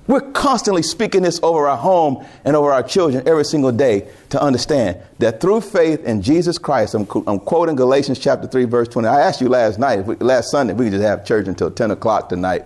We're 0.08 0.32
constantly 0.32 0.84
speaking 0.84 1.22
this 1.22 1.40
over 1.42 1.68
our 1.68 1.78
home 1.78 2.26
and 2.44 2.56
over 2.56 2.72
our 2.74 2.84
children 2.84 3.26
every 3.28 3.46
single 3.46 3.72
day 3.72 4.10
to 4.32 4.42
understand 4.42 4.98
that 5.20 5.40
through 5.40 5.62
faith 5.62 6.04
in 6.04 6.22
Jesus 6.22 6.58
Christ, 6.58 6.96
I'm, 6.96 7.08
I'm 7.28 7.40
quoting 7.40 7.76
Galatians 7.76 8.20
chapter 8.20 8.48
3, 8.48 8.66
verse 8.66 8.88
20. 8.90 9.08
I 9.08 9.22
asked 9.22 9.42
you 9.42 9.48
last 9.48 9.80
night, 9.80 10.06
we, 10.06 10.16
last 10.16 10.52
Sunday, 10.52 10.74
we 10.74 10.86
could 10.86 10.94
just 10.94 11.04
have 11.04 11.26
church 11.26 11.48
until 11.48 11.72
10 11.72 11.92
o'clock 11.92 12.30
tonight 12.30 12.66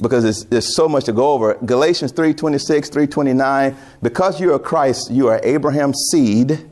because 0.00 0.44
there's 0.46 0.74
so 0.74 0.88
much 0.88 1.04
to 1.04 1.12
go 1.12 1.32
over. 1.32 1.54
Galatians 1.64 2.12
3.26, 2.12 2.90
3.29, 2.90 3.76
because 4.02 4.40
you 4.40 4.52
are 4.52 4.58
Christ, 4.58 5.10
you 5.10 5.28
are 5.28 5.40
Abraham's 5.42 5.98
seed 6.10 6.68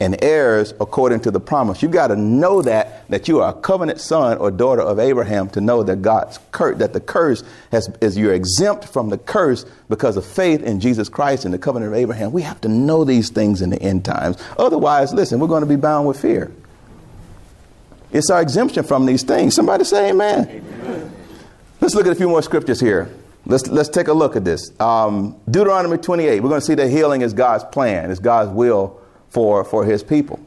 and 0.00 0.22
heirs 0.22 0.72
according 0.80 1.20
to 1.20 1.30
the 1.30 1.40
promise. 1.40 1.82
You've 1.82 1.92
got 1.92 2.08
to 2.08 2.16
know 2.16 2.62
that 2.62 3.08
that 3.08 3.26
you 3.26 3.40
are 3.40 3.50
a 3.50 3.60
covenant 3.60 4.00
son 4.00 4.38
or 4.38 4.50
daughter 4.50 4.82
of 4.82 4.98
Abraham 4.98 5.48
to 5.50 5.60
know 5.60 5.82
that 5.82 6.02
God's 6.02 6.38
curse 6.52 6.78
that 6.78 6.92
the 6.92 7.00
curse 7.00 7.42
has 7.72 7.88
is 8.00 8.16
you're 8.16 8.34
exempt 8.34 8.86
from 8.86 9.08
the 9.08 9.18
curse 9.18 9.64
because 9.88 10.16
of 10.16 10.24
faith 10.24 10.62
in 10.62 10.80
Jesus 10.80 11.08
Christ 11.08 11.44
and 11.44 11.52
the 11.52 11.58
covenant 11.58 11.92
of 11.92 11.98
Abraham. 11.98 12.32
We 12.32 12.42
have 12.42 12.60
to 12.62 12.68
know 12.68 13.04
these 13.04 13.30
things 13.30 13.62
in 13.62 13.70
the 13.70 13.82
end 13.82 14.04
times. 14.04 14.36
Otherwise, 14.58 15.12
listen, 15.12 15.40
we're 15.40 15.48
going 15.48 15.62
to 15.62 15.68
be 15.68 15.76
bound 15.76 16.06
with 16.06 16.20
fear. 16.20 16.52
It's 18.12 18.30
our 18.30 18.40
exemption 18.40 18.84
from 18.84 19.04
these 19.04 19.22
things. 19.22 19.54
Somebody 19.54 19.84
say 19.84 20.10
amen. 20.10 20.48
amen. 20.48 21.12
Let's 21.80 21.94
look 21.94 22.06
at 22.06 22.12
a 22.12 22.16
few 22.16 22.28
more 22.28 22.42
scriptures 22.42 22.80
here. 22.80 23.10
Let's, 23.44 23.66
let's 23.68 23.88
take 23.88 24.08
a 24.08 24.12
look 24.12 24.36
at 24.36 24.44
this. 24.44 24.72
Um, 24.80 25.36
Deuteronomy 25.50 25.98
28. 25.98 26.40
We're 26.40 26.48
going 26.48 26.60
to 26.60 26.66
see 26.66 26.74
that 26.74 26.88
healing 26.88 27.22
is 27.22 27.32
God's 27.32 27.64
plan, 27.64 28.10
it's 28.10 28.20
God's 28.20 28.50
will 28.50 29.00
for, 29.30 29.64
for 29.64 29.84
his 29.84 30.02
people. 30.02 30.40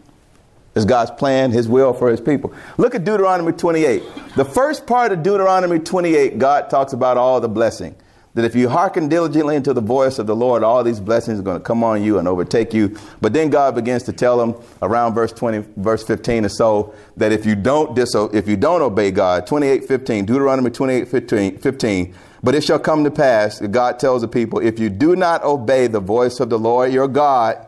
Is 0.74 0.86
God's 0.86 1.12
plan, 1.12 1.52
his 1.52 1.68
will 1.68 1.94
for 1.94 2.10
his 2.10 2.22
people. 2.22 2.54
Look 2.78 2.96
at 2.96 3.04
Deuteronomy 3.04 3.52
28. 3.52 4.04
The 4.38 4.46
first 4.46 4.88
part 4.88 5.12
of 5.12 5.22
Deuteronomy 5.22 5.80
28, 5.80 6.40
God 6.40 6.70
talks 6.70 6.94
about 6.94 7.18
all 7.18 7.42
the 7.42 7.50
blessing. 7.50 7.94
That 8.36 8.46
if 8.46 8.56
you 8.56 8.70
hearken 8.70 9.10
diligently 9.10 9.58
into 9.58 9.74
the 9.74 9.82
voice 9.82 10.18
of 10.18 10.28
the 10.28 10.36
Lord, 10.36 10.64
all 10.64 10.82
these 10.86 11.02
blessings 11.02 11.38
are 11.38 11.44
going 11.44 11.58
to 11.58 11.64
come 11.64 11.84
on 11.84 12.02
you 12.02 12.18
and 12.18 12.26
overtake 12.26 12.74
you. 12.74 12.98
But 13.20 13.34
then 13.34 13.50
God 13.50 13.76
begins 13.76 14.04
to 14.04 14.14
tell 14.14 14.38
them 14.38 14.56
around 14.82 15.14
verse 15.14 15.34
20, 15.34 15.66
verse 15.76 16.04
15 16.04 16.46
or 16.46 16.50
so, 16.50 16.96
that 17.18 17.34
if 17.34 17.46
you 17.46 17.56
don't 17.56 17.94
diso- 17.94 18.34
if 18.34 18.48
you 18.48 18.56
don't 18.56 18.82
obey 18.82 19.12
God, 19.12 19.46
28, 19.46 19.84
15, 19.84 20.26
Deuteronomy 20.26 20.70
28, 20.70 21.10
15, 21.10 21.58
15, 21.58 22.16
but 22.42 22.56
it 22.56 22.64
shall 22.64 22.80
come 22.80 23.04
to 23.04 23.12
pass, 23.12 23.60
God 23.60 24.00
tells 24.00 24.22
the 24.22 24.30
people, 24.30 24.60
if 24.60 24.80
you 24.80 24.90
do 24.90 25.18
not 25.18 25.44
obey 25.44 25.88
the 25.88 26.00
voice 26.00 26.40
of 26.40 26.50
the 26.50 26.58
Lord 26.58 26.94
your 26.94 27.10
God, 27.10 27.68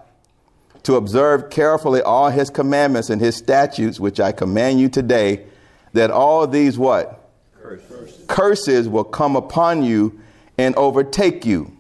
to 0.84 0.96
observe 0.96 1.50
carefully 1.50 2.02
all 2.02 2.30
his 2.30 2.50
commandments 2.50 3.10
and 3.10 3.22
his 3.22 3.36
statutes, 3.36 4.00
which 4.00 4.20
I 4.20 4.32
command 4.32 4.80
you 4.80 4.90
today, 4.90 5.46
that 5.94 6.12
all 6.12 6.46
these 6.46 6.78
what? 6.78 7.30
Curses. 7.62 8.26
Curses 8.28 8.90
will 8.90 9.04
come 9.04 9.36
upon 9.36 9.84
you 9.84 10.20
and 10.58 10.76
overtake 10.76 11.46
you. 11.46 11.76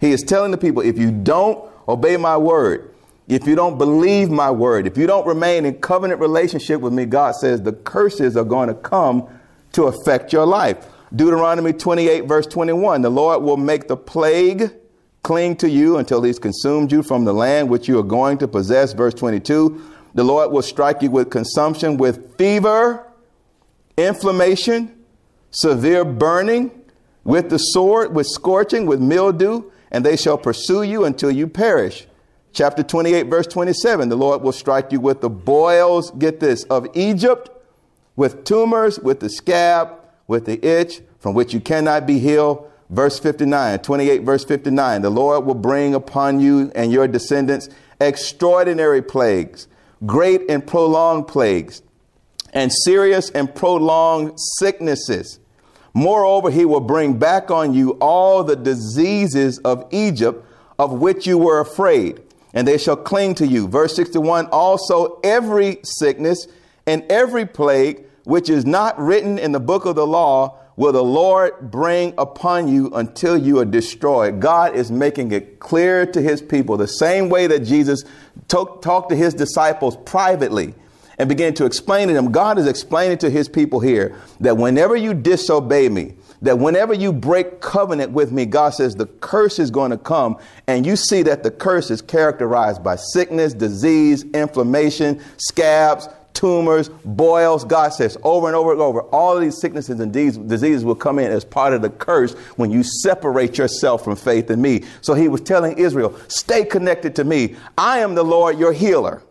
He 0.00 0.12
is 0.12 0.22
telling 0.22 0.50
the 0.50 0.58
people, 0.58 0.82
if 0.82 0.98
you 0.98 1.10
don't 1.10 1.68
obey 1.86 2.16
my 2.16 2.36
word, 2.36 2.94
if 3.26 3.46
you 3.46 3.54
don't 3.54 3.76
believe 3.76 4.30
my 4.30 4.50
word, 4.50 4.86
if 4.86 4.96
you 4.96 5.06
don't 5.06 5.26
remain 5.26 5.66
in 5.66 5.74
covenant 5.74 6.20
relationship 6.20 6.80
with 6.80 6.94
me, 6.94 7.04
God 7.04 7.34
says 7.34 7.60
the 7.60 7.72
curses 7.72 8.36
are 8.36 8.44
going 8.44 8.68
to 8.68 8.74
come 8.74 9.28
to 9.72 9.84
affect 9.84 10.32
your 10.32 10.46
life. 10.46 10.86
Deuteronomy 11.14 11.72
28, 11.72 12.24
verse 12.24 12.46
21 12.46 13.02
the 13.02 13.10
Lord 13.10 13.42
will 13.42 13.56
make 13.56 13.88
the 13.88 13.96
plague 13.96 14.70
cling 15.28 15.54
to 15.54 15.68
you 15.68 15.98
until 15.98 16.22
he's 16.22 16.38
consumed 16.38 16.90
you 16.90 17.02
from 17.02 17.26
the 17.26 17.34
land 17.34 17.68
which 17.68 17.86
you 17.86 17.98
are 17.98 18.02
going 18.02 18.38
to 18.38 18.48
possess. 18.48 18.94
Verse 18.94 19.12
22 19.12 19.78
The 20.14 20.24
Lord 20.24 20.50
will 20.50 20.62
strike 20.62 21.02
you 21.02 21.10
with 21.10 21.28
consumption, 21.28 21.98
with 21.98 22.34
fever, 22.38 23.06
inflammation, 23.98 25.04
severe 25.50 26.02
burning, 26.02 26.70
with 27.24 27.50
the 27.50 27.58
sword, 27.58 28.14
with 28.14 28.26
scorching, 28.26 28.86
with 28.86 29.02
mildew, 29.02 29.70
and 29.90 30.02
they 30.02 30.16
shall 30.16 30.38
pursue 30.38 30.82
you 30.82 31.04
until 31.04 31.30
you 31.30 31.46
perish. 31.46 32.06
Chapter 32.54 32.82
28, 32.82 33.24
verse 33.24 33.46
27 33.46 34.08
The 34.08 34.16
Lord 34.16 34.40
will 34.40 34.52
strike 34.52 34.92
you 34.92 34.98
with 34.98 35.20
the 35.20 35.28
boils, 35.28 36.10
get 36.12 36.40
this, 36.40 36.62
of 36.64 36.88
Egypt, 36.94 37.50
with 38.16 38.44
tumors, 38.44 38.98
with 38.98 39.20
the 39.20 39.28
scab, 39.28 39.90
with 40.26 40.46
the 40.46 40.64
itch, 40.66 41.02
from 41.18 41.34
which 41.34 41.52
you 41.52 41.60
cannot 41.60 42.06
be 42.06 42.18
healed 42.18 42.67
Verse 42.90 43.18
59, 43.18 43.80
28, 43.80 44.22
verse 44.22 44.44
59 44.44 45.02
The 45.02 45.10
Lord 45.10 45.44
will 45.44 45.54
bring 45.54 45.94
upon 45.94 46.40
you 46.40 46.72
and 46.74 46.90
your 46.90 47.06
descendants 47.06 47.68
extraordinary 48.00 49.02
plagues, 49.02 49.68
great 50.06 50.42
and 50.48 50.66
prolonged 50.66 51.28
plagues, 51.28 51.82
and 52.52 52.72
serious 52.72 53.30
and 53.30 53.54
prolonged 53.54 54.32
sicknesses. 54.58 55.38
Moreover, 55.92 56.50
he 56.50 56.64
will 56.64 56.80
bring 56.80 57.18
back 57.18 57.50
on 57.50 57.74
you 57.74 57.92
all 58.00 58.44
the 58.44 58.56
diseases 58.56 59.58
of 59.58 59.86
Egypt 59.90 60.44
of 60.78 60.92
which 60.92 61.26
you 61.26 61.36
were 61.36 61.60
afraid, 61.60 62.22
and 62.54 62.66
they 62.66 62.78
shall 62.78 62.96
cling 62.96 63.34
to 63.34 63.46
you. 63.46 63.68
Verse 63.68 63.94
61 63.96 64.46
Also, 64.46 65.18
every 65.24 65.78
sickness 65.82 66.46
and 66.86 67.02
every 67.10 67.44
plague 67.44 68.04
which 68.24 68.48
is 68.48 68.64
not 68.64 68.98
written 68.98 69.38
in 69.38 69.52
the 69.52 69.60
book 69.60 69.86
of 69.86 69.96
the 69.96 70.06
law 70.06 70.58
will 70.78 70.92
the 70.92 71.02
Lord 71.02 71.72
bring 71.72 72.14
upon 72.18 72.68
you 72.68 72.88
until 72.94 73.36
you 73.36 73.58
are 73.58 73.64
destroyed. 73.64 74.38
God 74.38 74.76
is 74.76 74.92
making 74.92 75.32
it 75.32 75.58
clear 75.58 76.06
to 76.06 76.22
his 76.22 76.40
people 76.40 76.76
the 76.76 76.86
same 76.86 77.28
way 77.28 77.48
that 77.48 77.64
Jesus 77.64 78.04
talk, 78.46 78.80
talked 78.80 79.10
to 79.10 79.16
his 79.16 79.34
disciples 79.34 79.96
privately 79.96 80.74
and 81.18 81.28
began 81.28 81.52
to 81.54 81.64
explain 81.64 82.06
to 82.06 82.14
them. 82.14 82.30
God 82.30 82.58
is 82.58 82.68
explaining 82.68 83.18
to 83.18 83.28
his 83.28 83.48
people 83.48 83.80
here 83.80 84.14
that 84.38 84.56
whenever 84.56 84.94
you 84.94 85.14
disobey 85.14 85.88
me, 85.88 86.14
that 86.42 86.60
whenever 86.60 86.94
you 86.94 87.12
break 87.12 87.60
covenant 87.60 88.12
with 88.12 88.30
me, 88.30 88.46
God 88.46 88.70
says 88.70 88.94
the 88.94 89.06
curse 89.06 89.58
is 89.58 89.72
going 89.72 89.90
to 89.90 89.98
come. 89.98 90.38
And 90.68 90.86
you 90.86 90.94
see 90.94 91.22
that 91.22 91.42
the 91.42 91.50
curse 91.50 91.90
is 91.90 92.00
characterized 92.00 92.84
by 92.84 92.94
sickness, 92.94 93.52
disease, 93.52 94.22
inflammation, 94.32 95.20
scabs, 95.38 96.08
tumors, 96.38 96.88
boils. 97.04 97.64
God 97.64 97.92
says 97.92 98.16
over 98.22 98.46
and 98.46 98.54
over 98.54 98.72
and 98.72 98.80
over, 98.80 99.02
all 99.02 99.36
of 99.36 99.42
these 99.42 99.60
sicknesses 99.60 99.98
and 99.98 100.12
these 100.12 100.38
diseases 100.38 100.84
will 100.84 100.94
come 100.94 101.18
in 101.18 101.32
as 101.32 101.44
part 101.44 101.74
of 101.74 101.82
the 101.82 101.90
curse 101.90 102.34
when 102.56 102.70
you 102.70 102.84
separate 102.84 103.58
yourself 103.58 104.04
from 104.04 104.14
faith 104.14 104.50
in 104.50 104.62
me. 104.62 104.84
So 105.00 105.14
he 105.14 105.26
was 105.26 105.40
telling 105.40 105.76
Israel, 105.78 106.16
stay 106.28 106.64
connected 106.64 107.16
to 107.16 107.24
me. 107.24 107.56
I 107.76 107.98
am 107.98 108.14
the 108.14 108.22
Lord, 108.22 108.58
your 108.58 108.72
healer. 108.72 109.22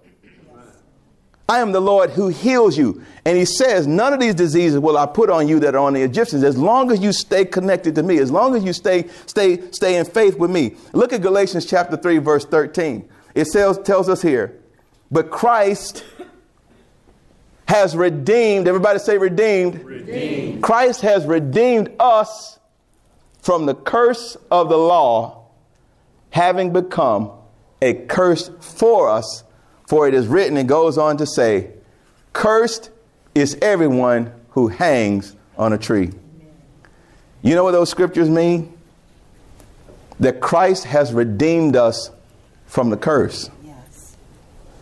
I 1.49 1.59
am 1.59 1.71
the 1.71 1.79
Lord 1.79 2.09
who 2.09 2.27
heals 2.27 2.77
you. 2.77 3.01
And 3.23 3.37
he 3.37 3.45
says, 3.45 3.87
None 3.87 4.11
of 4.11 4.19
these 4.19 4.35
diseases 4.35 4.79
will 4.79 4.97
I 4.97 5.05
put 5.05 5.29
on 5.29 5.47
you 5.47 5.61
that 5.61 5.75
are 5.75 5.79
on 5.79 5.93
the 5.93 6.01
Egyptians, 6.01 6.43
as 6.43 6.57
long 6.57 6.91
as 6.91 6.99
you 6.99 7.13
stay 7.13 7.45
connected 7.45 7.95
to 7.95 8.03
me, 8.03 8.17
as 8.17 8.29
long 8.29 8.53
as 8.53 8.65
you 8.65 8.73
stay, 8.73 9.07
stay, 9.27 9.71
stay 9.71 9.95
in 9.95 10.05
faith 10.05 10.37
with 10.37 10.51
me. 10.51 10.75
Look 10.91 11.13
at 11.13 11.21
Galatians 11.21 11.65
chapter 11.65 11.95
3, 11.95 12.17
verse 12.17 12.43
13. 12.43 13.07
It 13.33 13.47
tells, 13.53 13.77
tells 13.79 14.09
us 14.09 14.21
here, 14.21 14.59
but 15.09 15.31
Christ 15.31 16.03
has 17.67 17.95
redeemed, 17.95 18.67
everybody 18.67 18.99
say 18.99 19.17
redeemed. 19.17 19.83
redeemed. 19.83 20.63
Christ 20.63 21.01
has 21.01 21.25
redeemed 21.25 21.91
us 21.99 22.57
from 23.41 23.65
the 23.65 23.75
curse 23.75 24.37
of 24.49 24.69
the 24.69 24.77
law, 24.77 25.45
having 26.29 26.71
become 26.71 27.31
a 27.81 27.93
curse 27.93 28.49
for 28.61 29.09
us. 29.09 29.43
For 29.85 30.07
it 30.07 30.13
is 30.13 30.27
written, 30.27 30.57
and 30.57 30.67
goes 30.67 30.97
on 30.97 31.17
to 31.17 31.25
say, 31.25 31.71
Cursed 32.33 32.89
is 33.33 33.57
everyone 33.61 34.33
who 34.49 34.67
hangs 34.67 35.35
on 35.57 35.71
a 35.71 35.77
tree. 35.77 36.11
You 37.41 37.55
know 37.55 37.63
what 37.63 37.71
those 37.71 37.89
scriptures 37.89 38.29
mean? 38.29 38.77
That 40.19 40.41
Christ 40.41 40.83
has 40.85 41.13
redeemed 41.13 41.75
us 41.77 42.11
from 42.65 42.89
the 42.89 42.97
curse. 42.97 43.49
Yes. 43.63 44.17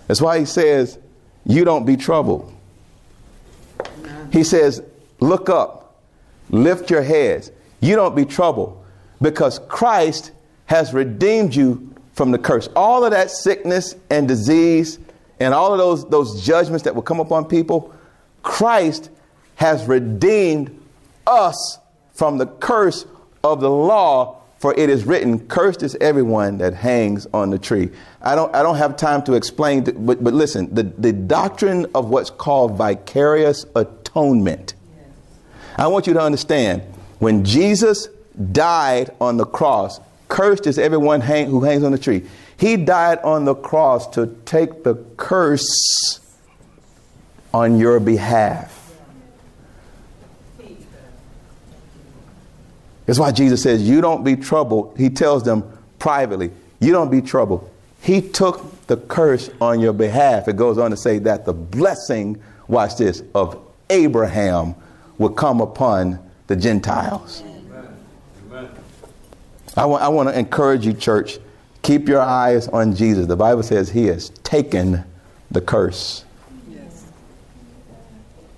That's 0.07 0.21
why 0.21 0.39
he 0.39 0.45
says, 0.45 0.97
You 1.45 1.65
don't 1.65 1.85
be 1.85 1.97
troubled. 1.97 2.54
He 4.35 4.43
says, 4.43 4.83
Look 5.21 5.47
up, 5.47 5.95
lift 6.49 6.91
your 6.91 7.01
heads. 7.01 7.51
You 7.79 7.95
don't 7.95 8.17
be 8.17 8.25
troubled 8.25 8.83
because 9.21 9.59
Christ 9.69 10.33
has 10.65 10.93
redeemed 10.93 11.55
you 11.55 11.95
from 12.15 12.31
the 12.31 12.37
curse. 12.37 12.67
All 12.75 13.05
of 13.05 13.11
that 13.11 13.31
sickness 13.31 13.95
and 14.09 14.27
disease 14.27 14.99
and 15.39 15.53
all 15.53 15.71
of 15.71 15.77
those, 15.77 16.09
those 16.09 16.45
judgments 16.45 16.83
that 16.83 16.93
will 16.93 17.01
come 17.01 17.21
upon 17.21 17.45
people, 17.45 17.95
Christ 18.43 19.09
has 19.55 19.85
redeemed 19.85 20.83
us 21.25 21.79
from 22.13 22.37
the 22.37 22.45
curse 22.45 23.05
of 23.41 23.61
the 23.61 23.69
law 23.69 24.41
for 24.65 24.73
it 24.77 24.89
is 24.89 25.05
written, 25.05 25.47
Cursed 25.47 25.83
is 25.83 25.95
everyone 26.01 26.57
that 26.57 26.73
hangs 26.73 27.27
on 27.33 27.51
the 27.51 27.59
tree. 27.59 27.91
I 28.21 28.33
don't, 28.33 28.55
I 28.55 28.63
don't 28.63 28.77
have 28.77 28.97
time 28.97 29.21
to 29.25 29.33
explain, 29.33 29.83
but, 29.83 30.23
but 30.23 30.33
listen, 30.33 30.73
the, 30.73 30.83
the 30.83 31.13
doctrine 31.13 31.85
of 31.93 32.09
what's 32.09 32.31
called 32.31 32.75
vicarious 32.75 33.65
atonement. 33.75 34.04
I 35.77 35.87
want 35.87 36.07
you 36.07 36.13
to 36.13 36.21
understand 36.21 36.81
when 37.19 37.43
Jesus 37.43 38.07
died 38.51 39.11
on 39.19 39.37
the 39.37 39.45
cross, 39.45 39.99
cursed 40.27 40.67
is 40.67 40.79
everyone 40.79 41.21
hang, 41.21 41.47
who 41.47 41.63
hangs 41.63 41.83
on 41.83 41.91
the 41.91 41.97
tree. 41.97 42.23
He 42.57 42.77
died 42.77 43.19
on 43.19 43.45
the 43.45 43.55
cross 43.55 44.07
to 44.11 44.27
take 44.45 44.83
the 44.83 44.95
curse 45.17 46.19
on 47.53 47.77
your 47.77 47.99
behalf. 47.99 48.71
That's 53.05 53.19
why 53.19 53.31
Jesus 53.31 53.61
says, 53.61 53.87
You 53.87 54.01
don't 54.01 54.23
be 54.23 54.35
troubled. 54.35 54.97
He 54.97 55.09
tells 55.09 55.43
them 55.43 55.63
privately, 55.99 56.51
You 56.79 56.91
don't 56.91 57.11
be 57.11 57.21
troubled. 57.21 57.69
He 58.01 58.21
took 58.21 58.85
the 58.87 58.97
curse 58.97 59.49
on 59.59 59.79
your 59.79 59.93
behalf. 59.93 60.47
It 60.47 60.55
goes 60.55 60.77
on 60.77 60.91
to 60.91 60.97
say 60.97 61.19
that 61.19 61.45
the 61.45 61.53
blessing, 61.53 62.41
watch 62.67 62.97
this, 62.97 63.23
of 63.33 63.64
Abraham 63.89 64.75
will 65.17 65.29
come 65.29 65.61
upon 65.61 66.19
the 66.47 66.55
Gentiles. 66.55 67.43
Amen. 68.51 68.69
I, 69.77 69.85
want, 69.85 70.03
I 70.03 70.07
want 70.07 70.29
to 70.29 70.37
encourage 70.37 70.85
you, 70.85 70.93
church, 70.93 71.39
keep 71.81 72.07
your 72.07 72.21
eyes 72.21 72.67
on 72.67 72.95
Jesus. 72.95 73.27
The 73.27 73.35
Bible 73.35 73.63
says 73.63 73.89
he 73.89 74.05
has 74.07 74.29
taken 74.43 75.03
the 75.51 75.61
curse. 75.61 76.25
Yes. 76.69 77.05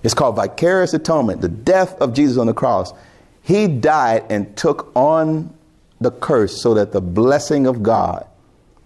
It's 0.04 0.14
called 0.14 0.36
vicarious 0.36 0.94
atonement, 0.94 1.42
the 1.42 1.50
death 1.50 2.00
of 2.00 2.14
Jesus 2.14 2.38
on 2.38 2.48
the 2.48 2.54
cross. 2.54 2.94
He 3.42 3.68
died 3.68 4.26
and 4.30 4.56
took 4.58 4.92
on 4.96 5.54
the 6.00 6.12
curse 6.12 6.62
so 6.62 6.74
that 6.76 6.92
the 6.92 7.02
blessing 7.02 7.66
of 7.66 7.82
God 7.82 8.28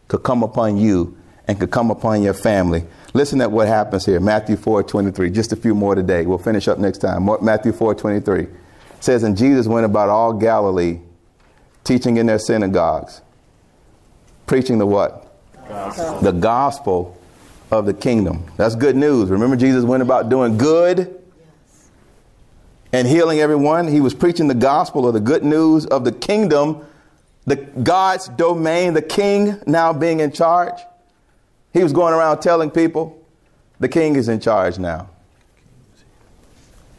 could 0.08 0.24
come 0.24 0.44
upon 0.44 0.78
you 0.78 1.18
and 1.48 1.60
could 1.60 1.72
come 1.72 1.92
upon 1.92 2.24
your 2.24 2.34
family. 2.34 2.86
Listen 3.14 3.42
at 3.42 3.52
what 3.52 3.68
happens 3.68 4.06
here. 4.06 4.20
Matthew 4.20 4.56
4 4.56 4.84
23. 4.84 5.30
Just 5.32 5.52
a 5.52 5.56
few 5.56 5.76
more 5.76 5.96
today. 5.96 6.26
We'll 6.26 6.38
finish 6.38 6.68
up 6.68 6.78
next 6.78 7.00
time. 7.00 7.30
Matthew 7.42 7.72
4 7.72 7.96
23 7.96 8.48
says, 9.00 9.24
And 9.24 9.36
Jesus 9.36 9.68
went 9.68 9.86
about 9.86 10.10
all 10.10 10.34
Galilee, 10.34 11.00
teaching 11.84 12.18
in 12.18 12.28
their 12.28 12.40
synagogues, 12.40 13.22
preaching 14.46 14.78
the 14.78 14.86
what? 14.86 15.28
Gospel. 15.68 16.22
The 16.22 16.32
gospel 16.32 17.18
of 17.72 17.86
the 17.86 17.94
kingdom. 17.94 18.46
That's 18.58 18.76
good 18.76 18.96
news. 18.96 19.30
Remember, 19.30 19.56
Jesus 19.56 19.84
went 19.84 20.04
about 20.04 20.30
doing 20.30 20.58
good 20.58 21.22
and 22.94 23.08
healing 23.08 23.40
everyone. 23.40 23.88
He 23.88 24.02
was 24.02 24.14
preaching 24.14 24.48
the 24.48 24.54
gospel 24.54 25.08
of 25.08 25.14
the 25.14 25.20
good 25.20 25.44
news 25.44 25.86
of 25.86 26.04
the 26.04 26.12
kingdom, 26.12 26.86
the 27.46 27.56
God's 27.56 28.28
domain, 28.28 28.94
the 28.94 29.02
king 29.02 29.60
now 29.66 29.94
being 29.94 30.20
in 30.20 30.32
charge. 30.32 30.80
He 31.74 31.84
was 31.84 31.94
going 31.94 32.14
around 32.14 32.40
telling 32.40 32.70
people, 32.70 33.18
the 33.80 33.88
king 33.88 34.16
is 34.16 34.30
in 34.30 34.40
charge 34.40 34.78
now. 34.78 35.10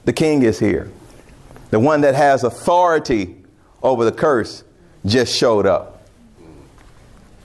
The 0.04 0.12
king 0.12 0.42
is 0.42 0.58
here. 0.58 0.90
The 1.70 1.78
one 1.78 2.00
that 2.00 2.14
has 2.14 2.44
authority 2.44 3.36
over 3.82 4.04
the 4.04 4.12
curse 4.12 4.64
just 5.06 5.36
showed 5.36 5.66
up. 5.66 6.02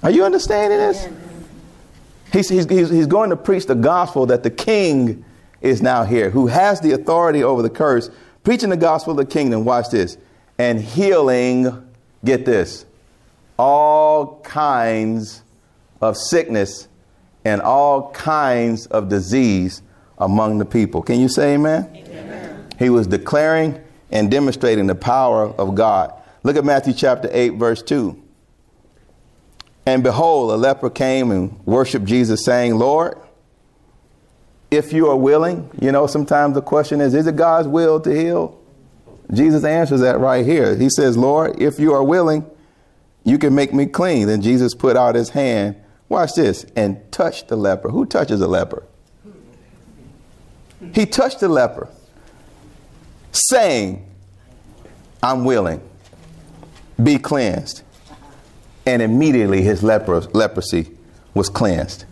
Are 0.03 0.11
you 0.11 0.23
understanding 0.23 0.79
this? 0.79 1.07
He's, 2.31 2.49
he's, 2.49 2.67
he's, 2.67 3.07
going 3.07 3.29
to 3.29 3.35
preach 3.35 3.65
the 3.65 3.75
gospel 3.75 4.25
that 4.27 4.43
the 4.43 4.51
king 4.51 5.23
is 5.61 5.81
now 5.81 6.03
here, 6.03 6.29
who 6.29 6.47
has 6.47 6.81
the 6.81 6.91
authority 6.91 7.43
over 7.43 7.61
the 7.61 7.69
curse 7.69 8.09
preaching 8.43 8.69
the 8.69 8.77
gospel 8.77 9.11
of 9.11 9.17
the 9.17 9.25
kingdom, 9.25 9.65
watch 9.65 9.89
this, 9.89 10.17
and 10.57 10.79
healing, 10.79 11.85
get 12.23 12.45
this, 12.45 12.85
all 13.57 14.39
kinds 14.41 15.43
of 16.01 16.15
sickness 16.15 16.87
and 17.45 17.61
all 17.61 18.11
kinds 18.11 18.87
of 18.87 19.09
disease 19.09 19.81
among 20.17 20.57
the 20.57 20.65
people. 20.65 21.01
Can 21.01 21.19
you 21.19 21.29
say 21.29 21.53
amen? 21.53 21.89
amen? 21.93 22.67
He 22.79 22.89
was 22.89 23.07
declaring 23.07 23.81
and 24.11 24.31
demonstrating 24.31 24.87
the 24.87 24.95
power 24.95 25.47
of 25.47 25.75
God. 25.75 26.13
Look 26.43 26.55
at 26.55 26.65
Matthew 26.65 26.93
chapter 26.93 27.29
8, 27.31 27.55
verse 27.55 27.81
2. 27.81 28.23
And 29.85 30.03
behold, 30.03 30.51
a 30.51 30.55
leper 30.55 30.89
came 30.89 31.31
and 31.31 31.65
worshiped 31.65 32.05
Jesus, 32.05 32.43
saying, 32.43 32.75
Lord, 32.75 33.17
if 34.69 34.91
you 34.91 35.07
are 35.07 35.15
willing, 35.15 35.69
you 35.81 35.91
know, 35.91 36.07
sometimes 36.07 36.55
the 36.55 36.61
question 36.61 36.99
is, 36.99 37.13
is 37.13 37.25
it 37.25 37.35
God's 37.35 37.67
will 37.67 37.99
to 38.01 38.13
heal? 38.13 38.59
Jesus 39.33 39.63
answers 39.63 40.01
that 40.01 40.19
right 40.19 40.45
here. 40.45 40.75
He 40.75 40.89
says, 40.89 41.17
Lord, 41.17 41.61
if 41.61 41.79
you 41.79 41.93
are 41.93 42.03
willing, 42.03 42.45
you 43.23 43.37
can 43.37 43.55
make 43.55 43.73
me 43.73 43.85
clean. 43.85 44.27
Then 44.27 44.41
Jesus 44.41 44.73
put 44.73 44.95
out 44.95 45.15
his 45.15 45.29
hand, 45.29 45.75
watch 46.09 46.33
this, 46.35 46.65
and 46.75 46.99
touched 47.11 47.47
the 47.47 47.55
leper. 47.55 47.89
Who 47.89 48.05
touches 48.05 48.41
a 48.41 48.47
leper? 48.47 48.83
He 50.93 51.05
touched 51.05 51.39
the 51.39 51.49
leper, 51.49 51.89
saying, 53.31 54.05
I'm 55.23 55.43
willing, 55.43 55.81
be 57.01 57.17
cleansed. 57.17 57.81
And 58.85 59.01
immediately 59.01 59.63
his 59.63 59.83
leper- 59.83 60.33
leprosy 60.33 60.89
was 61.33 61.49
cleansed. 61.49 62.05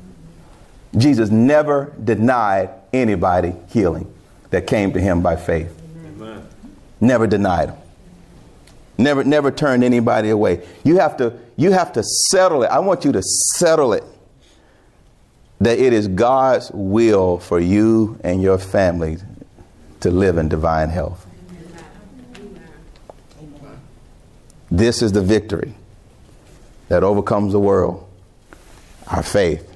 Jesus 0.97 1.29
never 1.29 1.93
denied 2.03 2.69
anybody 2.91 3.55
healing 3.69 4.13
that 4.49 4.67
came 4.67 4.93
to 4.93 4.99
him 4.99 5.21
by 5.21 5.35
faith. 5.35 5.73
Amen. 6.05 6.47
Never 6.99 7.27
denied 7.27 7.69
them. 7.69 7.77
Never, 8.97 9.23
never 9.23 9.51
turned 9.51 9.83
anybody 9.83 10.29
away. 10.29 10.65
You 10.83 10.97
have 10.99 11.17
to, 11.17 11.37
you 11.57 11.71
have 11.71 11.91
to 11.93 12.03
settle 12.03 12.63
it. 12.63 12.67
I 12.67 12.79
want 12.79 13.03
you 13.03 13.11
to 13.11 13.21
settle 13.21 13.93
it 13.93 14.03
that 15.59 15.79
it 15.79 15.93
is 15.93 16.07
God's 16.07 16.71
will 16.73 17.39
for 17.39 17.59
you 17.59 18.19
and 18.23 18.41
your 18.41 18.57
family 18.57 19.17
to 20.01 20.11
live 20.11 20.37
in 20.37 20.47
divine 20.47 20.89
health. 20.89 21.25
This 24.71 25.01
is 25.01 25.11
the 25.11 25.21
victory 25.21 25.75
that 26.87 27.03
overcomes 27.03 27.53
the 27.53 27.59
world. 27.59 28.07
Our 29.07 29.23
faith. 29.23 29.71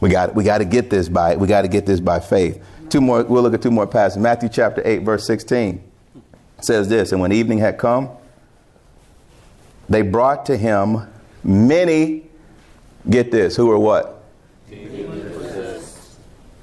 We 0.00 0.08
got 0.08 0.34
we 0.34 0.44
got 0.44 0.58
to 0.58 0.64
get 0.64 0.90
this 0.90 1.08
by 1.08 1.36
we 1.36 1.46
got 1.46 1.62
to 1.62 1.68
get 1.68 1.86
this 1.86 2.00
by 2.00 2.20
faith. 2.20 2.62
Two 2.88 3.00
more. 3.00 3.22
We'll 3.22 3.42
look 3.42 3.54
at 3.54 3.62
two 3.62 3.70
more 3.70 3.86
passages. 3.86 4.22
Matthew 4.22 4.48
chapter 4.48 4.82
eight, 4.84 5.02
verse 5.02 5.26
sixteen 5.26 5.84
says 6.64 6.88
this: 6.88 7.12
And 7.12 7.20
when 7.20 7.32
evening 7.32 7.58
had 7.58 7.78
come, 7.78 8.10
they 9.88 10.02
brought 10.02 10.46
to 10.46 10.56
him 10.56 11.06
many. 11.42 12.24
Get 13.08 13.30
this. 13.30 13.56
Who 13.56 13.66
were 13.66 13.78
what? 13.78 14.22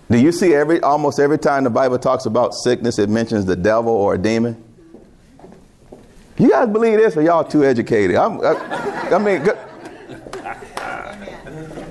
Do 0.10 0.18
you 0.18 0.32
see 0.32 0.54
every 0.54 0.80
almost 0.82 1.20
every 1.20 1.38
time 1.38 1.66
the 1.66 1.70
Bible 1.70 2.00
talks 2.00 2.26
about 2.26 2.54
sickness, 2.54 2.98
it 2.98 3.10
mentions 3.10 3.46
the 3.46 3.56
devil 3.56 3.92
or 3.92 4.14
a 4.14 4.18
demon? 4.18 4.64
You 6.38 6.50
guys 6.50 6.70
believe 6.70 7.00
this, 7.00 7.18
or 7.18 7.24
y'all 7.24 7.44
too 7.44 7.66
educated? 7.66 8.16
I'm, 8.16 8.40
I, 8.42 9.10
I 9.12 9.18
mean, 9.18 9.42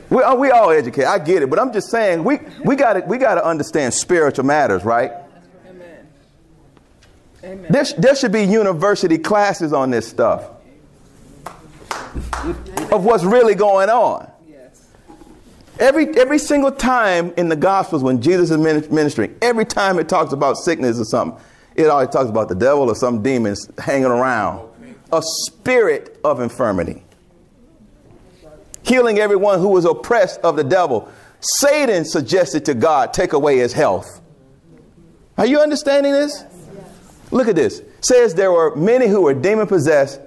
we, 0.09 0.22
uh, 0.22 0.34
we 0.36 0.50
all 0.50 0.70
educate. 0.70 1.04
I 1.04 1.18
get 1.18 1.42
it, 1.42 1.50
but 1.50 1.59
I'm 1.59 1.72
just 1.72 1.90
saying 1.90 2.22
we 2.22 2.38
we 2.64 2.76
got 2.76 3.07
we 3.09 3.18
got 3.18 3.34
to 3.34 3.44
understand 3.44 3.92
spiritual 3.92 4.44
matters, 4.44 4.84
right? 4.84 5.12
Amen. 7.47 7.66
There, 7.70 7.84
there 7.97 8.16
should 8.16 8.32
be 8.32 8.42
university 8.42 9.18
classes 9.18 9.72
on 9.72 9.90
this 9.90 10.09
stuff 10.09 10.51
of 12.90 13.05
what's 13.05 13.24
really 13.24 13.55
going 13.55 13.88
on. 13.88 14.28
Yes. 14.49 14.88
Every 15.78 16.09
every 16.18 16.38
single 16.38 16.72
time 16.72 17.32
in 17.36 17.49
the 17.49 17.57
Gospels 17.57 18.03
when 18.03 18.20
Jesus 18.20 18.51
is 18.51 18.59
ministering, 18.59 19.36
every 19.40 19.64
time 19.64 19.99
it 19.99 20.09
talks 20.09 20.32
about 20.32 20.57
sickness 20.57 20.99
or 20.99 21.05
something, 21.05 21.40
it 21.76 21.86
always 21.86 22.09
talks 22.09 22.28
about 22.28 22.49
the 22.49 22.55
devil 22.55 22.90
or 22.90 22.97
some 22.97 23.22
demons 23.22 23.70
hanging 23.78 24.07
around, 24.07 24.68
a 25.12 25.22
spirit 25.22 26.18
of 26.24 26.40
infirmity 26.40 27.05
healing 28.86 29.18
everyone 29.18 29.59
who 29.59 29.68
was 29.68 29.84
oppressed 29.84 30.40
of 30.40 30.57
the 30.57 30.64
devil. 30.64 31.09
Satan 31.40 32.05
suggested 32.05 32.64
to 32.66 32.74
God, 32.74 33.12
take 33.12 33.32
away 33.32 33.59
his 33.59 33.72
health. 33.72 34.20
Are 35.36 35.47
you 35.47 35.61
understanding 35.61 36.12
this? 36.12 36.44
Look 37.30 37.48
at 37.48 37.56
this. 37.56 37.80
It 37.80 38.04
says 38.04 38.34
there 38.34 38.52
were 38.52 38.74
many 38.76 39.08
who 39.08 39.22
were 39.22 39.34
demon 39.34 39.66
possessed, 39.66 40.20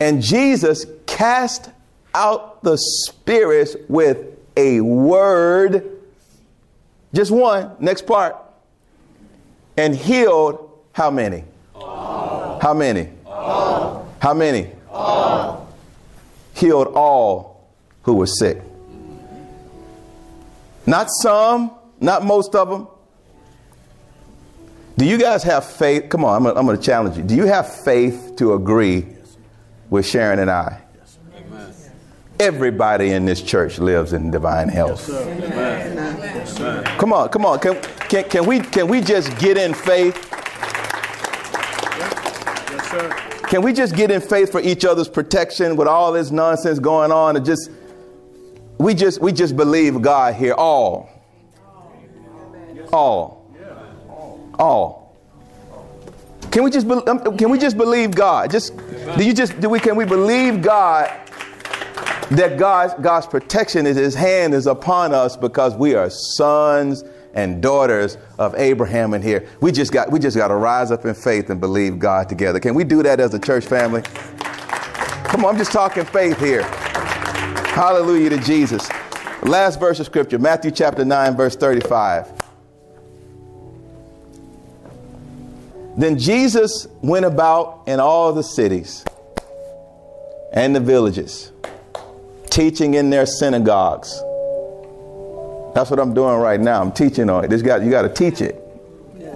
and 0.00 0.22
Jesus 0.22 0.86
cast 1.06 1.70
out 2.14 2.62
the 2.62 2.76
spirits 2.76 3.76
with 3.88 4.36
a 4.56 4.80
word. 4.80 5.90
Just 7.12 7.30
one. 7.30 7.72
Next 7.78 8.06
part. 8.06 8.36
And 9.76 9.94
healed 9.94 10.70
how 10.92 11.10
many? 11.10 11.44
All. 11.74 12.58
How 12.60 12.74
many? 12.74 13.10
All. 13.26 14.08
How 14.18 14.34
many? 14.34 14.70
All. 14.90 15.68
Healed 16.54 16.88
all 16.88 17.68
who 18.02 18.14
were 18.14 18.26
sick. 18.26 18.62
Not 20.86 21.08
some, 21.10 21.72
not 22.00 22.24
most 22.24 22.54
of 22.54 22.70
them. 22.70 22.88
Do 24.96 25.04
you 25.04 25.18
guys 25.18 25.42
have 25.42 25.64
faith? 25.64 26.08
Come 26.08 26.24
on, 26.24 26.46
I'm 26.46 26.66
going 26.66 26.76
to 26.76 26.82
challenge 26.82 27.16
you. 27.16 27.22
Do 27.22 27.34
you 27.34 27.46
have 27.46 27.74
faith 27.82 28.32
to 28.36 28.54
agree 28.54 29.16
with 29.90 30.06
Sharon 30.06 30.38
and 30.38 30.50
I. 30.50 30.82
Everybody 32.38 33.12
in 33.12 33.24
this 33.24 33.40
church 33.40 33.78
lives 33.78 34.12
in 34.12 34.30
divine 34.30 34.68
health. 34.68 35.08
Come 36.98 37.12
on, 37.12 37.30
come 37.30 37.46
on. 37.46 37.58
Can, 37.60 37.80
can, 37.80 38.24
can, 38.28 38.44
we, 38.44 38.60
can 38.60 38.88
we 38.88 39.00
just 39.00 39.38
get 39.38 39.56
in 39.56 39.72
faith? 39.72 40.28
Yes, 42.70 42.90
sir. 42.90 43.10
Can 43.48 43.62
we 43.62 43.72
just 43.72 43.94
get 43.94 44.10
in 44.10 44.20
faith 44.20 44.52
for 44.52 44.60
each 44.60 44.84
other's 44.84 45.08
protection 45.08 45.76
with 45.76 45.88
all 45.88 46.12
this 46.12 46.30
nonsense 46.30 46.78
going 46.78 47.10
on 47.10 47.36
and 47.36 47.46
just 47.46 47.70
we 48.78 48.92
just 48.92 49.22
we 49.22 49.32
just 49.32 49.56
believe 49.56 50.02
God 50.02 50.34
here 50.34 50.52
all. 50.52 51.08
All. 52.92 53.45
All. 54.58 55.16
Can 56.50 56.64
we 56.64 56.70
just 56.70 56.88
be, 56.88 56.94
um, 56.94 57.36
can 57.36 57.50
we 57.50 57.58
just 57.58 57.76
believe 57.76 58.14
God? 58.14 58.50
Just 58.50 58.76
do 59.16 59.24
you 59.24 59.34
just 59.34 59.60
do 59.60 59.68
we 59.68 59.78
can 59.78 59.96
we 59.96 60.04
believe 60.04 60.62
God 60.62 61.08
that 62.30 62.58
God's 62.58 62.94
God's 62.94 63.26
protection 63.26 63.86
is 63.86 63.96
his 63.96 64.14
hand 64.14 64.54
is 64.54 64.66
upon 64.66 65.12
us 65.12 65.36
because 65.36 65.74
we 65.76 65.94
are 65.94 66.10
sons 66.10 67.04
and 67.34 67.62
daughters 67.62 68.16
of 68.38 68.54
Abraham 68.54 69.12
in 69.12 69.22
here. 69.22 69.46
We 69.60 69.70
just 69.70 69.92
got 69.92 70.10
we 70.10 70.18
just 70.18 70.36
got 70.36 70.48
to 70.48 70.54
rise 70.54 70.90
up 70.90 71.04
in 71.04 71.14
faith 71.14 71.50
and 71.50 71.60
believe 71.60 71.98
God 71.98 72.28
together. 72.28 72.58
Can 72.58 72.74
we 72.74 72.84
do 72.84 73.02
that 73.02 73.20
as 73.20 73.34
a 73.34 73.38
church 73.38 73.66
family? 73.66 74.02
Come 74.02 75.44
on, 75.44 75.52
I'm 75.52 75.58
just 75.58 75.72
talking 75.72 76.04
faith 76.04 76.40
here. 76.40 76.62
Hallelujah 76.62 78.30
to 78.30 78.38
Jesus. 78.38 78.88
Last 79.42 79.78
verse 79.78 80.00
of 80.00 80.06
scripture, 80.06 80.38
Matthew 80.38 80.70
chapter 80.70 81.04
9 81.04 81.36
verse 81.36 81.54
35. 81.54 82.35
Then 85.96 86.18
Jesus 86.18 86.86
went 87.02 87.24
about 87.24 87.84
in 87.86 88.00
all 88.00 88.32
the 88.32 88.42
cities 88.42 89.04
and 90.52 90.76
the 90.76 90.80
villages, 90.80 91.52
teaching 92.50 92.94
in 92.94 93.10
their 93.10 93.24
synagogues. 93.24 94.10
That's 95.74 95.90
what 95.90 95.98
I'm 95.98 96.14
doing 96.14 96.38
right 96.38 96.60
now. 96.60 96.80
I'm 96.80 96.92
teaching 96.92 97.30
on 97.30 97.44
it. 97.44 97.48
This 97.48 97.62
got 97.62 97.82
you 97.82 97.90
got 97.90 98.02
to 98.02 98.08
teach 98.08 98.40
it. 98.40 98.62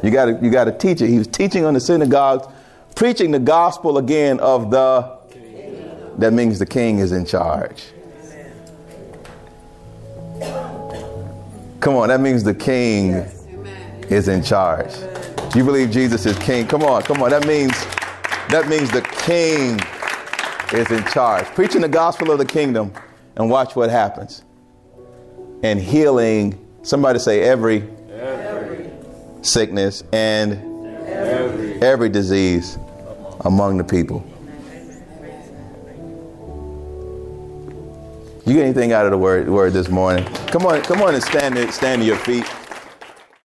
You 0.03 0.11
got 0.11 0.27
to 0.27 0.39
you 0.43 0.51
got 0.51 0.65
to 0.65 0.73
teach 0.73 1.01
it. 1.01 1.09
He 1.09 1.19
was 1.19 1.27
teaching 1.27 1.65
on 1.65 1.75
the 1.75 1.81
synagogues, 1.81 2.47
preaching 2.95 3.31
the 3.31 3.39
gospel 3.39 3.99
again 3.99 4.41
of 4.41 4.71
the. 4.71 5.19
That 6.19 6.35
means 6.35 6.59
the 6.59 6.67
king 6.67 6.99
is 6.99 7.13
in 7.13 7.25
charge. 7.25 7.85
Come 11.81 11.95
on, 11.95 12.09
that 12.09 12.21
means 12.21 12.45
the 12.45 12.55
king 12.55 13.13
is 14.11 14.29
in 14.29 14.43
charge. 14.43 14.93
You 15.55 15.65
believe 15.65 15.91
Jesus 15.91 16.27
is 16.27 16.39
king? 16.39 16.69
Come 16.69 16.83
on, 16.85 17.03
come 17.03 17.23
on. 17.23 17.31
That 17.31 17.45
means 17.45 17.73
that 18.51 18.69
means 18.69 18.91
the 18.91 19.03
king 19.03 19.81
is 20.73 20.91
in 20.93 21.05
charge. 21.13 21.45
Preaching 21.47 21.81
the 21.81 21.89
gospel 21.89 22.31
of 22.31 22.39
the 22.39 22.45
kingdom 22.45 22.93
and 23.37 23.51
watch 23.51 23.75
what 23.75 23.91
happens. 23.91 24.45
And 25.65 25.81
healing, 25.81 26.65
somebody 26.83 27.19
say 27.19 27.43
every, 27.43 27.83
Every, 28.13 28.91
sickness 29.43 30.05
and 30.13 30.53
every, 31.09 31.83
every 31.83 32.09
disease 32.09 32.79
among 33.41 33.79
the 33.79 33.85
people. 33.85 34.25
You 38.47 38.55
get 38.55 38.65
anything 38.65 38.93
out 38.93 39.05
of 39.05 39.11
the 39.11 39.19
word, 39.19 39.49
word 39.49 39.73
this 39.73 39.89
morning? 39.89 40.25
Come 40.49 40.67
on, 40.67 40.83
come 40.83 41.03
on 41.03 41.15
and 41.15 41.23
stand, 41.23 41.73
stand 41.73 42.03
to 42.03 42.07
your 42.07 42.17
feet. 42.19 42.47